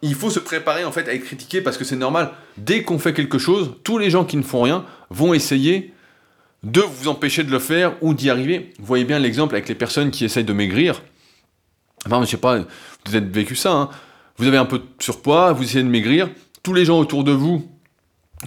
il 0.00 0.14
faut 0.14 0.30
se 0.30 0.40
préparer, 0.40 0.84
en 0.84 0.90
fait, 0.90 1.08
à 1.08 1.14
être 1.14 1.24
critiqué 1.24 1.60
parce 1.60 1.76
que 1.76 1.84
c'est 1.84 1.94
normal. 1.94 2.32
Dès 2.56 2.82
qu'on 2.82 2.98
fait 2.98 3.12
quelque 3.12 3.38
chose, 3.38 3.74
tous 3.84 3.98
les 3.98 4.10
gens 4.10 4.24
qui 4.24 4.36
ne 4.36 4.42
font 4.42 4.62
rien 4.62 4.84
vont 5.10 5.34
essayer 5.34 5.94
de 6.62 6.80
vous 6.80 7.08
empêcher 7.08 7.42
de 7.44 7.50
le 7.50 7.58
faire 7.58 7.96
ou 8.02 8.14
d'y 8.14 8.30
arriver. 8.30 8.72
Vous 8.78 8.86
voyez 8.86 9.04
bien 9.04 9.18
l'exemple 9.18 9.54
avec 9.54 9.68
les 9.68 9.74
personnes 9.74 10.10
qui 10.10 10.24
essayent 10.24 10.44
de 10.44 10.52
maigrir. 10.52 11.02
Enfin, 12.06 12.22
je 12.24 12.30
sais 12.30 12.36
pas, 12.36 12.58
vous 13.06 13.14
avez 13.14 13.26
vécu 13.26 13.56
ça, 13.56 13.72
hein. 13.72 13.90
Vous 14.36 14.46
avez 14.46 14.56
un 14.56 14.64
peu 14.64 14.78
de 14.78 14.84
surpoids, 14.98 15.52
vous 15.52 15.62
essayez 15.62 15.84
de 15.84 15.88
maigrir. 15.88 16.28
Tous 16.62 16.72
les 16.72 16.84
gens 16.84 16.98
autour 16.98 17.22
de 17.22 17.32
vous 17.32 17.68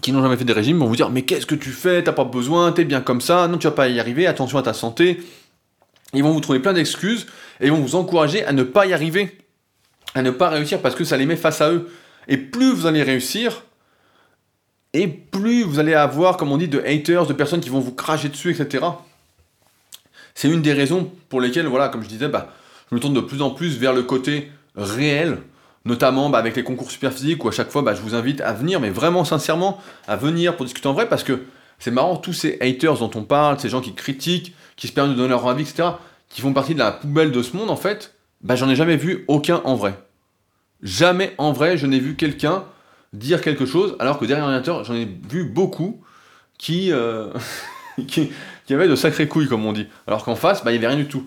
qui 0.02 0.12
n'ont 0.12 0.22
jamais 0.22 0.36
fait 0.36 0.44
des 0.44 0.54
régimes 0.54 0.80
vont 0.80 0.88
vous 0.88 0.96
dire 0.96 1.10
mais 1.10 1.22
qu'est-ce 1.22 1.46
que 1.46 1.56
tu 1.56 1.70
fais? 1.70 2.04
T'as 2.04 2.12
pas 2.12 2.26
besoin, 2.26 2.72
t'es 2.72 2.86
bien 2.86 3.02
comme 3.02 3.22
ça, 3.22 3.48
non 3.48 3.58
tu 3.58 3.68
vas 3.68 3.72
pas 3.72 3.88
y 3.88 4.00
arriver, 4.00 4.28
attention 4.28 4.58
à 4.58 4.64
ta 4.64 4.74
santé. 4.74 5.22
Ils 6.14 6.24
vont 6.24 6.32
vous 6.32 6.42
trouver 6.42 6.60
plein 6.60 6.74
d'excuses 6.74 7.28
et 7.62 7.68
ils 7.68 7.72
vont 7.72 7.80
vous 7.80 7.96
encourager 7.96 8.44
à 8.46 8.52
ne 8.52 8.64
pas 8.64 8.86
y 8.86 8.94
arriver, 8.94 9.38
à 10.16 10.22
ne 10.22 10.32
pas 10.32 10.50
réussir 10.50 10.82
parce 10.82 10.96
que 10.96 11.04
ça 11.04 11.18
les 11.18 11.26
met 11.26 11.36
face 11.36 11.62
à 11.62 11.72
eux. 11.72 11.90
Et 12.28 12.38
plus 12.38 12.74
vous 12.74 12.88
allez 12.88 13.04
réussir, 13.04 13.64
et 14.96 15.08
plus 15.08 15.64
vous 15.64 15.80
allez 15.80 15.94
avoir, 15.94 16.38
comme 16.38 16.52
on 16.52 16.58
dit, 16.58 16.70
de 16.70 16.80
haters, 16.80 17.28
de 17.28 17.34
personnes 17.34 17.60
qui 17.60 17.70
vont 17.70 17.82
vous 17.82 17.92
cracher 17.92 18.30
dessus, 18.30 18.52
etc. 18.52 18.86
C'est 20.34 20.50
une 20.50 20.62
des 20.62 20.72
raisons 20.72 21.12
pour 21.28 21.42
lesquelles, 21.42 21.68
voilà, 21.68 21.90
comme 21.90 22.02
je 22.02 22.08
disais, 22.08 22.30
bah, 22.30 22.54
je 22.90 22.96
me 22.96 23.02
tourne 23.02 23.14
de 23.14 23.20
plus 23.20 23.42
en 23.42 23.50
plus 23.50 23.78
vers 23.78 23.94
le 23.94 24.04
côté 24.04 24.52
réel, 24.76 25.40
notamment 25.84 26.30
bah, 26.30 26.38
avec 26.38 26.56
les 26.56 26.64
concours 26.64 26.90
super 26.90 27.12
physiques 27.12 27.44
où 27.44 27.50
à 27.50 27.52
chaque 27.52 27.72
fois 27.72 27.82
bah, 27.82 27.94
je 27.94 28.02
vous 28.02 28.16
invite 28.16 28.40
à 28.40 28.54
venir, 28.54 28.80
mais 28.80 28.90
vraiment 28.90 29.26
sincèrement, 29.26 29.82
à 30.08 30.16
venir 30.16 30.56
pour 30.56 30.66
discuter 30.66 30.88
en 30.88 30.94
vrai 30.94 31.10
parce 31.10 31.24
que 31.24 31.44
c'est 31.78 31.92
marrant, 31.92 32.16
tous 32.16 32.34
ces 32.34 32.58
haters 32.62 32.98
dont 33.00 33.12
on 33.16 33.24
parle, 33.24 33.60
ces 33.60 33.70
gens 33.70 33.82
qui 33.82 33.94
critiquent, 33.94 34.56
qui 34.78 34.88
se 34.88 34.94
permettent 34.94 35.14
de 35.14 35.18
donner 35.18 35.30
leur 35.30 35.46
avis, 35.48 35.64
etc., 35.64 35.90
qui 36.30 36.42
font 36.42 36.54
partie 36.54 36.74
de 36.74 36.80
la 36.80 36.92
poubelle 36.92 37.32
de 37.32 37.42
ce 37.42 37.56
monde 37.56 37.70
en 37.70 37.76
fait, 37.76 38.14
bah, 38.42 38.56
j'en 38.56 38.70
ai 38.70 38.76
jamais 38.76 38.98
vu 38.98 39.26
aucun 39.28 39.62
en 39.66 39.76
vrai. 39.76 39.96
Jamais 40.84 41.34
en 41.38 41.52
vrai, 41.52 41.78
je 41.78 41.86
n'ai 41.86 42.00
vu 42.00 42.16
quelqu'un 42.16 42.64
dire 43.14 43.42
quelque 43.42 43.66
chose, 43.66 43.96
alors 44.00 44.20
que 44.20 44.26
derrière 44.26 44.46
l'ordinateur, 44.46 44.84
j'en 44.84 44.96
ai 44.96 45.08
vu 45.30 45.46
beaucoup 45.46 46.02
qui, 46.58 46.92
euh, 46.92 47.32
qui, 48.08 48.32
qui, 48.66 48.74
avaient 48.74 48.88
de 48.88 48.96
sacrées 48.96 49.28
couilles, 49.28 49.48
comme 49.48 49.66
on 49.66 49.74
dit. 49.74 49.88
Alors 50.08 50.24
qu'en 50.24 50.36
face, 50.36 50.64
bah, 50.64 50.72
il 50.72 50.80
n'y 50.80 50.86
avait 50.86 50.94
rien 50.94 51.04
du 51.04 51.08
tout. 51.08 51.24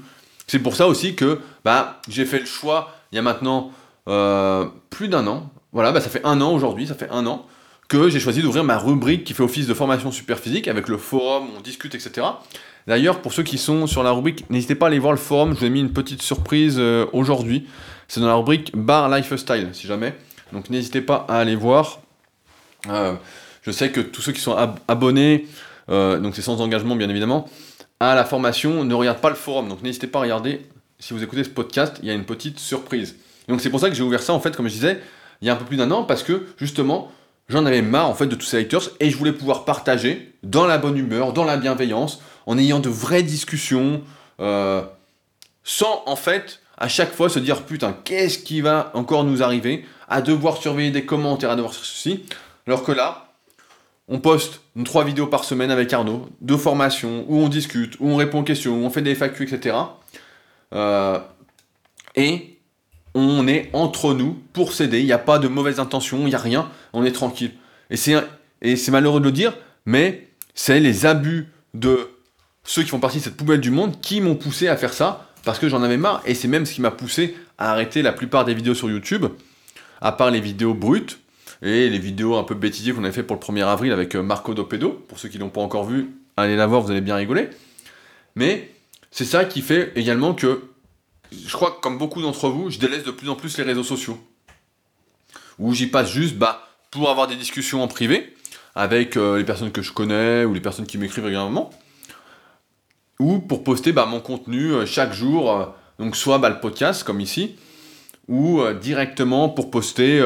C'est 0.47 0.59
pour 0.59 0.75
ça 0.77 0.87
aussi 0.89 1.15
que 1.15 1.41
bah, 1.65 2.01
j'ai 2.09 2.25
fait 2.25 2.41
le 2.41 2.47
choix, 2.47 2.95
il 3.13 3.17
y 3.17 3.19
a 3.19 3.23
maintenant 3.23 3.71
euh, 4.09 4.67
plus 4.91 5.09
d'un 5.09 5.27
an. 5.27 5.51
Voilà, 5.73 5.93
bah, 5.93 6.01
ça 6.01 6.09
fait 6.09 6.25
un 6.25 6.41
an 6.41 6.53
aujourd'hui, 6.53 6.87
ça 6.87 6.95
fait 6.95 7.11
un 7.11 7.27
an 7.27 7.47
que 7.89 8.11
j'ai 8.11 8.21
choisi 8.21 8.43
d'ouvrir 8.43 8.65
ma 8.65 8.79
rubrique 8.79 9.25
qui 9.25 9.33
fait 9.33 9.43
office 9.43 9.67
de 9.67 9.75
formation 9.75 10.13
super 10.13 10.39
physique 10.39 10.69
avec 10.69 10.89
le 10.89 10.99
forum, 10.99 11.49
on 11.57 11.61
discute, 11.61 11.95
etc. 11.95 12.27
D'ailleurs, 12.87 13.21
pour 13.21 13.33
ceux 13.33 13.43
qui 13.43 13.59
sont 13.59 13.87
sur 13.87 14.03
la 14.03 14.13
rubrique, 14.13 14.49
n'hésitez 14.51 14.75
pas 14.75 14.87
à 14.87 14.89
aller 14.89 14.99
voir 14.99 15.13
le 15.13 15.19
forum, 15.19 15.55
je 15.55 15.61
vous 15.61 15.65
ai 15.67 15.71
mis 15.71 15.81
une 15.81 15.93
petite 15.93 16.23
surprise 16.23 16.77
euh, 16.79 17.07
aujourd'hui. 17.13 17.67
C'est 18.07 18.21
dans 18.21 18.27
la 18.27 18.35
rubrique 18.35 18.73
Bar 18.75 19.09
Lifestyle, 19.11 19.69
si 19.73 19.87
jamais. 19.87 20.15
Donc 20.53 20.71
n'hésitez 20.71 21.01
pas 21.01 21.27
à 21.29 21.39
aller 21.39 21.57
voir. 21.57 22.01
Euh, 22.89 23.15
je 23.63 23.71
sais 23.71 23.91
que 23.91 24.01
tous 24.01 24.23
ceux 24.23 24.33
qui 24.33 24.41
sont 24.41 24.57
abonnés, 24.87 25.47
donc 25.89 26.35
c'est 26.35 26.43
sans 26.43 26.61
engagement 26.61 26.97
bien 26.97 27.09
évidemment, 27.09 27.49
à 28.01 28.15
la 28.15 28.25
formation 28.25 28.85
ne 28.85 28.95
regardent 28.95 29.21
pas 29.21 29.31
le 29.31 29.37
forum. 29.37 29.69
Donc 29.69 29.83
n'hésitez 29.83 30.07
pas 30.07 30.21
à 30.21 30.23
regarder, 30.23 30.67
si 30.99 31.13
vous 31.13 31.23
écoutez 31.23 31.45
ce 31.45 31.51
podcast, 31.51 31.97
il 32.03 32.09
y 32.09 32.11
a 32.11 32.15
une 32.15 32.25
petite 32.25 32.59
surprise 32.59 33.17
donc 33.49 33.63
c'est 33.63 33.71
pour 33.71 33.81
ça 33.81 33.89
que 33.89 33.97
j'ai 33.97 34.03
ouvert 34.03 34.23
ça 34.23 34.35
en 34.35 34.41
fait, 34.41 34.55
comme 34.55 34.69
je 34.69 34.75
disais, 34.75 35.01
il 35.41 35.49
y 35.49 35.51
a 35.51 35.55
un 35.55 35.57
peu 35.57 35.65
plus 35.65 35.77
d'un 35.77 35.91
an, 35.91 36.05
parce 36.05 36.23
que 36.23 36.47
justement, 36.59 37.11
j'en 37.49 37.65
avais 37.67 37.83
marre 37.83 38.09
en 38.09 38.15
fait 38.15 38.27
de 38.27 38.35
tous 38.35 38.47
ces 38.47 38.61
haters 38.61 38.91
et 39.01 39.11
je 39.11 39.17
voulais 39.17 39.33
pouvoir 39.33 39.65
partager 39.65 40.35
dans 40.43 40.67
la 40.67 40.79
bonne 40.79 40.97
humeur, 40.97 41.33
dans 41.33 41.45
la 41.45 41.57
bienveillance, 41.57 42.21
en 42.47 42.59
ayant 42.59 42.79
de 42.79 42.89
vraies 42.89 43.23
discussions, 43.23 44.03
euh, 44.41 44.83
sans 45.65 46.03
en 46.07 46.17
fait 46.17 46.61
à 46.77 46.89
chaque 46.89 47.13
fois 47.13 47.29
se 47.29 47.39
dire 47.39 47.63
putain 47.63 47.97
qu'est-ce 48.05 48.39
qui 48.39 48.61
va 48.61 48.91
encore 48.95 49.25
nous 49.25 49.43
arriver, 49.43 49.85
à 50.09 50.23
devoir 50.23 50.57
surveiller 50.57 50.91
des 50.91 51.05
commentaires, 51.05 51.51
à 51.51 51.57
devoir 51.57 51.75
ceci, 51.75 52.25
alors 52.67 52.83
que 52.83 52.93
là, 52.93 53.29
on 54.09 54.21
poste 54.21 54.63
trois 54.85 55.05
vidéos 55.05 55.27
par 55.27 55.45
semaine 55.45 55.71
avec 55.71 55.93
Arnaud, 55.93 56.29
de 56.41 56.57
formation, 56.57 57.25
où 57.29 57.39
on 57.39 57.49
discute, 57.49 57.97
où 58.01 58.09
on 58.09 58.17
répond 58.17 58.41
aux 58.41 58.45
questions, 58.45 58.73
où 58.73 58.85
on 58.85 58.91
fait 58.91 59.03
des 59.03 59.15
FAQ, 59.15 59.45
etc. 59.45 59.77
Euh, 60.75 61.19
et 62.17 62.59
on 63.15 63.47
est 63.47 63.71
entre 63.75 64.15
nous 64.15 64.39
pour 64.53 64.73
s'aider. 64.73 65.01
Il 65.01 65.05
n'y 65.05 65.13
a 65.13 65.19
pas 65.19 65.39
de 65.39 65.49
mauvaise 65.49 65.79
intention, 65.79 66.21
il 66.21 66.27
n'y 66.27 66.35
a 66.35 66.39
rien. 66.39 66.71
On 66.93 67.05
est 67.05 67.13
tranquille. 67.13 67.53
Et 67.91 67.97
c'est 67.97 68.91
malheureux 68.91 69.21
de 69.21 69.27
le 69.27 69.33
dire, 69.33 69.57
mais 69.85 70.29
c'est 70.55 70.81
les 70.81 71.07
abus 71.07 71.49
de 71.75 72.11
ceux 72.65 72.83
qui 72.83 72.89
font 72.89 73.01
partie 73.01 73.19
de 73.19 73.25
cette 73.25 73.37
poubelle 73.37 73.61
du 73.61 73.71
monde 73.71 74.01
qui 74.01 74.21
m'ont 74.21 74.35
poussé 74.35 74.69
à 74.69 74.77
faire 74.77 74.93
ça 74.93 75.29
parce 75.45 75.59
que 75.59 75.69
j'en 75.69 75.83
avais 75.83 75.97
marre. 75.97 76.23
Et 76.27 76.35
c'est 76.35 76.49
même 76.49 76.67
ce 76.67 76.75
qui 76.75 76.81
m'a 76.81 76.91
poussé 76.91 77.37
à 77.59 77.73
arrêter 77.73 78.03
la 78.03 78.13
plupart 78.13 78.45
des 78.45 78.55
vidéos 78.55 78.75
sur 78.75 78.91
YouTube, 78.91 79.27
à 80.01 80.13
part 80.13 80.31
les 80.31 80.41
vidéos 80.41 80.75
brutes 80.75 81.19
et 81.63 81.89
les 81.89 81.99
vidéos 81.99 82.37
un 82.37 82.45
peu 82.45 82.55
bêtisées 82.55 82.93
qu'on 82.93 83.05
avait 83.05 83.13
fait 83.13 83.23
pour 83.23 83.37
le 83.37 83.41
1er 83.41 83.65
avril 83.65 83.93
avec 83.93 84.15
euh, 84.15 84.23
Marco 84.23 84.55
Dopedo. 84.55 84.91
Pour 85.09 85.19
ceux 85.19 85.29
qui 85.29 85.39
ne 85.39 85.43
l'ont 85.43 85.51
pas 85.51 85.61
encore 85.61 85.85
vu, 85.85 86.11
allez 86.37 86.57
la 86.57 86.67
voir, 86.67 86.83
vous 86.83 86.91
allez 86.91 87.01
bien 87.01 87.17
rigoler. 87.17 87.51
Mais 88.37 88.71
c'est 89.11 89.25
ça 89.25 89.45
qui 89.45 89.63
fait 89.63 89.93
également 89.97 90.35
que 90.35 90.63
je 91.33 91.53
crois 91.53 91.73
que 91.73 91.81
comme 91.81 91.99
beaucoup 91.99 92.23
d'entre 92.23 92.49
vous, 92.49 92.71
je 92.71 92.79
délaisse 92.79 93.05
de 93.05 93.11
plus 93.11 93.29
en 93.29 93.35
plus 93.35 93.59
les 93.59 93.65
réseaux 93.65 93.83
sociaux. 93.83 94.19
Où 95.59 95.75
j'y 95.75 95.89
passe 95.89 96.11
juste 96.11 96.37
bah, 96.37 96.69
pour 96.91 97.11
avoir 97.11 97.27
des 97.27 97.37
discussions 97.37 97.83
en 97.83 97.89
privé 97.89 98.35
avec 98.75 99.17
euh, 99.17 99.39
les 99.39 99.45
personnes 99.45 99.73
que 99.73 99.83
je 99.83 99.93
connais 99.93 100.45
ou 100.45 100.55
les 100.55 100.61
personnes 100.61 100.87
qui 100.87 100.99
m'écrivent 100.99 101.25
régulièrement. 101.25 101.71
Ou 103.19 103.41
pour 103.41 103.65
poster 103.65 103.91
bah, 103.91 104.07
mon 104.07 104.21
contenu 104.21 104.73
euh, 104.73 104.87
chaque 104.87 105.13
jour, 105.13 105.75
donc 105.99 106.15
soit 106.15 106.39
bah, 106.39 106.49
le 106.49 106.61
podcast 106.61 107.03
comme 107.03 107.21
ici, 107.21 107.57
ou 108.29 108.63
directement 108.81 109.49
pour 109.49 109.71
poster 109.71 110.23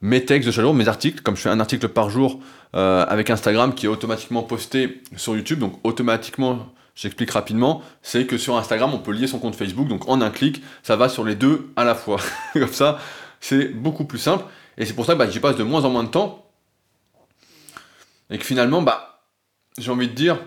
mes 0.00 0.24
textes 0.24 0.46
de 0.46 0.52
chaque 0.52 0.64
jour, 0.64 0.74
mes 0.74 0.88
articles, 0.88 1.22
comme 1.22 1.36
je 1.36 1.42
fais 1.42 1.50
un 1.50 1.60
article 1.60 1.88
par 1.88 2.10
jour 2.10 2.40
avec 2.72 3.30
Instagram 3.30 3.74
qui 3.74 3.86
est 3.86 3.88
automatiquement 3.88 4.42
posté 4.42 5.02
sur 5.16 5.36
YouTube, 5.36 5.58
donc 5.58 5.78
automatiquement 5.84 6.74
J'explique 6.96 7.32
rapidement, 7.32 7.82
c'est 8.02 8.24
que 8.24 8.38
sur 8.38 8.56
Instagram, 8.56 8.94
on 8.94 8.98
peut 8.98 9.10
lier 9.10 9.26
son 9.26 9.40
compte 9.40 9.56
Facebook, 9.56 9.88
donc 9.88 10.08
en 10.08 10.20
un 10.20 10.30
clic, 10.30 10.62
ça 10.84 10.94
va 10.94 11.08
sur 11.08 11.24
les 11.24 11.34
deux 11.34 11.72
à 11.74 11.84
la 11.84 11.96
fois. 11.96 12.20
Comme 12.52 12.72
ça, 12.72 13.00
c'est 13.40 13.68
beaucoup 13.68 14.04
plus 14.04 14.18
simple. 14.18 14.44
Et 14.78 14.86
c'est 14.86 14.92
pour 14.92 15.04
ça 15.04 15.14
que 15.14 15.18
bah, 15.18 15.28
j'y 15.28 15.40
passe 15.40 15.56
de 15.56 15.64
moins 15.64 15.84
en 15.84 15.90
moins 15.90 16.04
de 16.04 16.08
temps. 16.08 16.48
Et 18.30 18.38
que 18.38 18.44
finalement, 18.44 18.80
bah, 18.80 19.24
j'ai 19.76 19.90
envie 19.90 20.08
de 20.08 20.14
dire, 20.14 20.38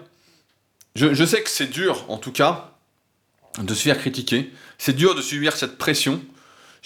je, 0.95 1.13
je 1.13 1.25
sais 1.25 1.43
que 1.43 1.49
c'est 1.49 1.67
dur, 1.67 2.05
en 2.07 2.17
tout 2.17 2.31
cas, 2.31 2.71
de 3.61 3.73
se 3.73 3.83
faire 3.83 3.97
critiquer. 3.97 4.53
C'est 4.77 4.95
dur 4.95 5.15
de 5.15 5.21
subir 5.21 5.55
cette 5.57 5.77
pression. 5.77 6.21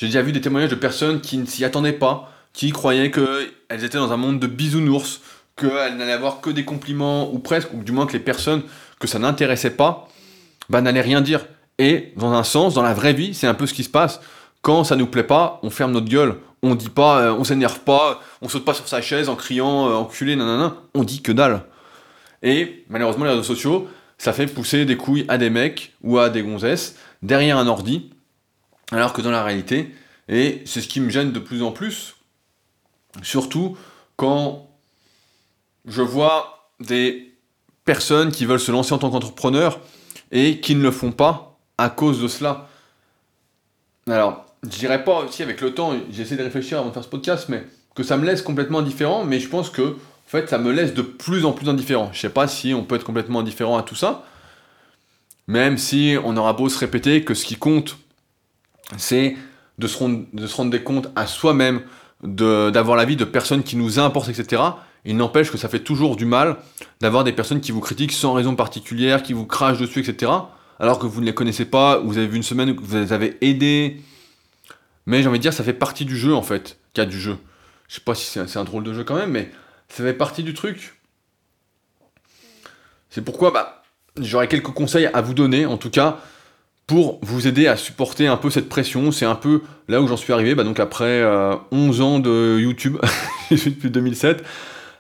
J'ai 0.02 0.08
déjà 0.08 0.24
vu 0.24 0.32
des 0.32 0.42
témoignages 0.42 0.72
de 0.72 0.76
personnes 0.76 1.22
qui 1.22 1.38
ne 1.38 1.46
s'y 1.46 1.64
attendaient 1.64 1.94
pas, 1.94 2.34
qui 2.54 2.72
croyaient 2.72 3.12
qu'elles 3.12 3.84
étaient 3.84 4.00
dans 4.00 4.12
un 4.12 4.18
monde 4.18 4.40
de 4.40 4.48
bisounours, 4.48 5.22
qu'elles 5.56 5.96
n'allaient 5.96 6.12
avoir 6.12 6.42
que 6.42 6.50
des 6.50 6.66
compliments, 6.66 7.32
ou 7.32 7.38
presque, 7.38 7.72
ou 7.76 7.84
du 7.84 7.92
moins 7.92 8.08
que 8.08 8.14
les 8.14 8.20
personnes 8.20 8.64
que 9.00 9.06
ça 9.06 9.20
n'intéressait 9.20 9.70
pas, 9.70 10.08
bah, 10.70 10.82
n'allait 10.82 11.02
rien 11.02 11.22
dire. 11.22 11.46
Et 11.78 12.14
dans 12.18 12.34
un 12.34 12.44
sens, 12.44 12.74
dans 12.74 12.82
la 12.82 12.96
vraie 12.96 13.14
vie, 13.14 13.36
c'est 13.36 13.46
un 13.46 13.54
peu 13.54 13.68
ce 13.68 13.76
qui 13.76 13.84
se 13.84 13.92
passe. 13.92 14.22
Quand 14.64 14.84
ça 14.84 14.96
nous 14.96 15.06
plaît 15.06 15.22
pas, 15.22 15.60
on 15.62 15.70
ferme 15.70 15.92
notre 15.92 16.10
gueule. 16.10 16.38
On 16.64 16.74
dit 16.74 16.90
pas, 16.90 17.22
euh, 17.22 17.34
on 17.34 17.44
s'énerve 17.44 17.82
pas, 17.82 18.24
on 18.42 18.50
saute 18.50 18.66
pas 18.66 18.74
sur 18.74 18.88
sa 18.88 19.04
chaise 19.04 19.30
en 19.30 19.36
criant 19.36 19.88
euh, 19.88 19.94
enculé, 19.94 20.36
nanana. 20.36 20.78
On 20.96 21.04
dit 21.04 21.22
que 21.22 21.32
dalle. 21.32 21.62
Et 22.42 22.86
malheureusement, 22.90 23.26
les 23.26 23.32
réseaux 23.32 23.44
sociaux, 23.44 23.88
ça 24.18 24.34
fait 24.34 24.48
pousser 24.48 24.86
des 24.86 24.98
couilles 24.98 25.26
à 25.28 25.38
des 25.38 25.52
mecs 25.52 25.94
ou 26.02 26.18
à 26.18 26.32
des 26.32 26.42
gonzesses 26.42 26.96
derrière 27.22 27.60
un 27.60 27.68
ordi, 27.68 28.11
alors 28.92 29.14
que 29.14 29.22
dans 29.22 29.32
la 29.32 29.44
réalité, 29.44 29.96
et 30.28 30.62
c'est 30.66 30.82
ce 30.82 30.88
qui 30.88 31.00
me 31.00 31.10
gêne 31.10 31.32
de 31.32 31.40
plus 31.40 31.64
en 31.64 31.72
plus, 31.72 32.16
surtout 33.24 33.78
quand 34.16 34.70
je 35.86 36.02
vois 36.02 36.70
des 36.80 37.34
personnes 37.86 38.32
qui 38.32 38.46
veulent 38.46 38.60
se 38.60 38.72
lancer 38.72 38.94
en 38.94 38.98
tant 38.98 39.10
qu'entrepreneur 39.10 39.80
et 40.32 40.60
qui 40.60 40.76
ne 40.76 40.84
le 40.84 40.92
font 40.92 41.12
pas 41.12 41.58
à 41.78 41.90
cause 41.90 42.22
de 42.22 42.28
cela. 42.28 42.70
Alors, 44.08 44.46
je 44.64 44.70
dirais 44.70 45.04
pas 45.04 45.20
aussi 45.20 45.42
avec 45.44 45.62
le 45.62 45.74
temps, 45.74 45.94
j'essaie 46.12 46.36
de 46.36 46.44
réfléchir 46.44 46.78
avant 46.78 46.90
de 46.90 46.94
faire 46.94 47.04
ce 47.04 47.10
podcast, 47.10 47.50
mais 47.50 47.64
que 47.96 48.04
ça 48.04 48.18
me 48.18 48.26
laisse 48.26 48.42
complètement 48.42 48.80
indifférent, 48.80 49.26
mais 49.26 49.40
je 49.40 49.50
pense 49.50 49.70
que 49.70 49.82
en 49.82 50.28
fait 50.28 50.50
ça 50.50 50.58
me 50.58 50.72
laisse 50.72 50.94
de 50.94 51.02
plus 51.02 51.46
en 51.46 51.52
plus 51.52 51.68
indifférent. 51.70 52.10
Je 52.14 52.20
sais 52.20 52.30
pas 52.30 52.48
si 52.48 52.74
on 52.74 52.84
peut 52.84 52.96
être 52.96 53.04
complètement 53.04 53.40
indifférent 53.40 53.78
à 53.78 53.84
tout 53.84 53.96
ça, 53.96 54.26
même 55.48 55.78
si 55.78 56.16
on 56.24 56.38
aura 56.38 56.54
beau 56.54 56.70
se 56.70 56.78
répéter 56.78 57.24
que 57.24 57.34
ce 57.34 57.46
qui 57.46 57.56
compte, 57.56 57.98
c'est 58.98 59.36
de 59.78 59.88
se 59.88 59.98
rendre, 59.98 60.26
de 60.34 60.70
des 60.70 60.84
comptes 60.84 61.10
à 61.16 61.28
soi-même, 61.28 61.82
d'avoir 62.24 62.96
la 62.98 63.06
vie 63.06 63.16
de 63.16 63.26
personnes 63.26 63.64
qui 63.64 63.76
nous 63.76 64.00
importent, 64.00 64.30
etc. 64.30 64.62
Il 65.06 65.18
n'empêche 65.18 65.52
que 65.52 65.58
ça 65.58 65.70
fait 65.70 65.80
toujours 65.80 66.16
du 66.16 66.26
mal 66.26 66.58
d'avoir 67.00 67.24
des 67.24 67.32
personnes 67.32 67.62
qui 67.62 67.72
vous 67.72 67.80
critiquent 67.80 68.12
sans 68.12 68.34
raison 68.34 68.56
particulière, 68.56 69.24
qui 69.24 69.34
vous 69.34 69.46
crachent 69.46 69.80
dessus, 69.80 70.02
etc. 70.02 70.32
Alors 70.80 71.00
que 71.00 71.08
vous 71.08 71.22
ne 71.22 71.26
les 71.26 71.34
connaissez 71.34 71.66
pas, 71.66 71.98
vous 72.00 72.18
avez 72.18 72.28
vu 72.28 72.38
une 72.38 72.44
semaine 72.44 72.76
vous 72.76 72.98
les 72.98 73.14
avez 73.14 73.38
aidés. 73.42 74.02
Mais 75.06 75.24
j'ai 75.24 75.30
envie 75.30 75.40
de 75.40 75.42
dire, 75.42 75.54
ça 75.54 75.64
fait 75.64 75.74
partie 75.74 76.06
du 76.06 76.16
jeu 76.16 76.36
en 76.36 76.44
fait, 76.44 76.78
qu'il 76.94 77.04
y 77.04 77.08
a 77.08 77.10
du 77.10 77.20
jeu. 77.20 77.38
Je 77.88 77.96
sais 77.96 78.02
pas 78.02 78.16
si 78.16 78.26
c'est 78.26 78.58
un, 78.58 78.64
drôle 78.64 78.84
de 78.84 78.94
jeu 78.94 79.04
quand 79.04 79.16
même, 79.16 79.32
mais 79.32 79.52
ça 79.90 80.04
fait 80.04 80.14
partie 80.14 80.44
du 80.44 80.54
truc. 80.54 80.96
C'est 83.10 83.22
pourquoi 83.22 83.52
bah, 83.52 83.84
j'aurais 84.18 84.48
quelques 84.48 84.72
conseils 84.72 85.08
à 85.08 85.22
vous 85.22 85.34
donner, 85.34 85.66
en 85.66 85.78
tout 85.78 85.90
cas, 85.90 86.20
pour 86.92 87.20
vous 87.22 87.48
aider 87.48 87.68
à 87.68 87.78
supporter 87.78 88.28
un 88.28 88.36
peu 88.36 88.50
cette 88.50 88.68
pression. 88.68 89.14
C'est 89.14 89.24
un 89.24 89.36
peu 89.36 89.62
là 89.88 90.02
où 90.02 90.10
j'en 90.10 90.18
suis 90.18 90.34
arrivé, 90.34 90.56
bah, 90.56 90.66
donc 90.66 90.78
après 90.78 91.24
11 91.72 92.02
euh, 92.02 92.04
ans 92.04 92.20
de 92.20 92.58
YouTube, 92.60 92.98
depuis 93.50 93.90
2007. 93.90 94.44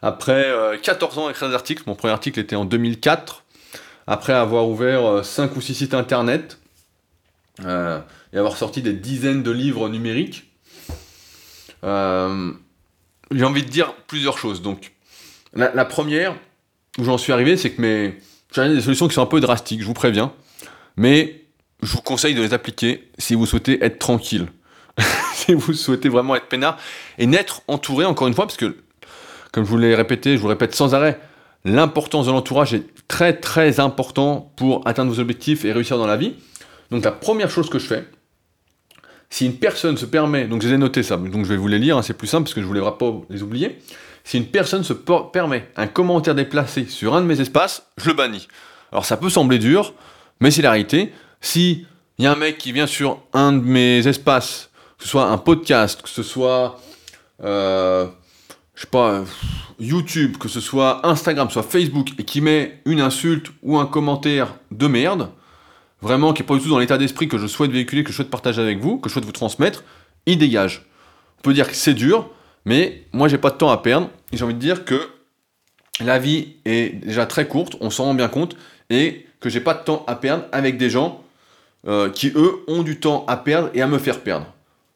Après 0.02 0.50
14 0.84 1.18
euh, 1.18 1.22
ans 1.22 1.28
à 1.28 1.32
écrire 1.32 1.50
des 1.50 1.54
articles, 1.54 1.84
mon 1.88 1.96
premier 1.96 2.14
article 2.14 2.40
était 2.40 2.56
en 2.56 2.64
2004, 2.64 3.44
après 4.08 4.32
avoir 4.32 4.70
ouvert 4.70 5.26
5 5.26 5.52
euh, 5.52 5.56
ou 5.58 5.60
6 5.60 5.76
sites 5.76 5.94
internet 5.94 6.60
et 7.60 8.38
avoir 8.38 8.56
sorti 8.56 8.82
des 8.82 8.94
dizaines 8.94 9.44
de 9.44 9.52
livres 9.52 9.90
numériques, 9.90 10.50
j'ai 11.84 13.44
envie 13.44 13.64
de 13.64 13.70
dire 13.70 13.94
plusieurs 14.08 14.38
choses. 14.38 14.62
Donc, 14.62 14.94
la, 15.54 15.84
première 15.84 16.38
où 16.98 17.04
j'en 17.04 17.18
suis 17.18 17.34
arrivé, 17.34 17.58
c'est 17.58 17.72
que 17.72 17.82
mes. 17.82 18.18
J'ai 18.56 18.70
des 18.70 18.82
solutions 18.82 19.10
qui 19.10 19.16
sont 19.16 19.22
un 19.22 19.26
peu 19.26 19.42
drastiques, 19.42 19.82
je 19.82 19.86
vous 19.86 19.94
préviens, 19.94 20.32
mais 20.96 21.41
je 21.82 21.92
vous 21.92 22.02
conseille 22.02 22.36
de 22.36 22.42
les 22.42 22.54
appliquer 22.54 23.10
si 23.18 23.36
vous 23.36 23.46
souhaitez 23.46 23.84
être 23.84 24.00
tranquille. 24.00 24.48
si 25.34 25.54
vous 25.54 25.74
souhaitez 25.74 26.10
vraiment 26.10 26.36
être 26.36 26.48
peinard 26.48 26.78
et 27.18 27.26
n'être 27.26 27.62
entouré, 27.68 28.06
encore 28.06 28.28
une 28.28 28.34
fois, 28.34 28.46
parce 28.46 28.58
que 28.58 28.78
comme 29.52 29.66
je 29.66 29.70
vous 29.70 29.78
l'ai 29.78 29.96
répété, 29.96 30.38
je 30.38 30.42
vous 30.42 30.48
répète 30.48 30.76
sans 30.76 30.96
arrêt, 30.96 31.20
l'importance 31.66 32.28
de 32.28 32.32
l'entourage 32.32 32.74
est 32.74 32.86
très 33.08 33.34
très 33.34 33.80
important 33.80 34.52
pour 34.56 34.88
atteindre 34.88 35.12
vos 35.12 35.20
objectifs 35.20 35.66
et 35.66 35.72
réussir 35.72 35.98
dans 35.98 36.08
la 36.08 36.18
vie. 36.18 36.36
Donc 36.90 37.04
la 37.04 37.12
première 37.12 37.50
chose 37.50 37.70
que 37.70 37.80
je 37.80 37.86
fais, 37.86 38.06
si 39.30 39.46
une 39.46 39.56
personne 39.56 39.98
se 39.98 40.06
permet, 40.06 40.46
donc 40.46 40.62
je 40.62 40.68
les 40.68 40.76
ai 40.76 40.78
notés 40.78 41.04
ça, 41.04 41.18
donc 41.18 41.46
je 41.46 41.50
vais 41.50 41.58
vous 41.58 41.68
les 41.68 41.80
lire, 41.80 41.98
hein, 41.98 42.02
c'est 42.02 42.14
plus 42.14 42.28
simple 42.28 42.44
parce 42.44 42.54
que 42.54 42.62
je 42.62 42.66
ne 42.66 42.68
voulais 42.68 42.82
pas 42.82 43.14
les 43.30 43.44
oublier. 43.44 43.80
Si 44.24 44.38
une 44.38 44.46
personne 44.46 44.84
se 44.84 44.94
permet 44.94 45.70
un 45.76 45.88
commentaire 45.88 46.36
déplacé 46.36 46.86
sur 46.86 47.16
un 47.16 47.22
de 47.22 47.26
mes 47.26 47.42
espaces, 47.42 47.88
je 47.98 48.08
le 48.10 48.14
bannis. 48.14 48.48
Alors 48.92 49.06
ça 49.06 49.18
peut 49.18 49.30
sembler 49.30 49.58
dur, 49.58 49.94
mais 50.40 50.52
c'est 50.52 50.62
la 50.62 50.72
réalité. 50.72 51.12
Si 51.42 51.86
il 52.18 52.24
y 52.24 52.28
a 52.28 52.32
un 52.32 52.36
mec 52.36 52.58
qui 52.58 52.72
vient 52.72 52.88
sur 52.88 53.20
un 53.34 53.52
de 53.52 53.66
mes 53.66 54.08
espaces, 54.08 54.70
que 54.98 55.04
ce 55.04 55.10
soit 55.10 55.26
un 55.26 55.38
podcast, 55.38 56.02
que 56.04 56.10
ce 56.10 56.22
soit 56.22 56.80
euh, 57.44 58.08
YouTube, 59.80 60.38
que 60.38 60.48
ce 60.48 60.60
soit 60.60 61.06
Instagram, 61.06 61.50
soit 61.50 61.64
Facebook, 61.64 62.10
et 62.20 62.24
qui 62.24 62.42
met 62.42 62.80
une 62.86 63.02
insulte 63.02 63.48
ou 63.64 63.78
un 63.78 63.88
commentaire 63.88 64.56
de 64.70 64.88
merde, 64.88 65.30
vraiment 66.02 66.34
qui 66.34 66.44
n'est 66.44 66.48
pas 66.48 66.56
du 66.56 66.62
tout 66.62 66.70
dans 66.70 66.80
l'état 66.80 66.98
d'esprit 66.98 67.28
que 67.28 67.40
je 67.40 67.48
souhaite 67.48 67.72
véhiculer, 67.72 68.04
que 68.04 68.12
je 68.12 68.16
souhaite 68.16 68.30
partager 68.30 68.62
avec 68.62 68.80
vous, 68.80 69.00
que 69.00 69.10
je 69.10 69.14
souhaite 69.14 69.26
vous 69.26 69.32
transmettre, 69.32 69.84
il 70.28 70.38
dégage. 70.38 70.86
On 71.40 71.42
peut 71.42 71.54
dire 71.54 71.68
que 71.68 71.76
c'est 71.76 71.96
dur, 71.96 72.30
mais 72.66 73.04
moi 73.14 73.28
j'ai 73.28 73.40
pas 73.40 73.50
de 73.50 73.58
temps 73.58 73.72
à 73.72 73.78
perdre, 73.78 74.10
et 74.32 74.38
j'ai 74.38 74.44
envie 74.44 74.54
de 74.54 74.60
dire 74.60 74.86
que 74.86 75.10
la 76.00 76.20
vie 76.20 76.58
est 76.66 77.04
déjà 77.04 77.26
très 77.26 77.48
courte, 77.48 77.78
on 77.82 77.90
s'en 77.90 78.06
rend 78.06 78.14
bien 78.14 78.28
compte, 78.28 78.56
et 78.92 79.26
que 79.40 79.50
j'ai 79.50 79.62
pas 79.62 79.74
de 79.74 79.84
temps 79.84 80.04
à 80.08 80.16
perdre 80.16 80.46
avec 80.52 80.78
des 80.78 80.92
gens 80.92 81.24
euh, 81.88 82.10
qui 82.10 82.32
eux 82.36 82.64
ont 82.68 82.84
du 82.84 83.00
temps 83.00 83.26
à 83.28 83.38
perdre 83.38 83.70
et 83.74 83.82
à 83.82 83.88
me 83.88 83.98
faire 83.98 84.22
perdre. 84.22 84.46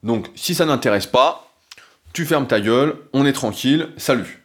Donc 0.04 0.28
si 0.36 0.54
ça 0.54 0.66
n'intéresse 0.66 1.08
pas, 1.08 1.52
tu 2.14 2.26
fermes 2.26 2.48
ta 2.48 2.62
gueule, 2.62 2.96
on 3.14 3.26
est 3.26 3.34
tranquille, 3.34 3.90
salut. 3.98 4.44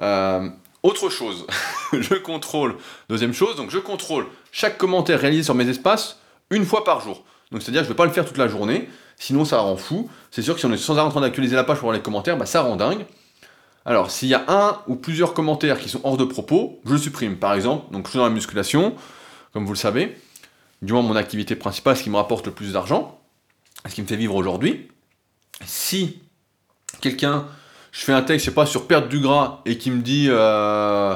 Euh, 0.00 0.48
autre 0.82 1.10
chose, 1.10 1.46
je 1.92 2.14
contrôle, 2.14 2.76
deuxième 3.08 3.34
chose, 3.34 3.56
donc 3.56 3.70
je 3.70 3.78
contrôle 3.78 4.26
chaque 4.52 4.78
commentaire 4.78 5.20
réalisé 5.20 5.42
sur 5.42 5.54
mes 5.54 5.68
espaces 5.68 6.18
une 6.50 6.64
fois 6.64 6.84
par 6.84 7.00
jour. 7.00 7.24
Donc 7.50 7.62
c'est-à-dire 7.62 7.82
je 7.82 7.88
ne 7.88 7.92
vais 7.92 7.96
pas 7.96 8.06
le 8.06 8.12
faire 8.12 8.24
toute 8.24 8.38
la 8.38 8.48
journée, 8.48 8.88
sinon 9.16 9.44
ça 9.44 9.58
rend 9.58 9.76
fou. 9.76 10.08
C'est 10.30 10.42
sûr 10.42 10.54
que 10.54 10.60
si 10.60 10.66
on 10.66 10.72
est 10.72 10.76
sans 10.76 10.96
arrêt 10.98 11.08
en 11.08 11.10
train 11.10 11.20
d'actualiser 11.20 11.56
la 11.56 11.64
page 11.64 11.78
pour 11.78 11.86
voir 11.86 11.96
les 11.96 12.02
commentaires, 12.02 12.36
bah, 12.36 12.46
ça 12.46 12.62
rend 12.62 12.76
dingue. 12.76 13.04
Alors 13.84 14.10
s'il 14.10 14.28
y 14.28 14.34
a 14.34 14.44
un 14.48 14.78
ou 14.86 14.94
plusieurs 14.94 15.34
commentaires 15.34 15.78
qui 15.78 15.88
sont 15.88 16.00
hors 16.04 16.16
de 16.16 16.24
propos, 16.24 16.80
je 16.84 16.92
le 16.92 16.98
supprime. 16.98 17.36
Par 17.36 17.54
exemple, 17.54 17.92
donc 17.92 18.06
je 18.06 18.10
suis 18.10 18.18
dans 18.18 18.24
la 18.24 18.30
musculation, 18.30 18.94
comme 19.52 19.66
vous 19.66 19.72
le 19.72 19.78
savez, 19.78 20.16
du 20.82 20.92
moins 20.92 21.02
mon 21.02 21.16
activité 21.16 21.56
principale, 21.56 21.96
ce 21.96 22.02
qui 22.02 22.10
me 22.10 22.16
rapporte 22.16 22.46
le 22.46 22.52
plus 22.52 22.72
d'argent, 22.72 23.20
ce 23.88 23.94
qui 23.94 24.02
me 24.02 24.06
fait 24.06 24.16
vivre 24.16 24.34
aujourd'hui. 24.34 24.88
Si 25.64 26.20
quelqu'un, 27.00 27.46
je 27.92 28.00
fais 28.00 28.12
un 28.12 28.22
texte, 28.22 28.46
je 28.46 28.50
sais 28.50 28.54
pas, 28.54 28.66
sur 28.66 28.86
perte 28.86 29.08
du 29.08 29.20
gras 29.20 29.60
et 29.64 29.78
qui 29.78 29.90
me 29.90 30.02
dit, 30.02 30.26
euh, 30.28 31.14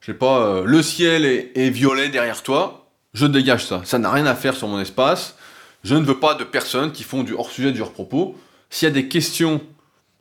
je 0.00 0.06
sais 0.06 0.18
pas, 0.18 0.46
euh, 0.46 0.64
le 0.64 0.82
ciel 0.82 1.24
est, 1.24 1.70
violet 1.70 2.10
derrière 2.10 2.42
toi, 2.42 2.90
je 3.14 3.26
dégage 3.26 3.64
ça. 3.64 3.80
Ça 3.84 3.98
n'a 3.98 4.10
rien 4.10 4.26
à 4.26 4.34
faire 4.34 4.54
sur 4.54 4.68
mon 4.68 4.80
espace. 4.80 5.36
Je 5.84 5.94
ne 5.94 6.04
veux 6.04 6.18
pas 6.18 6.34
de 6.34 6.44
personnes 6.44 6.92
qui 6.92 7.02
font 7.02 7.22
du 7.22 7.32
hors-sujet, 7.32 7.72
du 7.72 7.80
hors-propos. 7.80 8.36
S'il 8.68 8.88
y 8.88 8.90
a 8.90 8.94
des 8.94 9.08
questions, 9.08 9.60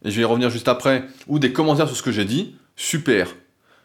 et 0.04 0.12
je 0.12 0.16
vais 0.16 0.22
y 0.22 0.26
revenir 0.26 0.50
juste 0.50 0.68
après, 0.68 1.06
ou 1.28 1.40
des 1.40 1.54
commentaires 1.54 1.88
sur 1.88 1.98
ce 1.98 2.04
que 2.04 2.12
j'ai 2.12 2.26
dit, 2.26 2.56
super. 2.76 3.28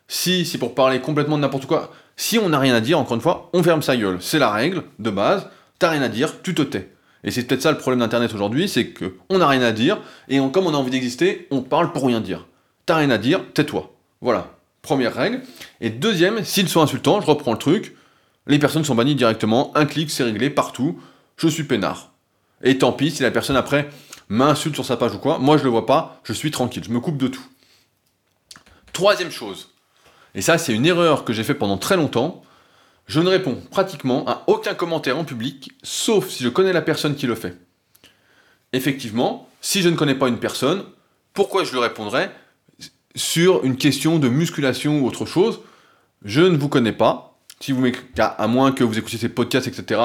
Si 0.09 0.47
c'est 0.47 0.59
pour 0.59 0.75
parler 0.75 1.01
complètement 1.01 1.37
de 1.37 1.43
n'importe 1.43 1.67
quoi, 1.67 1.93
si 2.17 2.39
on 2.39 2.49
n'a 2.49 2.59
rien 2.59 2.75
à 2.75 2.81
dire, 2.81 2.99
encore 2.99 3.15
une 3.15 3.21
fois, 3.21 3.51
on 3.53 3.63
ferme 3.63 3.83
sa 3.83 3.97
gueule. 3.97 4.19
C'est 4.21 4.39
la 4.39 4.51
règle 4.51 4.85
de 4.99 5.11
base. 5.11 5.49
T'as 5.79 5.91
rien 5.91 6.03
à 6.03 6.09
dire, 6.09 6.43
tu 6.43 6.55
te 6.55 6.63
tais. 6.63 6.91
Et 7.25 7.31
c'est 7.31 7.43
peut-être 7.43 7.63
ça 7.63 7.73
le 7.73 7.79
problème 7.79 8.01
d'Internet 8.01 8.33
aujourd'hui, 8.35 8.69
c'est 8.69 8.93
qu'on 8.93 9.39
n'a 9.39 9.49
rien 9.49 9.63
à 9.63 9.73
dire, 9.73 9.99
et 10.29 10.39
comme 10.53 10.67
on 10.67 10.75
a 10.75 10.77
envie 10.77 10.93
d'exister, 10.93 11.49
on 11.51 11.61
parle 11.61 11.93
pour 11.93 12.07
rien 12.07 12.21
dire. 12.21 12.47
T'as 12.87 12.97
rien 12.97 13.11
à 13.11 13.19
dire, 13.19 13.41
tais-toi. 13.53 13.93
Voilà, 14.21 14.55
première 14.81 15.13
règle. 15.13 15.43
Et 15.81 15.91
deuxième, 15.91 16.45
s'ils 16.45 16.69
sont 16.69 16.81
insultants, 16.81 17.21
je 17.21 17.27
reprends 17.27 17.53
le 17.53 17.59
truc, 17.59 17.97
les 18.47 18.61
personnes 18.61 18.85
sont 18.85 18.95
bannies 18.95 19.17
directement, 19.17 19.73
un 19.75 19.87
clic, 19.87 20.11
c'est 20.11 20.23
réglé 20.23 20.51
partout, 20.51 21.01
je 21.37 21.49
suis 21.49 21.65
peinard. 21.65 22.13
Et 22.63 22.79
tant 22.79 22.93
pis 22.93 23.11
si 23.11 23.23
la 23.23 23.33
personne 23.33 23.57
après 23.57 23.91
m'insulte 24.29 24.75
sur 24.75 24.85
sa 24.85 24.97
page 24.97 25.15
ou 25.15 25.19
quoi, 25.19 25.39
moi 25.39 25.59
je 25.59 25.65
le 25.65 25.71
vois 25.71 25.85
pas, 25.85 26.21
je 26.23 26.33
suis 26.33 26.53
tranquille, 26.53 26.85
je 26.85 26.91
me 26.91 27.01
coupe 27.01 27.19
de 27.19 27.29
tout. 27.29 27.45
Troisième 28.93 29.33
chose, 29.33 29.71
et 30.37 30.43
ça 30.43 30.59
c'est 30.59 30.73
une 30.73 30.87
erreur 30.87 31.25
que 31.25 31.33
j'ai 31.33 31.43
fait 31.43 31.55
pendant 31.55 31.79
très 31.79 31.97
longtemps, 31.97 32.43
je 33.07 33.21
ne 33.21 33.29
réponds 33.29 33.61
pratiquement 33.71 34.25
à 34.29 34.45
aucun 34.47 34.75
commentaire 34.75 35.19
en 35.19 35.25
public, 35.25 35.73
sauf 35.83 36.29
si 36.29 36.45
je 36.45 36.49
connais 36.49 36.73
la 36.73 36.83
personne 36.83 37.17
qui 37.17 37.27
le 37.27 37.35
fait. 37.35 37.57
Effectivement, 38.73 39.49
si 39.61 39.83
je 39.83 39.89
ne 39.89 39.97
connais 39.97 40.15
pas 40.15 40.29
une 40.29 40.39
personne, 40.39 40.85
pourquoi 41.33 41.65
je 41.65 41.73
lui 41.73 41.79
répondrais 41.79 42.31
sur 43.15 43.65
une 43.65 43.77
question 43.77 44.19
de 44.19 44.29
musculation 44.29 45.01
ou 45.01 45.07
autre 45.07 45.25
chose? 45.25 45.61
Je 46.25 46.41
ne 46.41 46.57
vous 46.57 46.69
connais 46.69 46.93
pas. 46.93 47.39
Si 47.61 47.73
vous 47.73 47.85
à 48.19 48.47
moins 48.49 48.73
que 48.73 48.85
vous 48.85 48.99
écoutiez 48.99 49.19
ces 49.19 49.29
podcasts, 49.29 49.67
etc., 49.67 50.01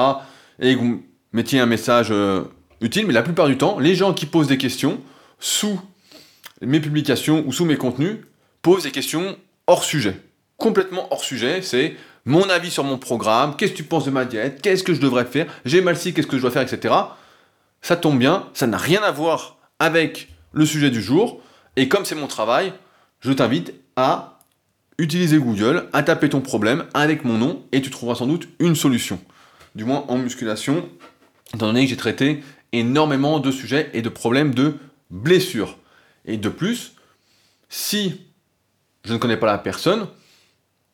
et 0.60 0.74
que 0.74 0.80
vous 0.80 1.02
mettiez 1.32 1.60
un 1.60 1.66
message 1.66 2.08
euh, 2.10 2.44
utile, 2.80 3.06
mais 3.06 3.12
la 3.12 3.22
plupart 3.22 3.48
du 3.48 3.58
temps, 3.58 3.78
les 3.78 3.94
gens 3.94 4.14
qui 4.14 4.26
posent 4.26 4.46
des 4.46 4.58
questions 4.58 5.00
sous 5.38 5.80
mes 6.60 6.80
publications 6.80 7.44
ou 7.46 7.52
sous 7.52 7.64
mes 7.64 7.76
contenus 7.76 8.18
posent 8.62 8.84
des 8.84 8.90
questions 8.90 9.36
hors 9.66 9.84
sujet. 9.84 10.16
Complètement 10.56 11.08
hors 11.12 11.24
sujet, 11.24 11.62
c'est 11.62 11.96
mon 12.24 12.48
avis 12.48 12.70
sur 12.70 12.84
mon 12.84 12.98
programme, 12.98 13.56
qu'est-ce 13.56 13.72
que 13.72 13.76
tu 13.76 13.84
penses 13.84 14.04
de 14.04 14.10
ma 14.10 14.24
diète, 14.24 14.62
qu'est-ce 14.62 14.84
que 14.84 14.94
je 14.94 15.00
devrais 15.00 15.24
faire, 15.24 15.46
j'ai 15.64 15.80
mal 15.80 15.96
ci, 15.96 16.14
qu'est-ce 16.14 16.26
que 16.26 16.36
je 16.36 16.42
dois 16.42 16.50
faire, 16.50 16.62
etc. 16.62 16.94
Ça 17.80 17.96
tombe 17.96 18.18
bien, 18.18 18.48
ça 18.54 18.66
n'a 18.66 18.78
rien 18.78 19.02
à 19.02 19.10
voir 19.10 19.56
avec 19.78 20.28
le 20.52 20.64
sujet 20.64 20.90
du 20.90 21.02
jour, 21.02 21.40
et 21.76 21.88
comme 21.88 22.04
c'est 22.04 22.14
mon 22.14 22.28
travail, 22.28 22.72
je 23.20 23.32
t'invite 23.32 23.74
à 23.96 24.38
utiliser 24.98 25.38
Google, 25.38 25.88
à 25.92 26.02
taper 26.02 26.28
ton 26.28 26.40
problème 26.40 26.84
avec 26.94 27.24
mon 27.24 27.38
nom, 27.38 27.64
et 27.72 27.82
tu 27.82 27.90
trouveras 27.90 28.14
sans 28.14 28.26
doute 28.26 28.48
une 28.60 28.76
solution. 28.76 29.18
Du 29.74 29.84
moins 29.84 30.04
en 30.08 30.18
musculation, 30.18 30.88
étant 31.54 31.66
donné 31.66 31.84
que 31.84 31.90
j'ai 31.90 31.96
traité 31.96 32.42
énormément 32.72 33.40
de 33.40 33.50
sujets 33.50 33.90
et 33.94 34.02
de 34.02 34.08
problèmes 34.08 34.54
de 34.54 34.74
blessures. 35.10 35.78
Et 36.24 36.36
de 36.36 36.48
plus, 36.48 36.94
si 37.68 38.20
je 39.04 39.12
ne 39.12 39.18
connais 39.18 39.36
pas 39.36 39.46
la 39.46 39.58
personne, 39.58 40.06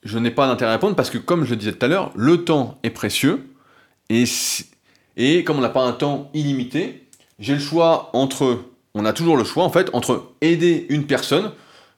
je 0.03 0.19
n'ai 0.19 0.31
pas 0.31 0.47
d'intérêt 0.47 0.71
à 0.71 0.75
répondre 0.75 0.97
parce 0.97 1.11
que, 1.11 1.19
comme 1.19 1.45
je 1.45 1.51
le 1.51 1.57
disais 1.57 1.73
tout 1.73 1.85
à 1.85 1.89
l'heure, 1.89 2.13
le 2.15 2.45
temps 2.45 2.79
est 2.83 2.91
précieux 2.91 3.47
et, 4.09 4.25
et 5.17 5.45
comme 5.45 5.59
on 5.59 5.61
n'a 5.61 5.69
pas 5.69 5.83
un 5.83 5.93
temps 5.93 6.31
illimité, 6.35 7.07
j'ai 7.39 7.55
le 7.55 7.61
choix 7.61 8.11
entre, 8.13 8.65
on 8.95 9.05
a 9.05 9.13
toujours 9.13 9.37
le 9.37 9.45
choix 9.45 9.65
en 9.65 9.71
fait, 9.71 9.91
entre 9.93 10.33
aider 10.41 10.87
une 10.89 11.05
personne 11.05 11.53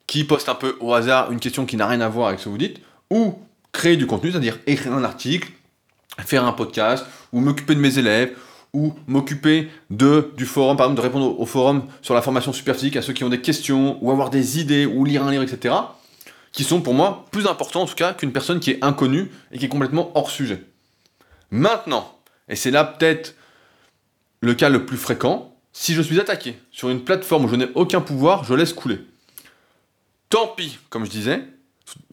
qui 0.07 0.25
poste 0.25 0.49
un 0.49 0.55
peu 0.55 0.77
au 0.81 0.93
hasard 0.93 1.31
une 1.31 1.39
question 1.39 1.67
qui 1.67 1.77
n'a 1.77 1.87
rien 1.87 2.01
à 2.01 2.09
voir 2.09 2.29
avec 2.29 2.41
ce 2.41 2.47
que 2.47 2.51
vous 2.51 2.59
dites, 2.59 2.81
ou 3.11 3.39
créer 3.73 3.97
du 3.97 4.07
contenu, 4.07 4.33
c'est-à-dire 4.33 4.59
écrire 4.67 4.93
un 4.93 5.05
article, 5.05 5.51
faire 6.19 6.45
un 6.45 6.53
podcast, 6.53 7.07
ou 7.33 7.41
m'occuper 7.41 7.77
de 7.77 7.81
mes 7.81 7.99
élèves, 7.99 8.37
ou 8.73 8.95
m'occuper 9.07 9.69
de 9.91 10.33
du 10.37 10.47
forum, 10.47 10.77
par 10.77 10.87
exemple 10.87 11.01
de 11.01 11.07
répondre 11.07 11.41
au, 11.41 11.47
forum 11.47 11.85
sur 12.03 12.15
la 12.15 12.23
formation 12.23 12.53
super 12.53 12.75
physique 12.75 12.97
à 12.97 13.03
ceux 13.03 13.13
qui 13.13 13.23
ont 13.23 13.29
des 13.29 13.41
questions, 13.41 13.99
ou 14.01 14.11
avoir 14.11 14.31
des 14.31 14.59
idées, 14.59 14.87
ou 14.87 15.05
lire 15.05 15.25
un 15.25 15.31
livre, 15.31 15.45
etc 15.45 15.75
qui 16.53 16.65
sont 16.65 16.81
pour 16.81 16.95
moi 16.95 17.27
plus 17.31 17.47
importants 17.47 17.83
en 17.83 17.87
tout 17.87 17.95
cas 17.95 18.13
qu'une 18.13 18.33
personne 18.33 18.61
qui 18.61 18.73
est 18.73 18.85
inconnue 18.85 19.31
et 19.53 19.59
qui 19.59 19.67
est 19.67 19.69
complètement 19.69 20.11
hors 20.15 20.31
sujet. 20.31 20.65
Maintenant, 21.51 22.19
et 22.49 22.57
c'est 22.57 22.71
là 22.71 22.85
peut-être 22.85 23.35
le 24.41 24.55
cas 24.55 24.69
le 24.69 24.87
plus 24.87 24.97
fréquent, 24.97 25.57
si 25.73 25.95
je 25.95 26.03
suis 26.03 26.19
attaqué 26.19 26.59
sur 26.71 26.89
une 26.89 27.05
plateforme 27.05 27.45
où 27.45 27.49
je 27.49 27.57
n'ai 27.57 27.69
aucun 27.75 28.01
pouvoir, 28.01 28.45
je 28.45 28.55
laisse 28.55 28.73
couler. 28.73 29.01
Tant 30.29 30.49
pis, 30.49 30.79
comme 30.89 31.05
je 31.05 31.11
disais 31.11 31.45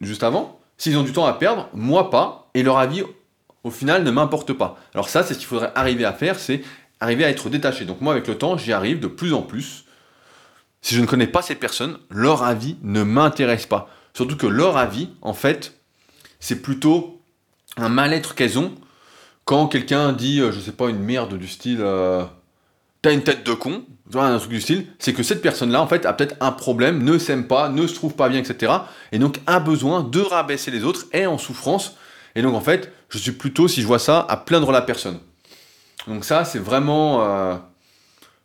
juste 0.02 0.24
avant, 0.24 0.60
s'ils 0.78 0.98
ont 0.98 1.04
du 1.04 1.12
temps 1.12 1.26
à 1.26 1.34
perdre, 1.34 1.70
moi 1.74 2.10
pas, 2.10 2.50
et 2.54 2.64
leur 2.64 2.78
avis 2.78 3.04
au 3.64 3.72
final 3.72 4.04
ne 4.04 4.12
m'importe 4.12 4.54
pas. 4.54 4.80
Alors 4.94 5.10
ça, 5.10 5.24
c'est 5.24 5.34
ce 5.34 5.40
qu'il 5.40 5.48
faudrait 5.48 5.72
arriver 5.76 6.06
à 6.06 6.14
faire, 6.14 6.40
c'est 6.40 6.62
arriver 7.00 7.26
à 7.26 7.30
être 7.30 7.50
détaché. 7.50 7.86
Donc 7.86 8.02
moi, 8.02 8.14
avec 8.14 8.28
le 8.28 8.38
temps, 8.38 8.58
j'y 8.58 8.74
arrive 8.74 9.00
de 9.00 9.08
plus 9.08 9.34
en 9.34 9.42
plus. 9.42 9.86
Si 10.82 10.96
je 10.96 11.02
ne 11.02 11.06
connais 11.06 11.28
pas 11.28 11.42
ces 11.42 11.56
personnes, 11.56 11.98
leur 12.10 12.44
avis 12.44 12.78
ne 12.82 13.04
m'intéresse 13.04 13.66
pas. 13.66 13.90
Surtout 14.18 14.36
que 14.36 14.48
leur 14.48 14.78
avis, 14.78 15.10
en 15.22 15.36
fait, 15.36 15.80
c'est 16.40 16.64
plutôt 16.64 17.22
un 17.76 17.88
mal-être 17.88 18.34
qu'elles 18.34 18.58
ont 18.58 18.74
quand 19.46 19.68
quelqu'un 19.68 20.12
dit, 20.12 20.40
euh, 20.40 20.52
je 20.52 20.60
sais 20.60 20.72
pas, 20.72 20.90
une 20.90 20.98
merde 20.98 21.38
du 21.38 21.48
style 21.48 21.82
euh, 21.82 22.26
T'as 23.04 23.14
une 23.14 23.22
tête 23.22 23.46
de 23.46 23.54
con, 23.54 23.84
un 24.16 24.40
truc 24.40 24.50
du 24.50 24.60
style, 24.60 24.88
c'est 24.98 25.14
que 25.14 25.22
cette 25.22 25.44
personne-là, 25.44 25.84
en 25.84 25.86
fait, 25.86 26.08
a 26.08 26.14
peut-être 26.14 26.36
un 26.40 26.52
problème, 26.52 27.04
ne 27.04 27.20
s'aime 27.20 27.46
pas, 27.46 27.70
ne 27.70 27.86
se 27.86 27.94
trouve 27.94 28.16
pas 28.16 28.28
bien, 28.28 28.40
etc. 28.40 28.74
Et 29.12 29.20
donc 29.20 29.40
a 29.46 29.60
besoin 29.60 30.02
de 30.02 30.22
rabaisser 30.22 30.72
les 30.72 30.84
autres, 30.84 31.06
est 31.12 31.28
en 31.28 31.38
souffrance. 31.38 31.96
Et 32.34 32.42
donc, 32.42 32.56
en 32.56 32.62
fait, 32.62 32.92
je 33.10 33.20
suis 33.20 33.34
plutôt, 33.34 33.68
si 33.68 33.84
je 33.84 33.86
vois 33.86 34.00
ça, 34.00 34.26
à 34.28 34.36
plaindre 34.36 34.72
la 34.72 34.82
personne. 34.82 35.20
Donc 36.08 36.26
ça, 36.26 36.44
c'est 36.44 36.58
vraiment... 36.58 37.22
Euh, 37.22 37.56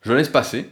je 0.02 0.12
laisse 0.12 0.28
passer. 0.28 0.68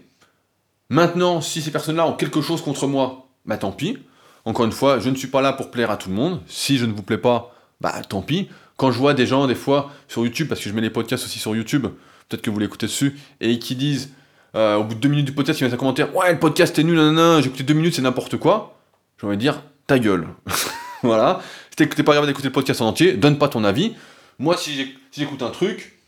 Maintenant, 0.91 1.41
si 1.41 1.63
ces 1.63 1.71
personnes-là 1.71 2.07
ont 2.07 2.17
quelque 2.17 2.43
chose 2.43 2.61
contre 2.61 2.87
moi, 2.87 3.29
bah 3.47 3.57
tant 3.57 3.73
pis. 3.73 3.97
Encore 4.45 4.65
une 4.65 4.73
fois, 4.73 4.99
je 4.99 5.11
ne 5.11 5.15
suis 5.15 5.29
pas 5.29 5.41
là 5.41 5.53
pour 5.53 5.71
plaire 5.71 5.91
à 5.91 5.97
tout 5.97 6.09
le 6.09 6.15
monde. 6.15 6.41
Si 6.47 6.79
je 6.79 6.87
ne 6.87 6.93
vous 6.93 7.03
plais 7.03 7.19
pas, 7.19 7.55
bah 7.81 7.95
tant 8.09 8.23
pis. 8.23 8.49
Quand 8.77 8.91
je 8.93 8.99
vois 8.99 9.15
des 9.15 9.27
gens, 9.27 9.47
des 9.47 9.55
fois, 9.55 9.91
sur 10.09 10.25
YouTube, 10.25 10.49
parce 10.49 10.61
que 10.61 10.71
je 10.71 10.75
mets 10.75 10.81
les 10.81 10.91
podcasts 10.91 11.25
aussi 11.25 11.39
sur 11.39 11.55
YouTube, 11.55 11.87
peut-être 12.29 12.43
que 12.43 12.51
vous 12.51 12.59
l'écoutez 12.59 12.87
dessus, 12.87 13.19
et 13.41 13.59
qui 13.59 13.77
disent, 13.77 14.11
euh, 14.55 14.77
au 14.77 14.85
bout 14.85 14.95
de 14.95 15.01
deux 15.01 15.09
minutes 15.09 15.27
du 15.27 15.33
podcast, 15.33 15.61
ils 15.61 15.65
mettent 15.65 15.75
un 15.75 15.77
commentaire 15.77 16.15
Ouais, 16.17 16.33
le 16.33 16.39
podcast 16.39 16.79
est 16.79 16.85
nul, 16.85 16.97
nanana, 16.97 17.41
j'ai 17.41 17.49
écouté 17.49 17.63
deux 17.63 17.75
minutes, 17.75 17.95
c'est 17.95 18.03
n'importe 18.03 18.39
quoi. 18.39 18.79
J'ai 19.21 19.27
envie 19.27 19.37
de 19.37 19.43
dire 19.43 19.63
Ta 19.87 19.99
gueule. 19.99 20.29
voilà. 21.03 21.41
Si 21.71 21.77
t'es 21.77 22.03
pas 22.03 22.13
grave 22.13 22.27
d'écouter 22.27 22.49
le 22.49 22.53
podcast 22.53 22.81
en 22.81 22.89
entier, 22.89 23.15
donne 23.15 23.39
pas 23.39 23.49
ton 23.49 23.65
avis. 23.65 23.95
Moi, 24.39 24.57
si 24.57 24.97
j'écoute 25.13 25.43
un 25.43 25.51
truc, 25.51 25.99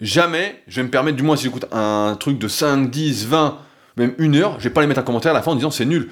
jamais 0.00 0.62
je 0.66 0.76
vais 0.76 0.84
me 0.84 0.90
permettre, 0.90 1.16
du 1.16 1.22
moins 1.22 1.36
si 1.36 1.44
j'écoute 1.44 1.66
un 1.72 2.16
truc 2.18 2.38
de 2.38 2.48
5, 2.48 2.90
10, 2.90 3.26
20, 3.26 3.58
même 3.96 4.14
une 4.18 4.36
heure, 4.36 4.58
je 4.58 4.64
vais 4.64 4.74
pas 4.74 4.80
les 4.80 4.86
mettre 4.86 5.00
un 5.00 5.04
commentaire 5.04 5.32
à 5.32 5.34
la 5.34 5.42
fin 5.42 5.52
en 5.52 5.56
disant 5.56 5.70
c'est 5.70 5.84
nul. 5.84 6.10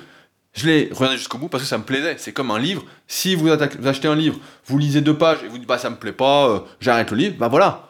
Je 0.54 0.66
l'ai 0.66 0.90
regardé 0.92 1.16
jusqu'au 1.16 1.38
bout 1.38 1.48
parce 1.48 1.62
que 1.62 1.68
ça 1.68 1.78
me 1.78 1.84
plaisait. 1.84 2.16
C'est 2.18 2.32
comme 2.32 2.50
un 2.50 2.58
livre. 2.58 2.84
Si 3.06 3.34
vous, 3.34 3.48
achetez 3.48 4.08
un 4.08 4.14
livre, 4.14 4.38
vous 4.66 4.78
lisez 4.78 5.00
deux 5.00 5.16
pages 5.16 5.38
et 5.44 5.48
vous 5.48 5.58
dites 5.58 5.68
bah 5.68 5.78
ça 5.78 5.88
me 5.88 5.96
plaît 5.96 6.12
pas, 6.12 6.48
euh, 6.48 6.60
j'arrête 6.80 7.10
le 7.10 7.16
livre, 7.16 7.36
bah 7.38 7.48
voilà. 7.48 7.88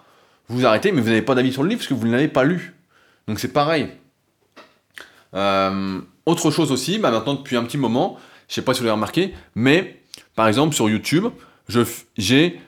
Vous 0.48 0.64
arrêtez, 0.64 0.92
mais 0.92 1.00
vous 1.00 1.08
n'avez 1.08 1.22
pas 1.22 1.34
d'avis 1.34 1.52
sur 1.52 1.62
le 1.62 1.70
livre 1.70 1.80
parce 1.80 1.88
que 1.88 1.94
vous 1.94 2.06
ne 2.06 2.12
l'avez 2.12 2.28
pas 2.28 2.44
lu. 2.44 2.74
Donc 3.26 3.40
c'est 3.40 3.52
pareil. 3.52 3.88
Euh, 5.34 6.00
autre 6.26 6.50
chose 6.50 6.70
aussi, 6.70 6.98
bah 6.98 7.10
maintenant 7.10 7.34
depuis 7.34 7.56
un 7.56 7.64
petit 7.64 7.78
moment, 7.78 8.18
je 8.48 8.54
sais 8.54 8.62
pas 8.62 8.74
si 8.74 8.80
vous 8.80 8.84
l'avez 8.84 8.94
remarqué, 8.94 9.34
mais 9.54 10.00
par 10.36 10.46
exemple 10.46 10.74
sur 10.74 10.88
YouTube, 10.88 11.26
j'ai 12.16 12.60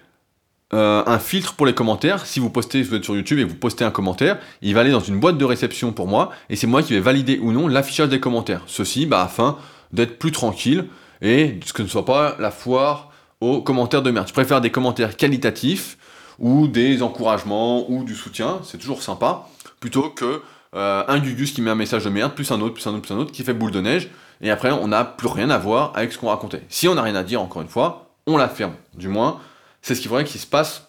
euh, 0.72 1.04
un 1.06 1.18
filtre 1.18 1.54
pour 1.54 1.66
les 1.66 1.74
commentaires. 1.74 2.26
Si 2.26 2.40
vous 2.40 2.50
postez, 2.50 2.82
vous 2.82 2.94
êtes 2.94 3.04
sur 3.04 3.14
YouTube 3.14 3.38
et 3.38 3.44
vous 3.44 3.54
postez 3.54 3.84
un 3.84 3.90
commentaire, 3.90 4.38
il 4.60 4.74
va 4.74 4.80
aller 4.80 4.90
dans 4.90 5.00
une 5.00 5.20
boîte 5.20 5.38
de 5.38 5.44
réception 5.44 5.92
pour 5.92 6.08
moi, 6.08 6.32
et 6.48 6.56
c'est 6.56 6.66
moi 6.66 6.82
qui 6.82 6.94
vais 6.94 7.00
valider 7.00 7.38
ou 7.38 7.52
non 7.52 7.68
l'affichage 7.68 8.08
des 8.08 8.18
commentaires. 8.18 8.62
Ceci, 8.66 9.06
bah, 9.06 9.22
afin 9.22 9.58
d'être 9.94 10.18
plus 10.18 10.32
tranquille 10.32 10.86
et 11.22 11.58
que 11.60 11.78
ce 11.78 11.82
ne 11.82 11.88
soit 11.88 12.04
pas 12.04 12.36
la 12.38 12.50
foire 12.50 13.10
aux 13.40 13.62
commentaires 13.62 14.02
de 14.02 14.10
merde. 14.10 14.28
Je 14.28 14.32
préfère 14.32 14.60
des 14.60 14.70
commentaires 14.70 15.16
qualitatifs 15.16 15.96
ou 16.38 16.66
des 16.66 17.02
encouragements 17.02 17.90
ou 17.90 18.04
du 18.04 18.14
soutien, 18.14 18.60
c'est 18.64 18.78
toujours 18.78 19.02
sympa, 19.02 19.46
plutôt 19.80 20.10
que 20.10 20.42
euh, 20.74 21.04
un 21.06 21.18
Gugus 21.18 21.52
qui 21.52 21.62
met 21.62 21.70
un 21.70 21.76
message 21.76 22.04
de 22.04 22.10
merde, 22.10 22.34
plus 22.34 22.50
un 22.50 22.60
autre, 22.60 22.74
plus 22.74 22.86
un 22.86 22.90
autre, 22.90 23.02
plus 23.02 23.14
un 23.14 23.18
autre, 23.18 23.32
qui 23.32 23.44
fait 23.44 23.54
boule 23.54 23.70
de 23.70 23.80
neige, 23.80 24.10
et 24.40 24.50
après 24.50 24.72
on 24.72 24.88
n'a 24.88 25.04
plus 25.04 25.28
rien 25.28 25.50
à 25.50 25.58
voir 25.58 25.92
avec 25.94 26.12
ce 26.12 26.18
qu'on 26.18 26.28
racontait. 26.28 26.62
Si 26.68 26.88
on 26.88 26.94
n'a 26.94 27.02
rien 27.02 27.14
à 27.14 27.22
dire, 27.22 27.40
encore 27.40 27.62
une 27.62 27.68
fois, 27.68 28.10
on 28.26 28.36
la 28.36 28.48
ferme. 28.48 28.74
Du 28.94 29.08
moins, 29.08 29.40
c'est 29.82 29.94
ce 29.94 30.00
qu'il 30.00 30.08
faudrait 30.08 30.24
qu'il 30.24 30.40
se 30.40 30.46
passe 30.46 30.88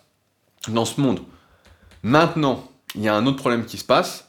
dans 0.67 0.85
ce 0.85 0.99
monde. 0.99 1.19
Maintenant, 2.01 2.63
il 2.95 3.01
y 3.01 3.07
a 3.07 3.15
un 3.15 3.25
autre 3.27 3.37
problème 3.37 3.65
qui 3.65 3.77
se 3.77 3.83
passe. 3.83 4.27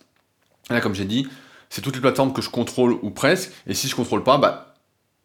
Là, 0.69 0.81
comme 0.81 0.95
j'ai 0.95 1.05
dit, 1.05 1.29
c'est 1.71 1.83
toutes 1.83 1.95
les 1.95 2.01
plateformes 2.01 2.33
que 2.33 2.43
je 2.43 2.51
contrôle 2.51 2.99
ou 3.03 3.11
presque, 3.11 3.51
et 3.67 3.75
si 3.75 3.89
je 3.89 3.97
contrôle 3.97 4.23
pas, 4.23 4.39
bah, 4.39 4.75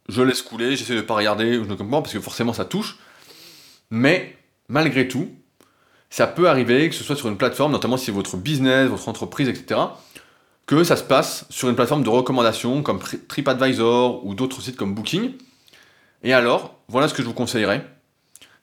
je 0.10 0.22
laisse 0.22 0.42
couler, 0.42 0.76
j'essaie 0.76 0.96
de 0.96 1.02
pas 1.02 1.16
regarder, 1.16 1.56
je 1.56 1.60
ne 1.60 1.76
comprends 1.76 2.02
parce 2.02 2.14
que 2.14 2.20
forcément 2.20 2.54
ça 2.54 2.66
touche. 2.66 2.98
Mais 3.89 4.38
malgré 4.68 5.08
tout, 5.08 5.30
ça 6.10 6.28
peut 6.28 6.50
arriver 6.50 6.89
que 6.89 6.96
ce 6.96 7.04
soit 7.04 7.16
sur 7.16 7.30
une 7.30 7.38
plateforme, 7.38 7.72
notamment 7.72 7.98
si 7.98 8.06
c'est 8.06 8.12
votre 8.12 8.38
business, 8.38 8.89
votre 8.89 9.08
entreprise, 9.08 9.48
etc., 9.48 9.80
que 10.66 10.84
ça 10.84 10.96
se 10.96 11.04
passe 11.04 11.46
sur 11.50 11.70
une 11.70 11.76
plateforme 11.76 12.04
de 12.04 12.10
recommandation 12.10 12.82
comme 12.84 13.00
TripAdvisor 13.00 14.26
ou 14.26 14.36
d'autres 14.36 14.62
sites 14.62 14.78
comme 14.78 14.94
Booking. 14.94 15.34
Et 16.24 16.34
alors, 16.34 16.80
voilà 16.88 17.08
ce 17.08 17.14
que 17.14 17.22
je 17.22 17.28
vous 17.28 17.34
conseillerais. 17.34 17.86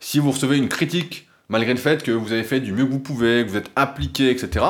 Si 0.01 0.18
vous 0.18 0.31
recevez 0.31 0.57
une 0.57 0.68
critique 0.68 1.29
malgré 1.49 1.72
le 1.72 1.79
fait 1.79 2.03
que 2.03 2.11
vous 2.11 2.33
avez 2.33 2.45
fait 2.45 2.61
du 2.61 2.72
mieux 2.72 2.85
que 2.85 2.91
vous 2.91 3.01
pouvez, 3.01 3.45
que 3.45 3.51
vous 3.51 3.57
êtes 3.57 3.70
appliqué, 3.76 4.31
etc., 4.31 4.64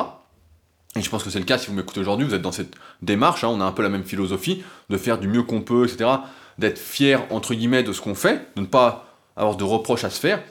et 0.95 1.01
je 1.01 1.09
pense 1.09 1.23
que 1.23 1.29
c'est 1.29 1.39
le 1.39 1.45
cas 1.45 1.57
si 1.57 1.67
vous 1.67 1.73
m'écoutez 1.73 1.99
aujourd'hui, 1.99 2.25
vous 2.25 2.33
êtes 2.33 2.41
dans 2.41 2.51
cette 2.51 2.75
démarche, 3.01 3.43
hein, 3.43 3.49
on 3.49 3.61
a 3.61 3.65
un 3.65 3.71
peu 3.71 3.83
la 3.83 3.89
même 3.89 4.03
philosophie, 4.03 4.63
de 4.89 4.97
faire 4.97 5.19
du 5.19 5.27
mieux 5.27 5.43
qu'on 5.43 5.61
peut, 5.61 5.85
etc., 5.85 6.09
d'être 6.57 6.79
fier, 6.79 7.25
entre 7.29 7.53
guillemets, 7.53 7.83
de 7.83 7.93
ce 7.93 8.01
qu'on 8.01 8.15
fait, 8.15 8.47
de 8.55 8.61
ne 8.61 8.65
pas 8.65 9.07
avoir 9.37 9.55
de 9.55 9.63
reproches 9.63 10.03
à 10.03 10.09
se 10.09 10.19
faire, 10.19 10.41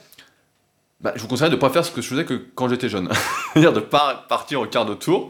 bah, 1.01 1.13
je 1.15 1.21
vous 1.21 1.27
conseille 1.27 1.49
de 1.49 1.55
ne 1.55 1.59
pas 1.59 1.69
faire 1.69 1.85
ce 1.85 1.91
que 1.91 2.01
je 2.01 2.07
faisais 2.07 2.25
que 2.25 2.33
quand 2.55 2.67
j'étais 2.67 2.89
jeune. 2.89 3.09
C'est-à-dire 3.53 3.73
de 3.73 3.79
ne 3.79 3.85
pas 3.85 4.25
partir 4.27 4.61
au 4.61 4.65
quart 4.65 4.85
de 4.85 4.93
tour, 4.93 5.29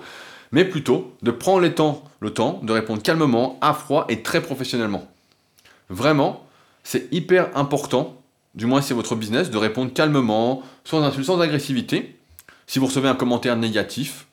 mais 0.52 0.66
plutôt 0.66 1.14
de 1.22 1.32
prendre 1.32 1.60
le 1.60 1.74
temps, 1.74 2.04
le 2.22 2.32
temps 2.34 2.60
de 2.64 2.74
répondre 2.74 3.02
calmement, 3.02 3.58
à 3.62 3.74
froid 3.74 4.06
et 4.10 4.24
très 4.24 4.42
professionnellement. 4.42 5.08
Vraiment, 5.90 6.48
c'est 6.84 7.12
hyper 7.12 7.56
important, 7.56 8.20
du 8.56 8.66
moins 8.66 8.82
si 8.82 8.90
c'est 8.90 8.94
votre 8.94 9.16
business, 9.16 9.52
de 9.52 9.58
répondre 9.58 9.94
calmement, 9.94 10.64
sans 10.84 11.04
insulte, 11.04 11.26
sans 11.26 11.40
agressivité. 11.40 12.16
Si 12.66 12.80
vous 12.80 12.88
recevez 12.88 13.10
un 13.10 13.16
commentaire 13.16 13.56
négatif, 13.56 14.28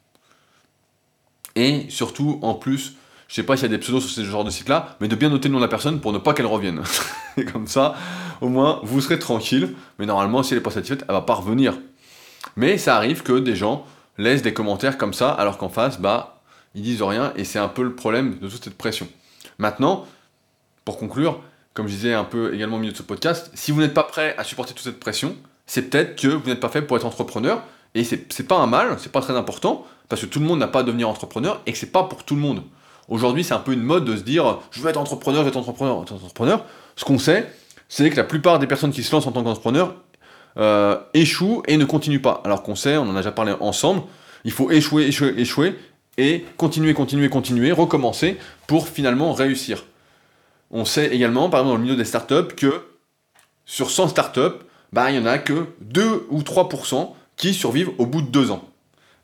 et 1.56 1.86
surtout, 1.88 2.38
en 2.42 2.54
plus, 2.54 2.94
je 3.28 3.34
sais 3.34 3.42
pas 3.42 3.56
s'il 3.56 3.64
y 3.64 3.74
a 3.74 3.76
des 3.76 3.78
pseudos 3.78 4.02
sur 4.02 4.10
ce 4.10 4.24
genre 4.24 4.44
de 4.44 4.50
site-là, 4.50 4.96
mais 5.00 5.08
de 5.08 5.16
bien 5.16 5.30
noter 5.30 5.48
le 5.48 5.54
nom 5.54 5.58
de 5.58 5.64
la 5.64 5.68
personne 5.68 6.00
pour 6.00 6.12
ne 6.12 6.18
pas 6.18 6.32
qu'elle 6.32 6.46
revienne. 6.46 6.82
et 7.36 7.44
comme 7.44 7.66
ça, 7.66 7.96
au 8.40 8.48
moins, 8.48 8.80
vous 8.84 9.00
serez 9.00 9.18
tranquille. 9.18 9.74
Mais 9.98 10.06
normalement, 10.06 10.42
si 10.42 10.52
elle 10.52 10.58
n'est 10.58 10.62
pas 10.62 10.70
satisfaite, 10.70 11.04
elle 11.08 11.14
va 11.14 11.22
pas 11.22 11.34
revenir. 11.34 11.74
Mais 12.54 12.78
ça 12.78 12.96
arrive 12.96 13.22
que 13.22 13.38
des 13.38 13.56
gens 13.56 13.84
laissent 14.18 14.42
des 14.42 14.54
commentaires 14.54 14.96
comme 14.96 15.12
ça, 15.12 15.30
alors 15.30 15.58
qu'en 15.58 15.68
face, 15.68 16.00
bah, 16.00 16.40
ils 16.74 16.82
disent 16.82 17.02
rien, 17.02 17.32
et 17.36 17.44
c'est 17.44 17.58
un 17.58 17.68
peu 17.68 17.82
le 17.82 17.94
problème 17.94 18.38
de 18.38 18.48
toute 18.48 18.62
cette 18.62 18.78
pression. 18.78 19.08
Maintenant, 19.58 20.06
pour 20.84 20.98
conclure, 20.98 21.40
comme 21.74 21.88
je 21.88 21.94
disais 21.94 22.14
un 22.14 22.24
peu 22.24 22.54
également 22.54 22.76
au 22.76 22.78
milieu 22.80 22.92
de 22.92 22.96
ce 22.96 23.02
podcast, 23.02 23.50
si 23.54 23.72
vous 23.72 23.80
n'êtes 23.80 23.94
pas 23.94 24.04
prêt 24.04 24.34
à 24.38 24.44
supporter 24.44 24.72
toute 24.72 24.84
cette 24.84 25.00
pression, 25.00 25.36
c'est 25.66 25.90
peut-être 25.90 26.20
que 26.20 26.28
vous 26.28 26.48
n'êtes 26.48 26.60
pas 26.60 26.68
fait 26.68 26.82
pour 26.82 26.96
être 26.96 27.06
entrepreneur, 27.06 27.62
et 27.94 28.04
c'est 28.04 28.46
pas 28.46 28.58
un 28.58 28.66
mal, 28.66 28.96
c'est 28.98 29.10
pas 29.10 29.20
très 29.20 29.36
important, 29.36 29.86
parce 30.08 30.20
que 30.22 30.26
tout 30.26 30.40
le 30.40 30.46
monde 30.46 30.58
n'a 30.58 30.68
pas 30.68 30.80
à 30.80 30.82
devenir 30.82 31.08
entrepreneur, 31.08 31.60
et 31.66 31.72
que 31.72 31.78
c'est 31.78 31.92
pas 31.92 32.04
pour 32.04 32.24
tout 32.24 32.34
le 32.34 32.40
monde. 32.40 32.62
Aujourd'hui, 33.08 33.44
c'est 33.44 33.54
un 33.54 33.60
peu 33.60 33.72
une 33.72 33.82
mode 33.82 34.04
de 34.04 34.16
se 34.16 34.22
dire 34.22 34.58
je 34.70 34.80
veux 34.80 34.90
être 34.90 34.98
entrepreneur, 34.98 35.40
je 35.40 35.44
veux 35.44 35.50
être 35.50 35.56
entrepreneur, 35.56 36.02
être 36.02 36.12
entrepreneur. 36.12 36.64
Ce 36.96 37.04
qu'on 37.04 37.18
sait, 37.18 37.50
c'est 37.88 38.10
que 38.10 38.16
la 38.16 38.24
plupart 38.24 38.58
des 38.58 38.66
personnes 38.66 38.90
qui 38.90 39.02
se 39.02 39.14
lancent 39.14 39.26
en 39.26 39.32
tant 39.32 39.44
qu'entrepreneur 39.44 39.94
euh, 40.58 40.98
échouent 41.14 41.62
et 41.68 41.76
ne 41.76 41.84
continuent 41.84 42.22
pas. 42.22 42.40
Alors 42.44 42.62
qu'on 42.62 42.74
sait, 42.74 42.96
on 42.96 43.02
en 43.02 43.14
a 43.14 43.18
déjà 43.18 43.32
parlé 43.32 43.54
ensemble, 43.60 44.02
il 44.44 44.50
faut 44.50 44.70
échouer, 44.70 45.06
échouer, 45.06 45.34
échouer 45.36 45.78
et 46.18 46.44
continuer, 46.56 46.94
continuer, 46.94 47.28
continuer, 47.28 47.72
recommencer 47.72 48.38
pour 48.66 48.88
finalement 48.88 49.32
réussir. 49.32 49.84
On 50.70 50.84
sait 50.84 51.14
également, 51.14 51.48
par 51.48 51.60
exemple 51.60 51.74
dans 51.74 51.78
le 51.78 51.84
milieu 51.84 51.96
des 51.96 52.04
startups, 52.04 52.54
que 52.56 52.82
sur 53.66 53.90
100 53.90 54.08
startups, 54.08 54.58
bah, 54.92 55.10
il 55.10 55.18
n'y 55.18 55.22
en 55.22 55.30
a 55.30 55.38
que 55.38 55.66
2 55.80 56.26
ou 56.30 56.40
3% 56.40 57.10
qui 57.36 57.54
survivent 57.54 57.90
au 57.98 58.06
bout 58.06 58.22
de 58.22 58.28
2 58.28 58.50
ans. 58.50 58.64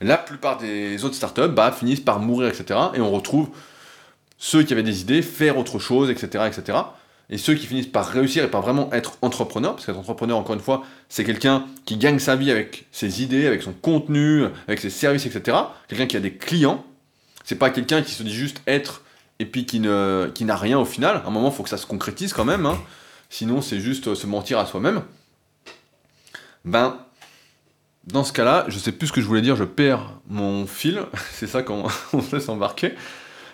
La 0.02 0.18
plupart 0.18 0.58
des 0.58 1.04
autres 1.04 1.14
startups 1.14 1.48
bah, 1.48 1.72
finissent 1.72 2.00
par 2.00 2.18
mourir, 2.18 2.48
etc. 2.48 2.78
Et 2.94 3.00
on 3.00 3.10
retrouve 3.10 3.48
ceux 4.38 4.62
qui 4.64 4.72
avaient 4.72 4.82
des 4.82 5.00
idées, 5.00 5.22
faire 5.22 5.56
autre 5.56 5.78
chose, 5.78 6.10
etc., 6.10 6.44
etc. 6.46 6.78
Et 7.30 7.38
ceux 7.38 7.54
qui 7.54 7.66
finissent 7.66 7.86
par 7.86 8.06
réussir 8.06 8.44
et 8.44 8.48
par 8.48 8.60
vraiment 8.60 8.92
être 8.92 9.16
entrepreneur, 9.22 9.74
parce 9.74 9.86
qu'être 9.86 9.98
entrepreneur, 9.98 10.36
encore 10.36 10.54
une 10.54 10.60
fois, 10.60 10.82
c'est 11.08 11.24
quelqu'un 11.24 11.64
qui 11.84 11.96
gagne 11.96 12.18
sa 12.18 12.36
vie 12.36 12.50
avec 12.50 12.86
ses 12.92 13.22
idées, 13.22 13.46
avec 13.46 13.62
son 13.62 13.72
contenu, 13.72 14.44
avec 14.66 14.80
ses 14.80 14.90
services, 14.90 15.24
etc. 15.24 15.56
Quelqu'un 15.88 16.06
qui 16.06 16.16
a 16.16 16.20
des 16.20 16.34
clients. 16.34 16.84
C'est 17.44 17.56
pas 17.56 17.70
quelqu'un 17.70 18.02
qui 18.02 18.12
se 18.12 18.22
dit 18.22 18.34
juste 18.34 18.60
être 18.66 19.02
et 19.38 19.46
puis 19.46 19.64
qui, 19.64 19.80
n'a 19.80 20.56
rien 20.56 20.78
au 20.78 20.84
final. 20.84 21.22
À 21.24 21.28
un 21.28 21.30
moment, 21.30 21.48
il 21.48 21.54
faut 21.54 21.62
que 21.62 21.68
ça 21.68 21.78
se 21.78 21.86
concrétise 21.86 22.32
quand 22.32 22.44
même. 22.44 22.66
Hein. 22.66 22.78
Sinon, 23.30 23.62
c'est 23.62 23.80
juste 23.80 24.14
se 24.14 24.26
mentir 24.26 24.58
à 24.58 24.66
soi-même. 24.66 25.02
Ben, 26.64 26.98
dans 28.04 28.24
ce 28.24 28.32
cas-là, 28.32 28.64
je 28.68 28.78
sais 28.78 28.92
plus 28.92 29.08
ce 29.08 29.12
que 29.12 29.20
je 29.20 29.26
voulais 29.26 29.42
dire, 29.42 29.56
je 29.56 29.64
perds 29.64 30.18
mon 30.28 30.66
fil. 30.66 31.02
c'est 31.32 31.46
ça 31.46 31.62
qu'on 31.62 31.88
se 32.10 32.36
laisse 32.36 32.48
embarquer. 32.48 32.94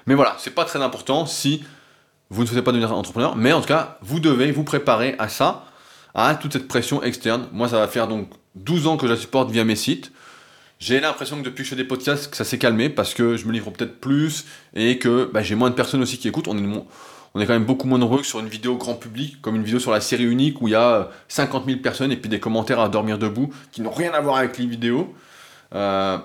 Mais 0.06 0.14
voilà, 0.14 0.36
c'est 0.38 0.54
pas 0.54 0.64
très 0.64 0.82
important 0.82 1.26
si 1.26 1.64
vous 2.30 2.42
ne 2.42 2.46
souhaitez 2.46 2.62
pas 2.62 2.72
devenir 2.72 2.92
entrepreneur, 2.92 3.36
mais 3.36 3.52
en 3.52 3.60
tout 3.60 3.68
cas, 3.68 3.98
vous 4.02 4.20
devez 4.20 4.52
vous 4.52 4.64
préparer 4.64 5.14
à 5.18 5.28
ça, 5.28 5.64
à 6.14 6.34
toute 6.34 6.52
cette 6.52 6.68
pression 6.68 7.02
externe. 7.02 7.48
Moi, 7.52 7.68
ça 7.68 7.78
va 7.78 7.88
faire 7.88 8.08
donc 8.08 8.30
12 8.54 8.86
ans 8.86 8.96
que 8.96 9.06
je 9.06 9.12
la 9.12 9.18
supporte 9.18 9.50
via 9.50 9.64
mes 9.64 9.76
sites. 9.76 10.12
J'ai 10.78 11.00
l'impression 11.00 11.38
que 11.38 11.44
depuis 11.44 11.62
que 11.62 11.64
je 11.64 11.70
fais 11.70 11.76
des 11.76 11.84
podcasts, 11.84 12.30
que 12.30 12.36
ça 12.36 12.44
s'est 12.44 12.58
calmé 12.58 12.88
parce 12.88 13.12
que 13.12 13.36
je 13.36 13.46
me 13.46 13.52
livre 13.52 13.70
peut-être 13.70 14.00
plus 14.00 14.44
et 14.74 14.98
que 14.98 15.28
bah, 15.32 15.42
j'ai 15.42 15.56
moins 15.56 15.70
de 15.70 15.74
personnes 15.74 16.02
aussi 16.02 16.18
qui 16.18 16.28
écoutent. 16.28 16.48
On 16.48 16.56
est, 16.56 16.84
on 17.38 17.40
est 17.40 17.46
quand 17.46 17.52
même 17.52 17.64
beaucoup 17.64 17.86
moins 17.86 17.98
nombreux 17.98 18.18
que 18.18 18.26
sur 18.26 18.40
une 18.40 18.48
vidéo 18.48 18.74
grand 18.74 18.94
public, 18.94 19.40
comme 19.40 19.54
une 19.54 19.62
vidéo 19.62 19.78
sur 19.78 19.92
la 19.92 20.00
série 20.00 20.24
unique 20.24 20.60
où 20.60 20.66
il 20.66 20.72
y 20.72 20.74
a 20.74 21.08
50 21.28 21.66
000 21.66 21.78
personnes 21.78 22.10
et 22.10 22.16
puis 22.16 22.28
des 22.28 22.40
commentaires 22.40 22.80
à 22.80 22.88
dormir 22.88 23.16
debout 23.16 23.54
qui 23.70 23.80
n'ont 23.80 23.92
rien 23.92 24.12
à 24.12 24.20
voir 24.20 24.38
avec 24.38 24.58
les 24.58 24.66
vidéos. 24.66 25.14
Euh, 25.72 26.18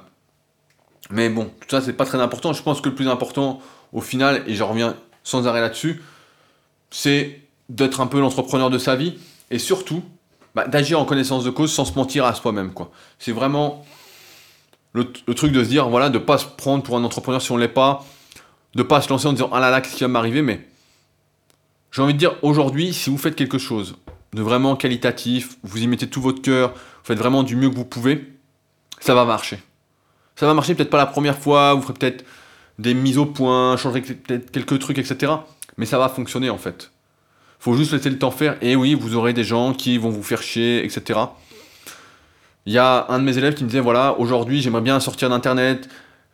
mais 1.12 1.30
bon, 1.30 1.52
tout 1.62 1.70
ça, 1.70 1.82
c'est 1.82 1.94
pas 1.94 2.06
très 2.06 2.20
important. 2.20 2.52
Je 2.52 2.64
pense 2.64 2.82
que 2.82 2.90
le 2.90 2.96
plus 2.96 3.08
important, 3.08 3.62
au 3.92 4.02
final, 4.02 4.42
et 4.48 4.56
je 4.56 4.64
reviens 4.64 4.96
sans 5.24 5.46
arrêt 5.46 5.62
là-dessus, 5.62 6.02
c'est 6.90 7.42
d'être 7.70 8.02
un 8.02 8.08
peu 8.08 8.20
l'entrepreneur 8.20 8.72
de 8.72 8.80
sa 8.80 8.96
vie 8.96 9.14
et 9.52 9.60
surtout 9.60 10.02
bah, 10.56 10.68
d'agir 10.68 11.00
en 11.00 11.06
connaissance 11.06 11.44
de 11.44 11.52
cause 11.52 11.72
sans 11.72 11.86
se 11.86 11.94
mentir 11.94 12.26
à 12.26 12.34
soi-même. 12.34 12.72
C'est 13.20 13.34
vraiment 13.34 13.86
le, 14.94 15.06
truc 15.12 15.52
de 15.52 15.64
se 15.64 15.70
dire, 15.70 15.90
voilà, 15.90 16.10
de 16.10 16.18
pas 16.18 16.40
se 16.40 16.48
prendre 16.48 16.82
pour 16.82 16.98
un 16.98 17.04
entrepreneur 17.04 17.40
si 17.40 17.52
on 17.52 17.58
l'est 17.58 17.68
pas, 17.68 18.04
de 18.74 18.82
pas 18.82 19.00
se 19.00 19.10
lancer 19.10 19.28
en 19.28 19.34
disant, 19.34 19.52
ah 19.54 19.60
là 19.60 19.70
là, 19.70 19.80
qu'est-ce 19.80 19.98
qui 19.98 20.04
va 20.04 20.08
m'arriver, 20.08 20.42
mais 20.42 20.73
j'ai 21.94 22.02
envie 22.02 22.14
de 22.14 22.20
dire, 22.20 22.36
aujourd'hui, 22.42 22.92
si 22.92 23.12
vous 23.12 23.20
faites 23.20 23.36
quelque 23.36 23.60
chose 23.60 23.96
de 24.34 24.42
vraiment 24.42 24.76
qualitatif, 24.76 25.58
vous 25.62 25.84
y 25.84 25.88
mettez 25.88 26.08
tout 26.08 26.22
votre 26.22 26.42
cœur, 26.42 26.72
vous 26.72 27.06
faites 27.06 27.20
vraiment 27.20 27.44
du 27.44 27.56
mieux 27.56 27.70
que 27.70 27.76
vous 27.76 27.86
pouvez, 27.86 28.34
ça 29.00 29.14
va 29.14 29.26
marcher. 29.26 29.60
Ça 30.36 30.48
va 30.48 30.56
marcher 30.56 30.74
peut-être 30.74 30.90
pas 30.90 30.98
la 30.98 31.06
première 31.06 31.38
fois, 31.38 31.76
vous 31.76 31.84
ferez 31.84 31.94
peut-être 31.94 32.26
des 32.80 32.96
mises 32.96 33.20
au 33.20 33.28
point, 33.28 33.78
changer 33.78 34.02
peut-être 34.02 34.50
quelques 34.50 34.80
trucs, 34.80 34.98
etc. 34.98 35.34
Mais 35.78 35.86
ça 35.86 36.00
va 36.00 36.10
fonctionner 36.10 36.50
en 36.50 36.58
fait. 36.58 36.92
Faut 37.60 37.76
juste 37.76 37.94
laisser 37.94 38.10
le 38.10 38.18
temps 38.18 38.32
faire. 38.32 38.58
Et 38.62 38.76
oui, 38.76 38.96
vous 38.96 39.16
aurez 39.16 39.34
des 39.34 39.44
gens 39.44 39.74
qui 39.74 40.00
vont 40.00 40.10
vous 40.10 40.24
faire 40.24 40.42
chier, 40.42 40.84
etc. 40.84 41.20
Il 42.66 42.74
y 42.74 42.80
a 42.80 43.06
un 43.10 43.20
de 43.20 43.24
mes 43.24 43.38
élèves 43.38 43.54
qui 43.54 43.64
me 43.64 43.70
disait 43.70 43.82
voilà, 43.82 44.18
aujourd'hui 44.18 44.62
j'aimerais 44.62 44.82
bien 44.82 45.00
sortir 45.00 45.30
d'internet, 45.30 45.88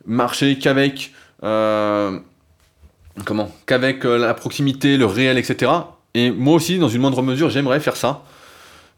marcher 0.06 0.58
qu'avec 0.58 1.12
euh, 1.42 2.18
comment 3.24 3.50
qu'avec 3.66 4.04
euh, 4.04 4.18
la 4.18 4.34
proximité, 4.34 4.96
le 4.96 5.06
réel, 5.06 5.38
etc. 5.38 5.70
Et 6.14 6.30
moi 6.30 6.54
aussi, 6.54 6.78
dans 6.78 6.88
une 6.88 7.00
moindre 7.00 7.22
mesure, 7.22 7.50
j'aimerais 7.50 7.80
faire 7.80 7.96
ça. 7.96 8.24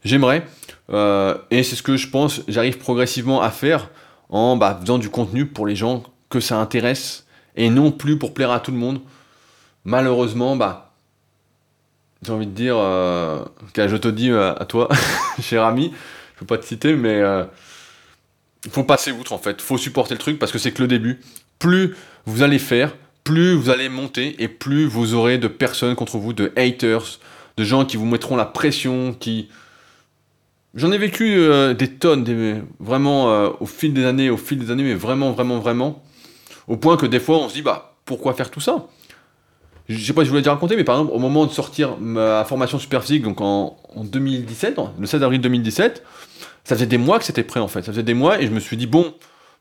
J'aimerais. 0.05 0.47
Euh, 0.91 1.37
et 1.51 1.63
c'est 1.63 1.77
ce 1.77 1.83
que 1.83 1.97
je 1.97 2.09
pense, 2.09 2.43
j'arrive 2.49 2.79
progressivement 2.79 3.41
à 3.41 3.51
faire 3.51 3.91
en 4.29 4.57
bah, 4.57 4.79
faisant 4.81 4.99
du 4.99 5.09
contenu 5.09 5.47
pour 5.47 5.67
les 5.67 5.77
gens 5.77 6.03
que 6.29 6.41
ça 6.41 6.59
intéresse 6.59 7.27
et 7.57 7.71
non 7.71 7.93
plus 7.93 8.19
pour 8.19 8.35
plaire 8.35 8.51
à 8.51 8.61
tout 8.61 8.73
le 8.73 8.79
monde. 8.79 9.01
Malheureusement, 9.85 10.57
bah, 10.57 10.93
j'ai 12.23 12.33
envie 12.33 12.47
de 12.47 12.53
dire, 12.53 12.77
euh, 12.77 13.45
je 13.77 13.97
te 13.97 14.09
dis 14.09 14.31
euh, 14.31 14.55
à 14.55 14.65
toi, 14.65 14.89
cher 15.41 15.65
ami, 15.65 15.93
je 16.35 16.41
peux 16.41 16.47
pas 16.47 16.59
te 16.59 16.65
citer, 16.65 16.95
mais 16.95 17.21
il 18.65 18.71
faut 18.71 18.85
passer 18.85 19.13
outre 19.13 19.33
en 19.33 19.39
fait. 19.39 19.61
faut 19.61 19.79
supporter 19.79 20.15
le 20.15 20.21
truc 20.21 20.39
parce 20.39 20.53
que 20.53 20.59
c'est 20.59 20.73
que 20.73 20.83
le 20.83 20.89
début. 20.89 21.21
Plus 21.59 21.97
vous 22.27 22.43
allez 22.43 22.59
faire, 22.59 22.95
plus 23.25 23.55
vous 23.55 23.71
allez 23.71 23.89
monter 23.89 24.43
et 24.43 24.49
plus 24.49 24.87
vous 24.87 25.15
aurez 25.15 25.39
de 25.39 25.49
personnes 25.49 25.95
contre 25.95 26.19
vous, 26.19 26.33
de 26.33 26.53
haters, 26.57 27.19
de 27.57 27.65
gens 27.65 27.85
qui 27.85 27.97
vous 27.97 28.07
mettront 28.07 28.37
la 28.37 28.47
pression, 28.47 29.15
qui 29.19 29.49
J'en 30.75 30.91
ai 30.91 30.97
vécu 30.97 31.37
euh, 31.37 31.75
des 31.75 31.89
tonnes, 31.89 32.65
vraiment 32.81 33.31
euh, 33.31 33.51
au 33.61 33.67
fil 33.67 33.93
des 33.93 34.07
années, 34.07 34.31
au 34.31 34.39
fil 34.39 34.59
des 34.59 34.71
années, 34.71 34.85
mais 34.85 34.95
vraiment, 34.95 35.31
vraiment, 35.33 35.59
vraiment, 35.59 36.03
au 36.67 36.79
point 36.79 36.97
que 36.97 37.05
des 37.05 37.21
fois 37.21 37.37
on 37.39 37.51
se 37.51 37.55
dit, 37.55 37.63
bah, 37.63 37.95
pourquoi 38.07 38.33
faire 38.33 38.51
tout 38.51 38.61
ça? 38.61 38.87
Je 39.91 40.03
sais 40.03 40.15
pas 40.15 40.23
si 40.23 40.27
je 40.27 40.31
voulais 40.31 40.41
déjà 40.41 40.55
raconter, 40.55 40.77
mais 40.77 40.85
par 40.85 40.97
exemple, 40.97 41.15
au 41.15 41.19
moment 41.19 41.45
de 41.45 41.51
sortir 41.51 41.99
ma 41.99 42.47
formation 42.47 42.79
super 42.79 43.03
physique, 43.03 43.23
donc 43.23 43.43
en, 43.43 43.77
2017, 43.97 44.77
le 44.99 45.07
16 45.07 45.23
avril 45.23 45.43
2017, 45.43 46.03
ça 46.65 46.75
faisait 46.75 46.87
des 46.87 46.97
mois 46.97 47.19
que 47.19 47.27
c'était 47.27 47.43
prêt 47.43 47.61
en 47.61 47.69
fait, 47.69 47.83
ça 47.83 47.93
faisait 47.93 48.03
des 48.03 48.15
mois, 48.15 48.41
et 48.41 48.47
je 48.47 48.53
me 48.53 48.61
suis 48.61 48.79
dit, 48.79 48.87
bon, 48.87 49.13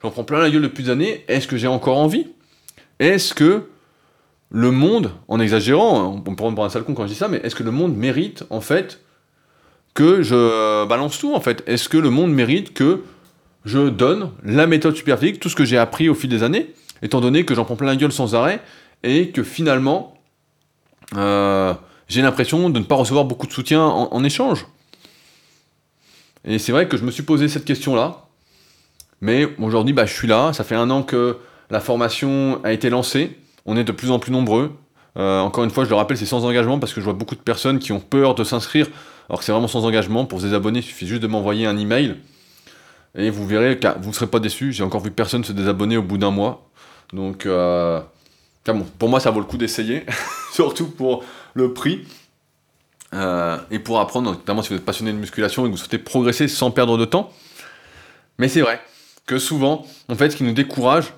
j'en 0.01 0.12
prends 0.12 0.24
plein 0.24 0.39
la 0.39 0.49
gueule 0.49 0.62
depuis 0.62 0.86
des 0.86 0.91
années, 0.91 1.26
est-ce 1.28 1.45
que 1.45 1.57
j'ai 1.57 1.68
encore 1.68 1.97
envie? 1.97 2.28
Est-ce 3.00 3.34
que 3.34 3.64
le 4.50 4.72
monde, 4.72 5.12
en 5.28 5.39
exagérant, 5.39 6.14
on 6.14 6.22
peut 6.22 6.36
prendre 6.36 6.64
un 6.64 6.70
sale 6.70 6.84
con 6.84 6.94
quand 6.94 7.04
je 7.04 7.14
dis 7.14 7.16
ça, 7.16 7.28
mais 7.28 7.38
est-ce 7.38 7.56
que 7.56 7.64
le 7.64 7.72
monde 7.72 7.96
mérite 7.96 8.44
en 8.50 8.62
fait 8.62 9.02
que 9.94 10.22
je 10.22 10.86
balance 10.86 11.18
tout 11.18 11.34
en 11.34 11.39
fait? 11.39 11.64
Est-ce 11.68 11.88
que 11.88 11.98
le 11.98 12.10
monde 12.10 12.34
mérite 12.34 12.74
que 12.74 13.04
je 13.66 13.89
donne 13.89 14.32
la 14.44 14.68
méthode 14.68 14.96
superphysique, 14.96 15.39
tout 15.39 15.50
ce 15.50 15.56
que 15.56 15.66
j'ai 15.66 15.78
appris 15.78 16.10
au 16.10 16.16
fil 16.16 16.30
des 16.30 16.44
années, 16.44 16.74
étant 17.02 17.22
donné 17.22 17.46
que 17.46 17.56
j'en 17.56 17.66
prends 17.66 17.76
plein 17.76 17.88
la 17.88 17.96
gueule 17.96 18.12
sans 18.12 18.36
arrêt, 18.36 18.62
et 19.04 19.30
que 19.30 19.44
finalement, 19.44 20.16
euh, 21.16 21.74
j'ai 22.08 22.22
l'impression 22.22 22.70
de 22.70 22.80
ne 22.80 22.84
pas 22.84 22.96
recevoir 22.96 23.26
beaucoup 23.26 23.48
de 23.48 23.52
soutien 23.52 23.84
en, 23.84 24.24
échange? 24.24 24.66
Et 26.44 26.60
c'est 26.60 26.72
vrai 26.72 26.88
que 26.88 26.98
je 26.98 27.04
me 27.04 27.12
suis 27.12 27.24
posé 27.24 27.48
cette 27.48 27.66
question-là, 27.66 28.26
mais 29.22 29.48
aujourd'hui, 29.60 29.94
bah, 29.94 30.06
je 30.06 30.14
suis 30.14 30.28
là, 30.28 30.54
ça 30.54 30.64
fait 30.64 30.76
un 30.76 30.89
an 30.89 31.04
que 31.04 31.38
la 31.72 31.80
formation 31.80 32.59
a 32.63 32.74
été 32.74 32.89
lancée, 32.89 33.38
on 33.65 33.78
est 33.78 33.84
de 33.84 33.91
plus 33.91 34.11
en 34.11 34.19
plus 34.19 34.32
nombreux. 34.32 34.74
Euh, 35.17 35.39
encore 35.39 35.63
une 35.63 35.69
fois, 35.69 35.86
je 35.86 35.89
le 35.89 35.95
rappelle, 35.95 36.17
c'est 36.17 36.26
sans 36.26 36.45
engagement 36.45 36.80
parce 36.80 36.93
que 36.93 36.99
je 36.99 37.05
vois 37.05 37.13
beaucoup 37.13 37.36
de 37.36 37.41
personnes 37.41 37.80
qui 37.80 37.91
ont 37.91 37.99
peur 37.99 38.36
de 38.36 38.43
s'inscrire 38.43 38.88
alors 39.30 39.39
que 39.39 39.45
c'est 39.45 39.53
vraiment 39.53 39.69
sans 39.69 39.86
engagement. 39.86 40.26
Pour 40.26 40.41
se 40.41 40.45
désabonner, 40.45 40.80
il 40.80 40.84
suffit 40.84 41.07
juste 41.07 41.22
de 41.22 41.28
m'envoyer 41.28 41.65
un 41.65 41.78
email. 41.78 42.17
Et 43.15 43.30
vous 43.30 43.47
verrez, 43.47 43.80
vous 44.01 44.09
ne 44.09 44.13
serez 44.13 44.28
pas 44.28 44.39
déçus. 44.39 44.74
J'ai 44.74 44.84
encore 44.84 45.01
vu 45.01 45.11
personne 45.11 45.43
se 45.43 45.53
désabonner 45.53 45.95
au 45.95 46.03
bout 46.03 46.17
d'un 46.17 46.32
mois. 46.32 46.69
Donc, 47.13 47.45
euh, 47.45 48.01
pour 48.99 49.09
moi, 49.09 49.19
ça 49.22 49.32
vaut 49.32 49.39
le 49.39 49.45
coup 49.45 49.57
d'essayer, 49.57 50.05
surtout 50.53 50.88
pour 50.88 51.24
le 51.53 51.74
prix. 51.74 52.05
Euh, 53.13 53.57
et 53.69 53.80
pour 53.80 53.99
apprendre, 53.99 54.32
notamment 54.32 54.61
si 54.61 54.69
vous 54.69 54.76
êtes 54.76 54.86
passionné 54.86 55.11
de 55.11 55.17
musculation 55.17 55.65
et 55.65 55.67
que 55.67 55.72
vous 55.72 55.78
souhaitez 55.78 55.97
progresser 55.97 56.47
sans 56.47 56.72
perdre 56.72 56.97
de 56.97 57.05
temps. 57.05 57.32
Mais 58.38 58.47
c'est 58.47 58.61
vrai 58.61 58.82
que 59.26 59.38
souvent, 59.38 59.86
en 60.09 60.15
fait, 60.15 60.32
ce 60.32 60.36
qui 60.36 60.43
nous 60.43 60.53
décourage, 60.53 61.13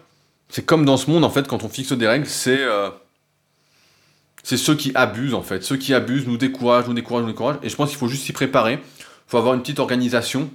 c'est 0.54 0.64
comme 0.64 0.86
dans 0.86 0.98
ce 0.98 1.10
monde, 1.10 1.24
en 1.24 1.32
fait, 1.32 1.48
quand 1.48 1.64
on 1.64 1.68
fixe 1.68 1.94
des 1.94 2.08
règles, 2.08 2.28
c'est 2.28 2.62
euh, 2.62 2.92
c'est 4.44 4.56
ceux 4.56 4.76
qui 4.76 4.92
abusent, 4.94 5.34
en 5.34 5.42
fait. 5.42 5.64
Ceux 5.64 5.78
qui 5.78 5.96
abusent 5.96 6.28
nous 6.28 6.38
découragent, 6.38 6.88
nous 6.88 6.94
découragent, 6.94 7.24
nous 7.24 7.32
découragent. 7.32 7.58
Et 7.64 7.70
je 7.70 7.76
pense 7.76 7.90
qu'il 7.90 7.98
faut 7.98 8.08
juste 8.08 8.26
s'y 8.26 8.34
préparer. 8.34 8.74
Il 8.74 8.80
faut 9.26 9.38
avoir 9.38 9.56
une 9.56 9.62
petite 9.62 9.80
organisation, 9.80 10.52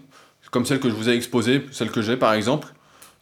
comme 0.53 0.66
celle 0.66 0.78
que 0.78 0.88
je 0.88 0.94
vous 0.94 1.09
ai 1.09 1.14
exposée, 1.14 1.66
celle 1.72 1.90
que 1.90 2.01
j'ai 2.01 2.16
par 2.16 2.32
exemple, 2.34 2.68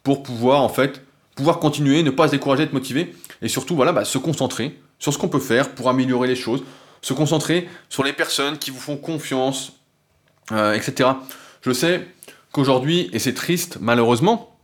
pour 0.02 0.22
pouvoir, 0.22 0.60
en 0.60 0.68
fait, 0.68 1.00
pouvoir 1.34 1.60
continuer, 1.60 2.02
ne 2.02 2.10
pas 2.10 2.26
se 2.26 2.32
décourager, 2.32 2.64
être 2.64 2.74
motivé. 2.74 3.16
Et 3.40 3.48
surtout, 3.48 3.74
voilà, 3.74 3.92
bah, 3.92 4.04
se 4.04 4.18
concentrer 4.18 4.78
sur 4.98 5.14
ce 5.14 5.18
qu'on 5.18 5.28
peut 5.28 5.40
faire 5.40 5.70
pour 5.70 5.88
améliorer 5.88 6.28
les 6.28 6.36
choses, 6.36 6.62
se 7.00 7.14
concentrer 7.14 7.70
sur 7.88 8.04
les 8.04 8.12
personnes 8.12 8.58
qui 8.58 8.70
vous 8.70 8.80
font 8.80 8.98
confiance, 8.98 9.72
euh, 10.52 10.74
etc. 10.74 11.08
Je 11.62 11.72
sais 11.72 12.06
qu'aujourd'hui, 12.52 13.08
et 13.14 13.18
c'est 13.18 13.32
triste 13.32 13.78
malheureusement, 13.80 14.55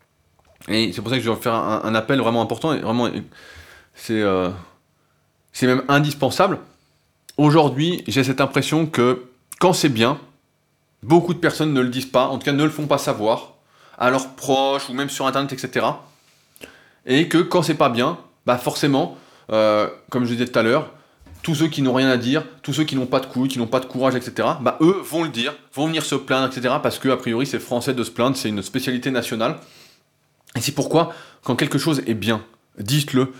et 0.68 0.92
c'est 0.92 1.02
pour 1.02 1.10
ça 1.10 1.16
que 1.16 1.22
je 1.22 1.30
vais 1.30 1.36
faire 1.36 1.54
un, 1.54 1.94
appel 1.94 2.20
vraiment 2.20 2.42
important, 2.42 2.72
et 2.72 2.80
vraiment, 2.80 3.08
c'est 3.94 4.20
euh, 4.20 4.50
c'est 5.52 5.66
même 5.66 5.82
indispensable. 5.88 6.58
Aujourd'hui, 7.36 8.04
j'ai 8.06 8.24
cette 8.24 8.40
impression 8.40 8.86
que 8.86 9.24
quand 9.58 9.72
c'est 9.72 9.88
bien, 9.88 10.18
beaucoup 11.02 11.34
de 11.34 11.38
personnes 11.38 11.72
ne 11.72 11.80
le 11.80 11.88
disent 11.88 12.06
pas, 12.06 12.26
en 12.26 12.38
tout 12.38 12.44
cas 12.44 12.52
ne 12.52 12.64
le 12.64 12.70
font 12.70 12.86
pas 12.86 12.98
savoir, 12.98 13.54
à 13.98 14.10
leurs 14.10 14.34
proches 14.34 14.88
ou 14.88 14.94
même 14.94 15.10
sur 15.10 15.26
internet, 15.26 15.52
etc. 15.52 15.86
Et 17.06 17.28
que 17.28 17.38
quand 17.38 17.62
c'est 17.62 17.74
pas 17.74 17.88
bien, 17.88 18.18
bah 18.46 18.58
forcément, 18.58 19.16
euh, 19.50 19.88
comme 20.10 20.24
je 20.24 20.32
disais 20.32 20.46
tout 20.46 20.58
à 20.58 20.62
l'heure, 20.62 20.90
tous 21.42 21.56
ceux 21.56 21.68
qui 21.68 21.82
n'ont 21.82 21.92
rien 21.92 22.08
à 22.08 22.16
dire, 22.16 22.44
tous 22.62 22.72
ceux 22.72 22.84
qui 22.84 22.94
n'ont 22.94 23.06
pas 23.06 23.20
de 23.20 23.26
couilles, 23.26 23.48
qui 23.48 23.58
n'ont 23.58 23.66
pas 23.66 23.80
de 23.80 23.86
courage, 23.86 24.14
etc., 24.14 24.48
bah 24.60 24.78
eux 24.80 25.00
vont 25.04 25.24
le 25.24 25.28
dire, 25.28 25.54
vont 25.74 25.86
venir 25.86 26.04
se 26.04 26.14
plaindre, 26.14 26.46
etc., 26.46 26.76
parce 26.82 26.98
que 26.98 27.08
a 27.08 27.16
priori 27.16 27.46
c'est 27.46 27.58
français 27.58 27.94
de 27.94 28.04
se 28.04 28.10
plaindre, 28.10 28.36
c'est 28.36 28.48
une 28.48 28.62
spécialité 28.62 29.10
nationale. 29.10 29.56
Et 30.56 30.60
c'est 30.60 30.72
pourquoi, 30.72 31.14
quand 31.42 31.56
quelque 31.56 31.78
chose 31.78 32.02
est 32.06 32.14
bien, 32.14 32.44
dites-le. 32.78 33.32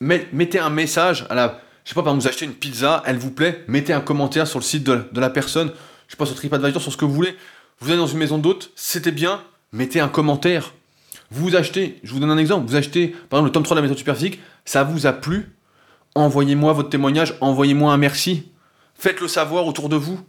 Mettez 0.00 0.58
un 0.58 0.70
message 0.70 1.26
à 1.30 1.34
la. 1.34 1.60
Je 1.84 1.90
sais 1.90 1.94
pas, 1.94 2.02
par 2.02 2.14
vous 2.14 2.26
achetez 2.26 2.46
une 2.46 2.54
pizza, 2.54 3.02
elle 3.04 3.18
vous 3.18 3.30
plaît, 3.30 3.64
mettez 3.68 3.92
un 3.92 4.00
commentaire 4.00 4.46
sur 4.46 4.58
le 4.58 4.64
site 4.64 4.84
de, 4.84 5.04
la 5.14 5.30
personne, 5.30 5.70
je 6.06 6.12
sais 6.12 6.16
pas, 6.16 6.24
sur 6.24 6.34
TripAdvisor, 6.34 6.80
sur 6.80 6.92
ce 6.92 6.96
que 6.96 7.04
vous 7.04 7.12
voulez. 7.12 7.36
Vous 7.80 7.90
allez 7.90 7.98
dans 7.98 8.06
une 8.06 8.18
maison 8.18 8.38
d'hôte, 8.38 8.70
c'était 8.74 9.10
bien, 9.10 9.42
mettez 9.72 10.00
un 10.00 10.08
commentaire. 10.08 10.72
Vous 11.30 11.56
achetez, 11.56 11.98
je 12.02 12.12
vous 12.12 12.20
donne 12.20 12.30
un 12.30 12.38
exemple, 12.38 12.66
vous 12.66 12.76
achetez 12.76 13.08
par 13.08 13.40
exemple 13.40 13.46
le 13.46 13.52
tome 13.52 13.62
3 13.64 13.74
de 13.74 13.78
la 13.80 13.82
méthode 13.82 13.98
superphysique, 13.98 14.40
ça 14.64 14.84
vous 14.84 15.06
a 15.06 15.12
plu, 15.12 15.52
envoyez-moi 16.14 16.72
votre 16.72 16.88
témoignage, 16.88 17.34
envoyez-moi 17.40 17.92
un 17.92 17.96
merci. 17.98 18.48
Faites-le 18.94 19.28
savoir 19.28 19.66
autour 19.66 19.88
de 19.88 19.96
vous. 19.96 20.20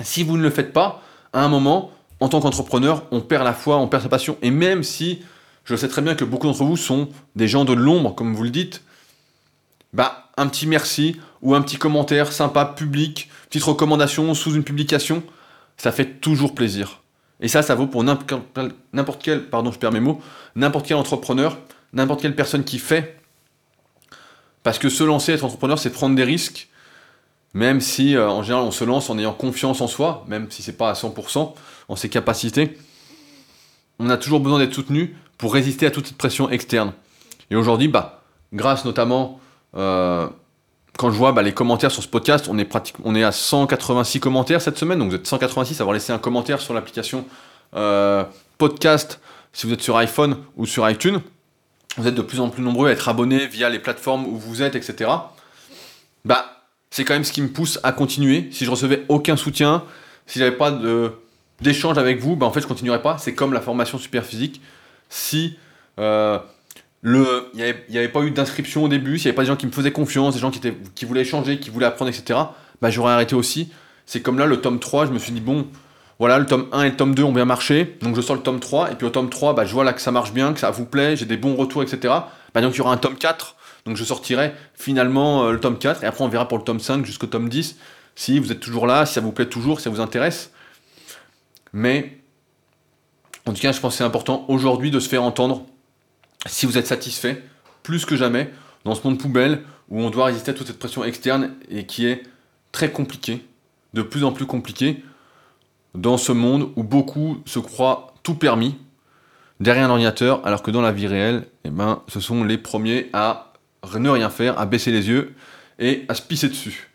Si 0.00 0.24
vous 0.24 0.36
ne 0.36 0.42
le 0.42 0.50
faites 0.50 0.72
pas, 0.72 1.02
à 1.32 1.44
un 1.44 1.48
moment, 1.48 1.92
en 2.22 2.28
tant 2.28 2.40
qu'entrepreneur, 2.40 3.02
on 3.10 3.20
perd 3.20 3.44
la 3.44 3.52
foi, 3.52 3.78
on 3.78 3.88
perd 3.88 4.04
sa 4.04 4.08
passion. 4.08 4.38
Et 4.42 4.50
même 4.50 4.84
si 4.84 5.22
je 5.64 5.74
sais 5.74 5.88
très 5.88 6.02
bien 6.02 6.14
que 6.14 6.24
beaucoup 6.24 6.46
d'entre 6.46 6.64
vous 6.64 6.76
sont 6.76 7.08
des 7.34 7.48
gens 7.48 7.64
de 7.64 7.72
l'ombre, 7.72 8.14
comme 8.14 8.34
vous 8.34 8.44
le 8.44 8.50
dites, 8.50 8.82
bah, 9.92 10.30
un 10.36 10.46
petit 10.46 10.66
merci 10.66 11.16
ou 11.42 11.54
un 11.54 11.62
petit 11.62 11.76
commentaire 11.76 12.32
sympa, 12.32 12.64
public, 12.64 13.28
petite 13.48 13.64
recommandation 13.64 14.32
sous 14.34 14.54
une 14.54 14.62
publication, 14.62 15.24
ça 15.76 15.90
fait 15.90 16.20
toujours 16.20 16.54
plaisir. 16.54 17.00
Et 17.40 17.48
ça, 17.48 17.62
ça 17.62 17.74
vaut 17.74 17.88
pour 17.88 18.04
n'importe 18.04 19.20
quel, 19.20 19.44
pardon, 19.48 19.72
je 19.72 19.78
perds 19.78 19.90
mes 19.90 20.00
mots, 20.00 20.20
n'importe 20.54 20.86
quel 20.86 20.96
entrepreneur, 20.96 21.58
n'importe 21.92 22.22
quelle 22.22 22.36
personne 22.36 22.62
qui 22.62 22.78
fait 22.78 23.18
parce 24.62 24.78
que 24.78 24.88
se 24.88 25.02
lancer, 25.02 25.32
être 25.32 25.44
entrepreneur, 25.44 25.76
c'est 25.76 25.90
prendre 25.90 26.14
des 26.14 26.22
risques, 26.22 26.68
même 27.52 27.80
si 27.80 28.14
euh, 28.14 28.28
en 28.28 28.42
général 28.42 28.64
on 28.64 28.70
se 28.70 28.84
lance 28.84 29.10
en 29.10 29.18
ayant 29.18 29.32
confiance 29.32 29.80
en 29.80 29.88
soi, 29.88 30.24
même 30.28 30.50
si 30.50 30.62
c'est 30.62 30.76
pas 30.76 30.90
à 30.90 30.92
100%, 30.92 31.52
en 31.88 31.96
ses 31.96 32.08
capacités. 32.08 32.76
On 33.98 34.10
a 34.10 34.16
toujours 34.16 34.40
besoin 34.40 34.58
d'être 34.58 34.74
soutenu 34.74 35.16
pour 35.38 35.54
résister 35.54 35.86
à 35.86 35.90
toute 35.90 36.06
cette 36.06 36.16
pression 36.16 36.50
externe. 36.50 36.92
Et 37.50 37.56
aujourd'hui, 37.56 37.88
bah, 37.88 38.22
grâce 38.52 38.84
notamment, 38.84 39.40
euh, 39.76 40.28
quand 40.98 41.10
je 41.10 41.16
vois 41.16 41.32
bah, 41.32 41.42
les 41.42 41.52
commentaires 41.52 41.90
sur 41.90 42.02
ce 42.02 42.08
podcast, 42.08 42.46
on 42.48 42.58
est, 42.58 42.68
on 43.04 43.14
est 43.14 43.24
à 43.24 43.32
186 43.32 44.20
commentaires 44.20 44.60
cette 44.60 44.78
semaine, 44.78 44.98
donc 44.98 45.10
vous 45.10 45.16
êtes 45.16 45.26
186 45.26 45.80
à 45.80 45.82
avoir 45.82 45.94
laissé 45.94 46.12
un 46.12 46.18
commentaire 46.18 46.60
sur 46.60 46.74
l'application 46.74 47.24
euh, 47.74 48.24
podcast 48.58 49.20
si 49.52 49.66
vous 49.66 49.72
êtes 49.72 49.82
sur 49.82 49.96
iPhone 49.96 50.36
ou 50.56 50.66
sur 50.66 50.88
iTunes 50.88 51.20
vous 51.96 52.08
êtes 52.08 52.14
de 52.14 52.22
plus 52.22 52.40
en 52.40 52.48
plus 52.48 52.62
nombreux 52.62 52.88
à 52.88 52.92
être 52.92 53.08
abonnés 53.08 53.46
via 53.46 53.68
les 53.68 53.78
plateformes 53.78 54.26
où 54.26 54.36
vous 54.36 54.62
êtes, 54.62 54.76
etc. 54.76 55.10
Bah, 56.24 56.64
c'est 56.90 57.04
quand 57.04 57.14
même 57.14 57.24
ce 57.24 57.32
qui 57.32 57.42
me 57.42 57.48
pousse 57.48 57.78
à 57.82 57.92
continuer. 57.92 58.48
Si 58.50 58.64
je 58.64 58.70
recevais 58.70 59.04
aucun 59.08 59.36
soutien, 59.36 59.84
si 60.26 60.38
j'avais 60.38 60.56
pas 60.56 60.70
de 60.70 61.12
d'échange 61.62 61.98
avec 61.98 62.20
vous, 62.20 62.36
bah 62.36 62.46
en 62.46 62.52
fait 62.52 62.60
je 62.60 62.66
continuerais 62.66 63.02
pas. 63.02 63.18
C'est 63.18 63.34
comme 63.34 63.52
la 63.52 63.60
formation 63.60 63.98
super 63.98 64.24
physique. 64.24 64.60
Si 65.08 65.56
euh, 65.98 66.38
il 67.04 67.24
n'y 67.90 67.98
avait, 67.98 68.08
pas 68.08 68.20
eu 68.20 68.30
d'inscription 68.30 68.84
au 68.84 68.88
début, 68.88 69.18
s'il 69.18 69.26
n'y 69.26 69.30
avait 69.30 69.36
pas 69.36 69.42
des 69.42 69.48
gens 69.48 69.56
qui 69.56 69.66
me 69.66 69.72
faisaient 69.72 69.92
confiance, 69.92 70.34
des 70.34 70.40
gens 70.40 70.50
qui, 70.50 71.04
voulaient 71.04 71.22
échanger, 71.22 71.58
qui 71.58 71.70
voulaient 71.70 71.86
apprendre, 71.86 72.10
etc., 72.10 72.38
bah 72.80 72.90
j'aurais 72.90 73.12
arrêté 73.12 73.34
aussi. 73.34 73.72
C'est 74.06 74.20
comme 74.20 74.38
là, 74.38 74.46
le 74.46 74.60
tome 74.60 74.78
3, 74.78 75.06
je 75.06 75.12
me 75.12 75.18
suis 75.18 75.32
dit, 75.32 75.40
bon, 75.40 75.66
voilà, 76.18 76.38
le 76.38 76.46
tome 76.46 76.66
1 76.72 76.82
et 76.82 76.90
le 76.90 76.96
tome 76.96 77.14
2 77.14 77.22
ont 77.24 77.32
bien 77.32 77.44
marché, 77.44 77.96
donc 78.02 78.14
je 78.14 78.20
sors 78.20 78.36
le 78.36 78.42
tome 78.42 78.60
3, 78.60 78.92
et 78.92 78.94
puis 78.94 79.06
au 79.06 79.10
tome 79.10 79.30
3, 79.30 79.54
bah, 79.54 79.64
je 79.64 79.72
vois 79.72 79.84
là 79.84 79.92
que 79.92 80.00
ça 80.00 80.12
marche 80.12 80.32
bien, 80.32 80.52
que 80.52 80.60
ça 80.60 80.70
vous 80.70 80.84
plaît, 80.84 81.16
j'ai 81.16 81.24
des 81.24 81.36
bons 81.36 81.56
retours, 81.56 81.82
etc. 81.82 82.14
Donc 82.54 82.74
il 82.74 82.78
y 82.78 82.80
aura 82.80 82.92
un 82.92 82.98
tome 82.98 83.16
4, 83.16 83.56
donc 83.86 83.96
je 83.96 84.04
sortirai 84.04 84.52
finalement 84.74 85.44
euh, 85.44 85.52
le 85.52 85.60
tome 85.60 85.78
4, 85.78 86.04
et 86.04 86.06
après 86.06 86.22
on 86.22 86.28
verra 86.28 86.46
pour 86.46 86.58
le 86.58 86.64
tome 86.64 86.78
5 86.78 87.04
jusqu'au 87.04 87.26
tome 87.26 87.48
10, 87.48 87.76
si 88.14 88.38
vous 88.38 88.52
êtes 88.52 88.60
toujours 88.60 88.86
là, 88.86 89.06
si 89.06 89.14
ça 89.14 89.20
vous 89.20 89.32
plaît 89.32 89.46
toujours, 89.46 89.80
si 89.80 89.84
ça 89.84 89.90
vous 89.90 90.00
intéresse. 90.00 90.52
Mais, 91.72 92.18
en 93.46 93.52
tout 93.52 93.60
cas, 93.60 93.72
je 93.72 93.80
pense 93.80 93.94
que 93.94 93.98
c'est 93.98 94.04
important 94.04 94.44
aujourd'hui 94.48 94.90
de 94.90 95.00
se 95.00 95.08
faire 95.08 95.22
entendre, 95.22 95.66
si 96.46 96.66
vous 96.66 96.78
êtes 96.78 96.86
satisfait, 96.86 97.42
plus 97.82 98.04
que 98.04 98.16
jamais, 98.16 98.50
dans 98.84 98.94
ce 98.94 99.06
monde 99.06 99.18
poubelle, 99.18 99.62
où 99.88 100.00
on 100.00 100.10
doit 100.10 100.26
résister 100.26 100.50
à 100.50 100.54
toute 100.54 100.66
cette 100.66 100.78
pression 100.78 101.04
externe, 101.04 101.54
et 101.70 101.86
qui 101.86 102.06
est 102.06 102.22
très 102.72 102.90
compliqué, 102.90 103.44
de 103.94 104.02
plus 104.02 104.24
en 104.24 104.32
plus 104.32 104.46
compliqué, 104.46 105.02
dans 105.94 106.16
ce 106.16 106.32
monde 106.32 106.70
où 106.76 106.82
beaucoup 106.82 107.42
se 107.44 107.58
croient 107.58 108.14
tout 108.22 108.34
permis 108.34 108.76
derrière 109.60 109.84
un 109.86 109.90
ordinateur, 109.90 110.44
alors 110.46 110.62
que 110.62 110.70
dans 110.70 110.80
la 110.80 110.92
vie 110.92 111.06
réelle, 111.06 111.46
eh 111.64 111.70
ben, 111.70 112.02
ce 112.08 112.20
sont 112.20 112.44
les 112.44 112.58
premiers 112.58 113.10
à 113.12 113.52
ne 113.94 114.08
rien 114.08 114.30
faire, 114.30 114.58
à 114.58 114.66
baisser 114.66 114.90
les 114.90 115.08
yeux 115.08 115.34
et 115.78 116.04
à 116.08 116.14
se 116.14 116.22
pisser 116.22 116.48
dessus. 116.48 116.90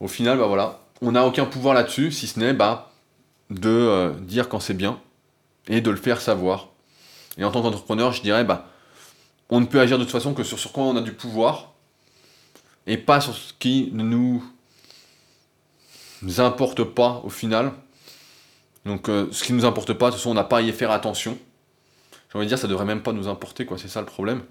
Au 0.00 0.08
final, 0.08 0.38
bah 0.38 0.46
voilà, 0.46 0.80
on 1.00 1.12
n'a 1.12 1.26
aucun 1.26 1.44
pouvoir 1.44 1.74
là-dessus, 1.74 2.12
si 2.12 2.26
ce 2.26 2.38
n'est 2.38 2.52
bah, 2.52 2.91
de 3.54 3.68
euh, 3.68 4.12
dire 4.20 4.48
quand 4.48 4.60
c'est 4.60 4.74
bien 4.74 5.00
et 5.68 5.80
de 5.80 5.90
le 5.90 5.96
faire 5.96 6.20
savoir. 6.20 6.68
Et 7.38 7.44
en 7.44 7.50
tant 7.50 7.62
qu'entrepreneur, 7.62 8.12
je 8.12 8.22
dirais, 8.22 8.44
bah, 8.44 8.68
on 9.48 9.60
ne 9.60 9.66
peut 9.66 9.80
agir 9.80 9.98
de 9.98 10.04
toute 10.04 10.12
façon 10.12 10.34
que 10.34 10.42
sur, 10.42 10.58
sur 10.58 10.72
quoi 10.72 10.84
on 10.84 10.96
a 10.96 11.00
du 11.00 11.12
pouvoir 11.12 11.72
et 12.86 12.96
pas 12.96 13.20
sur 13.20 13.34
ce 13.34 13.52
qui 13.58 13.90
ne 13.92 14.02
nous 14.02 14.42
importe 16.38 16.82
pas 16.84 17.20
au 17.24 17.30
final. 17.30 17.72
Donc 18.84 19.08
euh, 19.08 19.28
ce 19.30 19.44
qui 19.44 19.52
ne 19.52 19.58
nous 19.58 19.64
importe 19.64 19.92
pas, 19.92 20.06
de 20.06 20.12
toute 20.12 20.20
façon 20.20 20.30
on 20.30 20.34
n'a 20.34 20.44
pas 20.44 20.58
à 20.58 20.62
y 20.62 20.72
faire 20.72 20.90
attention. 20.90 21.38
J'ai 22.30 22.38
envie 22.38 22.46
de 22.46 22.48
dire 22.48 22.58
ça 22.58 22.68
devrait 22.68 22.84
même 22.84 23.02
pas 23.02 23.12
nous 23.12 23.28
importer 23.28 23.66
quoi, 23.66 23.78
c'est 23.78 23.88
ça 23.88 24.00
le 24.00 24.06
problème. 24.06 24.42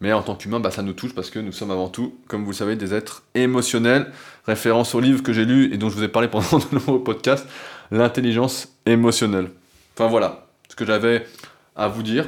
Mais 0.00 0.12
en 0.14 0.22
tant 0.22 0.34
qu'humain, 0.34 0.60
bah, 0.60 0.70
ça 0.70 0.82
nous 0.82 0.94
touche 0.94 1.14
parce 1.14 1.28
que 1.28 1.38
nous 1.38 1.52
sommes 1.52 1.70
avant 1.70 1.88
tout, 1.88 2.14
comme 2.26 2.44
vous 2.44 2.52
le 2.52 2.56
savez, 2.56 2.74
des 2.74 2.94
êtres 2.94 3.22
émotionnels. 3.34 4.10
Référence 4.46 4.94
au 4.94 5.00
livre 5.00 5.22
que 5.22 5.32
j'ai 5.32 5.44
lu 5.44 5.72
et 5.74 5.76
dont 5.76 5.90
je 5.90 5.96
vous 5.96 6.02
ai 6.02 6.08
parlé 6.08 6.28
pendant 6.28 6.58
de 6.58 6.74
nombreux 6.74 7.04
podcasts, 7.04 7.46
l'intelligence 7.90 8.68
émotionnelle. 8.86 9.50
Enfin 9.94 10.08
voilà, 10.08 10.46
ce 10.68 10.76
que 10.76 10.86
j'avais 10.86 11.26
à 11.76 11.88
vous 11.88 12.02
dire. 12.02 12.26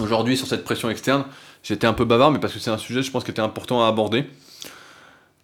Aujourd'hui, 0.00 0.36
sur 0.36 0.46
cette 0.46 0.64
pression 0.64 0.88
externe, 0.88 1.24
j'étais 1.62 1.86
un 1.86 1.92
peu 1.92 2.06
bavard, 2.06 2.30
mais 2.30 2.38
parce 2.38 2.54
que 2.54 2.58
c'est 2.58 2.70
un 2.70 2.78
sujet, 2.78 3.02
je 3.02 3.10
pense, 3.10 3.24
qui 3.24 3.30
était 3.30 3.42
important 3.42 3.84
à 3.84 3.88
aborder. 3.88 4.24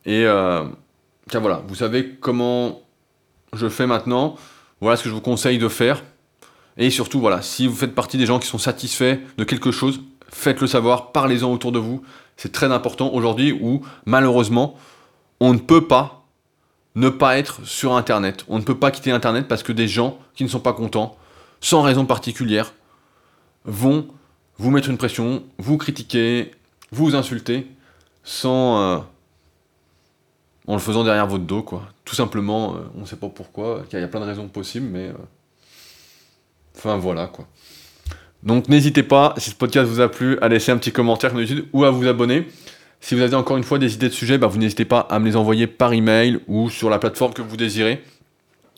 Et 0.07 0.25
euh, 0.25 0.65
voilà, 1.33 1.63
vous 1.67 1.75
savez 1.75 2.17
comment 2.21 2.83
je 3.53 3.69
fais 3.69 3.87
maintenant. 3.87 4.37
Voilà 4.81 4.97
ce 4.97 5.03
que 5.03 5.09
je 5.11 5.15
vous 5.15 5.21
conseille 5.21 5.59
de 5.59 5.69
faire. 5.69 6.03
Et 6.77 6.91
surtout, 6.91 7.21
voilà, 7.21 7.43
si 7.43 7.67
vous 7.67 7.75
faites 7.75 7.95
partie 7.95 8.17
des 8.17 8.27
gens 8.27 8.39
qui 8.39 8.49
sont 8.49 8.59
satisfaits 8.59 9.19
de 9.37 9.45
quelque 9.45 9.71
chose, 9.71 10.01
faites-le 10.31 10.67
savoir, 10.67 11.13
parlez-en 11.13 11.51
autour 11.53 11.73
de 11.73 11.79
vous. 11.79 12.03
C'est 12.37 12.53
très 12.53 12.73
important 12.73 13.13
aujourd'hui 13.13 13.53
où, 13.53 13.83
malheureusement, 14.07 14.77
on 15.41 15.53
ne 15.53 15.59
peut 15.59 15.87
pas 15.87 16.25
ne 16.95 17.09
pas 17.09 17.39
être 17.39 17.65
sur 17.67 17.95
Internet. 17.95 18.45
On 18.49 18.59
ne 18.59 18.65
peut 18.65 18.79
pas 18.79 18.91
quitter 18.91 19.11
Internet 19.11 19.49
parce 19.49 19.63
que 19.63 19.73
des 19.73 19.89
gens 19.89 20.19
qui 20.35 20.45
ne 20.45 20.49
sont 20.49 20.61
pas 20.61 20.73
contents, 20.73 21.17
sans 21.61 21.83
raison 21.83 22.07
particulière, 22.07 22.73
vont 23.65 24.07
vous 24.59 24.71
mettre 24.71 24.89
une 24.89 24.99
pression, 24.99 25.43
vous 25.59 25.77
critiquer, 25.79 26.53
vous 26.93 27.17
insulter, 27.17 27.67
sans, 28.23 28.81
euh, 28.81 28.99
en 30.69 30.75
le 30.75 30.79
faisant 30.79 31.03
derrière 31.03 31.27
votre 31.27 31.45
dos, 31.45 31.63
quoi. 31.63 31.83
Tout 32.05 32.15
simplement, 32.15 32.75
euh, 32.75 32.79
on 32.97 33.01
ne 33.01 33.07
sait 33.07 33.17
pas 33.17 33.29
pourquoi, 33.29 33.83
il 33.93 33.99
y 33.99 34.03
a 34.03 34.09
plein 34.09 34.21
de 34.21 34.27
raisons 34.27 34.49
possibles, 34.49 34.87
mais... 34.87 35.09
Euh, 35.09 35.15
enfin, 36.77 36.97
voilà, 36.97 37.27
quoi. 37.27 37.47
Donc 38.45 38.69
n'hésitez 38.69 39.03
pas, 39.03 39.35
si 39.39 39.51
ce 39.51 39.55
podcast 39.55 39.89
vous 39.89 40.01
a 40.01 40.11
plu, 40.11 40.39
à 40.41 40.49
laisser 40.49 40.71
un 40.71 40.77
petit 40.77 40.93
commentaire 40.93 41.31
comme 41.31 41.41
d'habitude 41.41 41.65
ou 41.73 41.85
à 41.85 41.91
vous 41.91 42.07
abonner. 42.07 42.47
Si 43.01 43.15
vous 43.15 43.23
avez 43.23 43.35
encore 43.35 43.57
une 43.57 43.65
fois 43.65 43.79
des 43.79 43.95
idées 43.95 44.09
de 44.09 44.15
sujets, 44.15 44.39
bah, 44.39 44.47
vous 44.47 44.59
n'hésitez 44.59 44.85
pas 44.85 45.01
à 45.01 45.19
me 45.19 45.27
les 45.27 45.37
envoyer 45.37 45.67
par 45.67 45.93
email 45.95 46.41
ou 46.47 46.69
sur 46.69 46.91
la 46.91 46.99
plateforme 46.99 47.33
que 47.33 47.43
vous 47.43 47.57
désirez. 47.57 48.03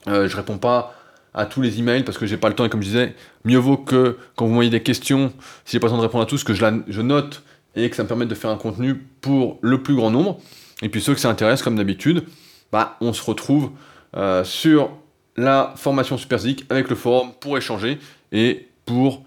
Euh, 0.07 0.29
je 0.29 0.37
réponds 0.37 0.59
pas 0.59 0.95
à 1.35 1.47
tous 1.47 1.62
les 1.62 1.81
emails 1.81 2.05
parce 2.05 2.17
que 2.17 2.27
j'ai 2.27 2.37
pas 2.37 2.49
le 2.49 2.55
temps 2.55 2.64
et 2.64 2.69
comme 2.69 2.81
je 2.81 2.87
disais, 2.87 3.14
mieux 3.45 3.59
vaut 3.59 3.77
que 3.77 4.17
quand 4.37 4.47
vous 4.47 4.51
m'envoyez 4.53 4.71
des 4.71 4.83
questions, 4.83 5.33
si 5.64 5.73
j'ai 5.73 5.81
pas 5.81 5.89
le 5.89 5.93
temps 5.93 5.99
de 5.99 6.03
répondre 6.03 6.23
à 6.23 6.27
tous, 6.27 6.45
que 6.45 6.55
je, 6.55 7.01
note 7.03 7.43
et 7.75 7.91
que 7.91 7.97
ça 7.97 8.05
me 8.05 8.09
permette 8.09 8.29
de 8.29 8.35
faire 8.37 8.51
un 8.51 8.57
contenu 8.57 8.95
pour 9.21 9.59
le 9.62 9.83
plus 9.83 9.97
grand 9.97 10.11
nombre. 10.11 10.41
Et 10.81 10.89
puis 10.89 11.01
ceux 11.01 11.12
que 11.12 11.21
ça 11.21 11.29
intéresse, 11.29 11.62
comme 11.62 11.77
d'habitude, 11.77 12.25
bah, 12.71 12.97
on 13.01 13.12
se 13.12 13.23
retrouve 13.23 13.71
euh, 14.17 14.45
sur 14.45 14.91
la 15.37 15.75
formation 15.77 16.17
Superzik 16.17 16.64
avec 16.71 16.89
le 16.89 16.95
forum 16.95 17.33
pour 17.41 17.59
échanger 17.59 17.99
et 18.33 18.69
pour 18.87 19.26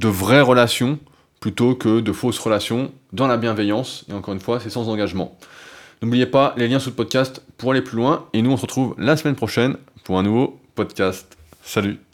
de 0.00 0.08
vraies 0.08 0.42
relations 0.42 0.98
plutôt 1.40 1.74
que 1.74 2.00
de 2.00 2.12
fausses 2.12 2.38
relations 2.38 2.92
dans 3.12 3.26
la 3.26 3.36
bienveillance. 3.36 4.04
Et 4.08 4.12
encore 4.12 4.34
une 4.34 4.40
fois, 4.40 4.60
c'est 4.60 4.70
sans 4.70 4.88
engagement. 4.88 5.36
N'oubliez 6.02 6.26
pas 6.26 6.54
les 6.56 6.68
liens 6.68 6.78
sous 6.78 6.90
le 6.90 6.96
podcast 6.96 7.42
pour 7.56 7.72
aller 7.72 7.82
plus 7.82 7.96
loin. 7.96 8.26
Et 8.32 8.42
nous, 8.42 8.50
on 8.50 8.56
se 8.56 8.62
retrouve 8.62 8.94
la 8.98 9.16
semaine 9.16 9.36
prochaine 9.36 9.76
pour 10.04 10.18
un 10.18 10.22
nouveau 10.22 10.60
podcast. 10.74 11.36
Salut 11.62 12.05